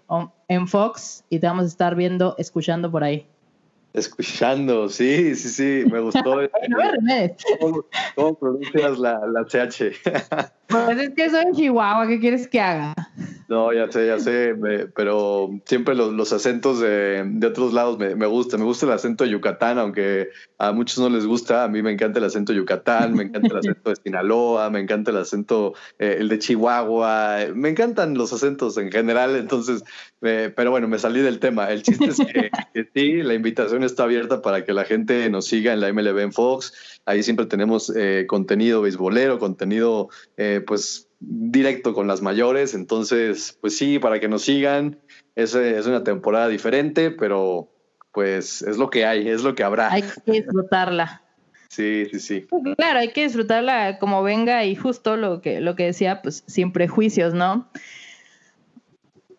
en 0.50 0.68
Fox 0.68 1.24
y 1.32 1.40
te 1.40 1.48
vamos 1.48 1.64
a 1.64 1.68
estar 1.70 1.96
viendo, 1.96 2.36
escuchando 2.38 2.92
por 2.92 3.04
ahí. 3.04 3.26
Escuchando, 3.94 4.88
sí, 4.88 5.34
sí, 5.34 5.50
sí, 5.50 5.92
me 5.92 6.00
gustó. 6.00 6.42
no 6.70 6.78
me 7.02 7.36
¿Cómo, 7.60 7.86
cómo 8.14 8.36
pronuncias 8.36 9.00
la, 9.00 9.20
la 9.26 9.46
CH? 9.46 9.96
pues 10.68 10.98
es 11.00 11.10
que 11.16 11.28
soy 11.32 11.46
Chihuahua, 11.54 12.06
¿qué 12.06 12.20
quieres 12.20 12.48
que 12.48 12.62
haga? 12.62 12.94
No, 13.48 13.72
ya 13.72 13.92
sé, 13.92 14.08
ya 14.08 14.20
sé, 14.20 14.56
pero 14.96 15.52
siempre 15.66 15.94
los, 15.94 16.34
acentos 16.34 16.80
de, 16.80 17.40
otros 17.46 17.74
lados 17.74 18.00
me, 18.00 18.16
me 18.16 18.26
gusta. 18.26 18.58
Me 18.58 18.64
gusta 18.64 18.88
el 18.88 18.92
acento 18.92 19.24
de 19.24 19.30
Yucatán, 19.30 19.78
aunque 19.78 20.30
a 20.58 20.72
muchos 20.72 20.98
no 20.98 21.10
les 21.10 21.26
gusta. 21.26 21.64
A 21.64 21.68
mí 21.68 21.84
me 21.84 21.92
encanta 21.92 22.20
el 22.20 22.26
acento 22.26 22.54
de 22.54 22.60
Yucatán, 22.60 23.14
me 23.14 23.24
encanta 23.24 23.50
el 23.50 23.58
acento 23.58 23.90
de 23.92 23.96
Sinaloa, 23.98 24.70
me 24.72 24.80
encanta 24.80 25.12
el 25.12 25.18
acento, 25.18 25.74
eh, 26.00 26.18
el 26.20 26.30
de 26.30 26.40
Chihuahua. 26.40 27.48
Me 27.54 27.70
encantan 27.70 28.18
los 28.18 28.34
acentos 28.34 28.78
en 28.78 28.92
general, 28.92 29.36
entonces, 29.36 29.84
eh, 30.22 30.52
pero 30.56 30.72
bueno, 30.72 30.88
me 30.88 30.98
salí 30.98 31.22
del 31.22 31.40
tema. 31.40 31.70
El 31.70 31.84
chiste 31.84 32.06
es 32.06 32.18
que, 32.18 32.50
que 32.74 32.90
sí, 32.94 33.22
la 33.22 33.36
invitación 33.36 33.84
está 33.84 34.04
abierta 34.04 34.42
para 34.42 34.66
que 34.66 34.74
la 34.74 34.86
gente 34.86 35.30
nos 35.30 35.46
siga 35.46 35.72
en 35.74 35.82
la 35.82 35.94
MLB 35.94 36.20
en 36.20 36.34
Fox. 36.34 36.74
Ahí 37.06 37.22
siempre 37.22 37.46
tenemos 37.46 37.94
eh, 37.96 38.26
contenido 38.28 38.82
beisbolero, 38.82 39.38
contenido, 39.38 40.10
eh, 40.38 40.64
pues 40.66 41.08
directo 41.28 41.94
con 41.94 42.08
las 42.08 42.22
mayores. 42.22 42.74
Entonces, 42.74 43.58
pues 43.62 43.78
sí, 43.78 44.00
para 44.00 44.20
que 44.20 44.28
nos 44.28 44.44
sigan, 44.44 45.00
es, 45.36 45.56
es 45.56 45.86
una 45.86 46.04
temporada 46.04 46.48
diferente, 46.48 47.12
pero 47.12 47.70
pues 48.12 48.62
es 48.62 48.78
lo 48.78 48.90
que 48.90 49.06
hay, 49.06 49.28
es 49.28 49.44
lo 49.44 49.56
que 49.56 49.64
habrá. 49.64 49.92
Hay 49.92 50.02
que 50.02 50.32
disfrutarla. 50.32 51.22
Sí, 51.70 52.06
sí, 52.12 52.20
sí. 52.20 52.48
Claro, 52.78 53.00
hay 53.00 53.12
que 53.12 53.24
disfrutarla 53.24 54.00
como 54.00 54.24
venga 54.24 54.64
y 54.64 54.76
justo 54.76 55.18
lo 55.18 55.42
que, 55.42 55.60
lo 55.60 55.76
que 55.76 55.84
decía, 55.84 56.22
pues 56.22 56.44
sin 56.48 56.72
prejuicios, 56.72 57.34
¿no? 57.34 57.68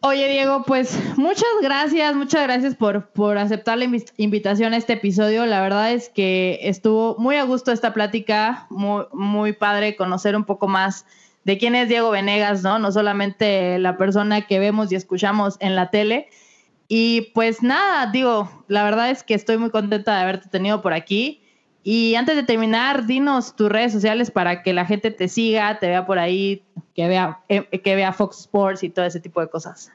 Oye, 0.01 0.29
Diego, 0.29 0.63
pues 0.67 0.97
muchas 1.17 1.49
gracias, 1.63 2.15
muchas 2.15 2.43
gracias 2.43 2.77
por, 2.77 3.09
por 3.09 3.39
aceptar 3.39 3.79
la 3.79 3.89
invitación 4.19 4.75
a 4.75 4.77
este 4.77 4.93
episodio. 4.93 5.47
La 5.47 5.63
verdad 5.63 5.93
es 5.93 6.11
que 6.11 6.59
estuvo 6.63 7.17
muy 7.19 7.37
a 7.37 7.45
gusto 7.45 7.73
esta 7.73 7.95
plática, 7.95 8.67
muy, 8.69 9.05
muy 9.13 9.53
padre 9.55 9.97
conocer 9.97 10.37
un 10.37 10.45
poco 10.45 10.69
más 10.69 11.07
de 11.47 11.59
quién 11.59 11.77
es 11.77 11.89
Diego 11.89 12.11
Venegas, 12.11 12.65
¿no? 12.65 12.81
No 12.81 12.91
solamente 12.91 13.79
la 13.79 13.97
persona 13.97 14.49
que 14.49 14.59
vemos 14.59 14.91
y 14.91 14.97
escuchamos 14.97 15.57
en 15.61 15.77
la 15.77 15.91
tele. 15.91 16.29
Y 16.89 17.31
pues 17.35 17.63
nada, 17.63 18.11
digo, 18.11 18.65
la 18.67 18.83
verdad 18.83 19.11
es 19.11 19.23
que 19.23 19.35
estoy 19.35 19.57
muy 19.57 19.71
contenta 19.71 20.17
de 20.17 20.23
haberte 20.23 20.49
tenido 20.49 20.83
por 20.83 20.93
aquí. 20.93 21.45
Y 21.85 22.17
antes 22.17 22.35
de 22.35 22.43
terminar, 22.43 23.07
dinos 23.07 23.55
tus 23.55 23.69
redes 23.69 23.93
sociales 23.93 24.33
para 24.33 24.65
que 24.65 24.73
la 24.73 24.87
gente 24.87 25.13
te 25.13 25.29
siga, 25.29 25.79
te 25.79 25.87
vea 25.87 26.05
por 26.05 26.19
ahí, 26.19 26.65
que 26.97 27.07
vea, 27.07 27.39
eh, 27.49 27.63
que 27.81 27.95
vea 27.95 28.13
Fox 28.13 28.41
Sports 28.41 28.83
y 28.83 28.91
todo 28.91 29.05
ese 29.05 29.21
tipo 29.21 29.41
de 29.41 29.49
cosas. 29.49 29.93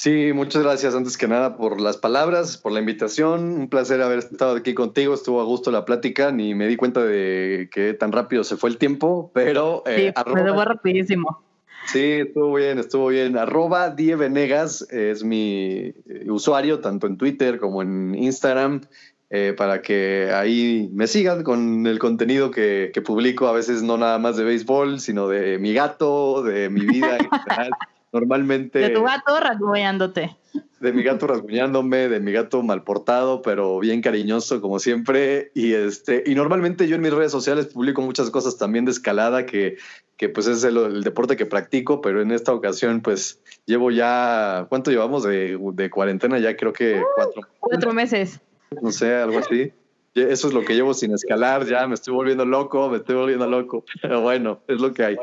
Sí, 0.00 0.32
muchas 0.32 0.62
gracias 0.62 0.94
antes 0.94 1.18
que 1.18 1.26
nada 1.26 1.56
por 1.56 1.80
las 1.80 1.96
palabras, 1.96 2.56
por 2.56 2.70
la 2.70 2.78
invitación. 2.78 3.62
Un 3.62 3.68
placer 3.68 4.00
haber 4.00 4.20
estado 4.20 4.54
aquí 4.54 4.72
contigo. 4.72 5.12
Estuvo 5.12 5.40
a 5.40 5.44
gusto 5.44 5.72
la 5.72 5.84
plática. 5.84 6.30
Ni 6.30 6.54
me 6.54 6.68
di 6.68 6.76
cuenta 6.76 7.02
de 7.02 7.68
que 7.72 7.94
tan 7.94 8.12
rápido 8.12 8.44
se 8.44 8.56
fue 8.56 8.70
el 8.70 8.78
tiempo, 8.78 9.32
pero... 9.34 9.82
Eh, 9.86 9.96
sí, 9.96 10.12
arroba, 10.14 10.54
fue 10.54 10.64
rapidísimo. 10.66 11.42
Sí, 11.86 12.12
estuvo 12.12 12.54
bien, 12.54 12.78
estuvo 12.78 13.08
bien. 13.08 13.36
Arroba 13.36 13.90
Die 13.90 14.14
Venegas 14.14 14.86
es 14.92 15.24
mi 15.24 15.92
usuario, 16.28 16.78
tanto 16.78 17.08
en 17.08 17.18
Twitter 17.18 17.58
como 17.58 17.82
en 17.82 18.14
Instagram, 18.14 18.82
eh, 19.30 19.52
para 19.58 19.82
que 19.82 20.30
ahí 20.32 20.88
me 20.92 21.08
sigan 21.08 21.42
con 21.42 21.88
el 21.88 21.98
contenido 21.98 22.52
que, 22.52 22.92
que 22.94 23.02
publico, 23.02 23.48
a 23.48 23.52
veces 23.52 23.82
no 23.82 23.98
nada 23.98 24.20
más 24.20 24.36
de 24.36 24.44
béisbol, 24.44 25.00
sino 25.00 25.26
de 25.26 25.58
mi 25.58 25.74
gato, 25.74 26.44
de 26.44 26.70
mi 26.70 26.86
vida 26.86 27.16
en 27.18 27.28
general. 27.28 27.70
Normalmente. 28.12 28.78
De 28.78 28.90
tu 28.90 29.02
gato 29.02 29.38
rasguñándote. 29.38 30.36
De 30.80 30.92
mi 30.92 31.02
gato 31.02 31.26
rasguñándome, 31.26 32.08
de 32.08 32.20
mi 32.20 32.32
gato 32.32 32.62
mal 32.62 32.82
portado, 32.82 33.42
pero 33.42 33.78
bien 33.80 34.00
cariñoso, 34.00 34.60
como 34.60 34.78
siempre. 34.78 35.50
Y 35.54 35.74
este, 35.74 36.22
y 36.24 36.34
normalmente 36.34 36.88
yo 36.88 36.96
en 36.96 37.02
mis 37.02 37.12
redes 37.12 37.32
sociales 37.32 37.66
publico 37.66 38.00
muchas 38.00 38.30
cosas 38.30 38.56
también 38.56 38.84
de 38.84 38.92
escalada, 38.92 39.44
que, 39.44 39.76
que 40.16 40.28
pues 40.28 40.46
es 40.46 40.64
el, 40.64 41.02
deporte 41.02 41.36
que 41.36 41.46
practico, 41.46 42.00
pero 42.00 42.22
en 42.22 42.30
esta 42.30 42.52
ocasión, 42.52 43.02
pues 43.02 43.40
llevo 43.66 43.90
ya. 43.90 44.66
¿Cuánto 44.68 44.90
llevamos 44.90 45.24
de, 45.24 45.58
de 45.74 45.90
cuarentena? 45.90 46.38
Ya 46.38 46.56
creo 46.56 46.72
que 46.72 47.02
cuatro. 47.14 47.42
Cuatro 47.60 47.92
meses. 47.92 48.40
No 48.80 48.90
sé, 48.92 49.14
algo 49.14 49.38
así. 49.38 49.72
Eso 50.14 50.48
es 50.48 50.54
lo 50.54 50.64
que 50.64 50.74
llevo 50.74 50.94
sin 50.94 51.12
escalar, 51.12 51.66
ya 51.66 51.86
me 51.86 51.94
estoy 51.94 52.14
volviendo 52.14 52.44
loco, 52.44 52.88
me 52.88 52.96
estoy 52.98 53.16
volviendo 53.16 53.46
loco. 53.46 53.84
Pero 54.02 54.20
bueno, 54.20 54.60
es 54.66 54.80
lo 54.80 54.92
que 54.92 55.04
hay. 55.04 55.16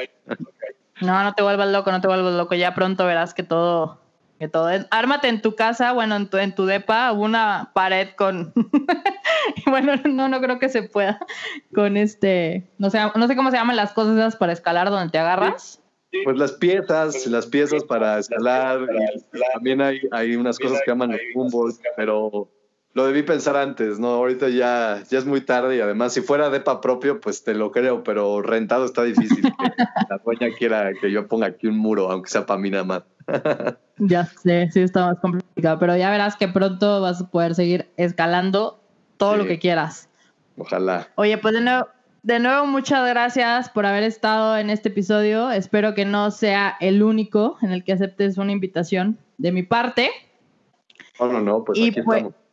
No, 1.01 1.23
no 1.23 1.33
te 1.33 1.43
vuelvas 1.43 1.69
loco, 1.69 1.91
no 1.91 2.01
te 2.01 2.07
vuelvas 2.07 2.33
loco. 2.33 2.55
Ya 2.55 2.73
pronto 2.73 3.05
verás 3.05 3.33
que 3.33 3.43
todo, 3.43 3.99
que 4.39 4.47
todo. 4.47 4.69
Ármate 4.91 5.27
en 5.27 5.41
tu 5.41 5.55
casa, 5.55 5.91
bueno, 5.91 6.15
en 6.15 6.29
tu, 6.29 6.37
en 6.37 6.55
tu 6.55 6.65
depa, 6.65 7.11
una 7.11 7.71
pared 7.73 8.09
con. 8.15 8.53
bueno, 9.67 9.93
no, 10.05 10.29
no 10.29 10.41
creo 10.41 10.59
que 10.59 10.69
se 10.69 10.83
pueda. 10.83 11.19
Con 11.73 11.97
este. 11.97 12.69
No 12.77 12.89
sé, 12.89 12.99
no 13.15 13.27
sé 13.27 13.35
cómo 13.35 13.51
se 13.51 13.57
llaman 13.57 13.75
las 13.75 13.93
cosas 13.93 14.17
esas 14.17 14.35
para 14.35 14.53
escalar 14.53 14.89
donde 14.89 15.11
te 15.11 15.19
agarras. 15.19 15.81
Pues 16.23 16.37
las 16.37 16.53
piezas, 16.53 17.27
las 17.27 17.45
piezas 17.45 17.83
para 17.83 18.19
escalar. 18.19 18.87
también 19.53 19.81
hay, 19.81 19.99
hay 20.11 20.35
unas 20.37 20.57
cosas 20.57 20.79
que 20.85 20.91
llaman 20.91 21.17
fútbol, 21.33 21.73
pero 21.97 22.49
lo 22.95 23.05
debí 23.05 23.23
pensar 23.23 23.57
antes, 23.57 23.99
¿no? 23.99 24.07
Ahorita 24.07 24.47
ya, 24.47 25.03
ya 25.09 25.17
es 25.17 25.25
muy 25.25 25.41
tarde 25.41 25.75
y 25.75 25.81
además 25.81 26.13
si 26.13 26.21
fuera 26.21 26.49
depa 26.49 26.79
propio, 26.79 27.19
pues 27.19 27.43
te 27.43 27.53
lo 27.53 27.69
creo, 27.73 28.03
pero 28.05 28.41
rentado 28.41 28.85
está 28.85 29.03
difícil 29.03 29.43
que 29.43 29.51
la 30.09 30.17
dueña 30.23 30.47
quiera 30.57 30.93
que 30.99 31.11
yo 31.11 31.27
ponga 31.27 31.47
aquí 31.47 31.67
un 31.67 31.77
muro, 31.77 32.09
aunque 32.09 32.29
sea 32.29 32.45
para 32.45 32.57
mí 32.57 32.69
nada 32.69 32.85
más. 32.85 33.03
ya 33.97 34.23
sé, 34.25 34.69
sí 34.71 34.79
está 34.79 35.07
más 35.07 35.19
complicado, 35.19 35.77
pero 35.77 35.97
ya 35.97 36.09
verás 36.09 36.37
que 36.37 36.47
pronto 36.47 37.01
vas 37.01 37.21
a 37.21 37.27
poder 37.29 37.53
seguir 37.53 37.89
escalando 37.97 38.79
todo 39.17 39.35
lo 39.35 39.45
que 39.45 39.59
quieras. 39.59 40.07
Ojalá. 40.57 41.09
Oye, 41.15 41.37
pues 41.37 41.53
de 41.53 41.59
nuevo, 41.59 41.89
de 42.23 42.39
nuevo 42.39 42.65
muchas 42.65 43.05
gracias 43.09 43.69
por 43.69 43.85
haber 43.85 44.03
estado 44.03 44.57
en 44.57 44.69
este 44.69 44.87
episodio. 44.87 45.51
Espero 45.51 45.95
que 45.95 46.05
no 46.05 46.31
sea 46.31 46.77
el 46.79 47.03
único 47.03 47.57
en 47.61 47.71
el 47.71 47.83
que 47.83 47.91
aceptes 47.91 48.37
una 48.37 48.53
invitación 48.53 49.17
de 49.37 49.51
mi 49.51 49.63
parte. 49.63 50.11
No, 51.19 51.27
no, 51.27 51.41
no, 51.41 51.63
pues 51.65 51.77
aquí 51.77 51.91
pues, 51.91 52.19
estamos 52.19 52.44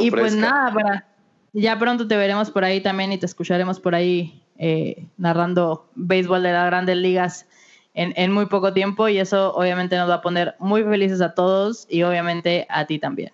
y 0.00 0.10
pues 0.10 0.34
nada, 0.34 1.06
ya 1.52 1.78
pronto 1.78 2.06
te 2.06 2.16
veremos 2.16 2.50
por 2.50 2.64
ahí 2.64 2.80
también 2.80 3.12
y 3.12 3.18
te 3.18 3.26
escucharemos 3.26 3.80
por 3.80 3.94
ahí 3.94 4.42
eh, 4.58 5.06
narrando 5.16 5.88
béisbol 5.94 6.42
de 6.42 6.52
las 6.52 6.66
grandes 6.66 6.96
ligas 6.96 7.46
en, 7.94 8.12
en, 8.16 8.32
muy 8.32 8.46
poco 8.46 8.72
tiempo 8.72 9.08
y 9.08 9.18
eso 9.18 9.54
obviamente 9.54 9.96
nos 9.96 10.10
va 10.10 10.14
a 10.14 10.22
poner 10.22 10.54
muy 10.58 10.82
felices 10.82 11.20
a 11.20 11.34
todos 11.34 11.86
y 11.88 12.02
obviamente 12.02 12.66
a 12.68 12.86
ti 12.86 12.98
también. 12.98 13.32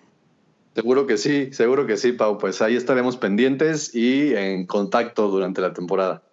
Seguro 0.75 1.05
que 1.05 1.17
sí, 1.17 1.51
seguro 1.51 1.85
que 1.85 1.97
sí, 1.97 2.13
Pau. 2.13 2.37
Pues 2.37 2.61
ahí 2.61 2.75
estaremos 2.75 3.17
pendientes 3.17 3.93
y 3.93 4.33
en 4.33 4.65
contacto 4.65 5.27
durante 5.27 5.59
la 5.59 5.73
temporada. 5.73 6.23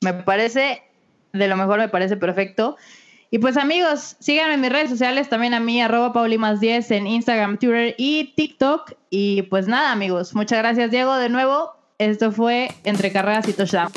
Me 0.00 0.12
parece, 0.12 0.82
de 1.32 1.48
lo 1.48 1.56
mejor 1.56 1.78
me 1.78 1.88
parece 1.88 2.16
perfecto. 2.16 2.76
Y 3.30 3.38
pues 3.38 3.56
amigos, 3.56 4.16
síganme 4.20 4.54
en 4.54 4.60
mis 4.62 4.72
redes 4.72 4.90
sociales, 4.90 5.28
también 5.28 5.52
a 5.52 5.60
mí, 5.60 5.82
arroba 5.82 6.12
paulimas10 6.12 6.90
en 6.92 7.06
Instagram, 7.06 7.58
Twitter 7.58 7.94
y 7.98 8.32
TikTok. 8.34 8.94
Y 9.10 9.42
pues 9.42 9.68
nada 9.68 9.92
amigos, 9.92 10.34
muchas 10.34 10.60
gracias 10.60 10.90
Diego 10.90 11.14
de 11.16 11.28
nuevo. 11.28 11.72
Esto 11.98 12.32
fue 12.32 12.70
Entre 12.84 13.12
Carreras 13.12 13.48
y 13.48 13.52
Touchdown. 13.52 13.90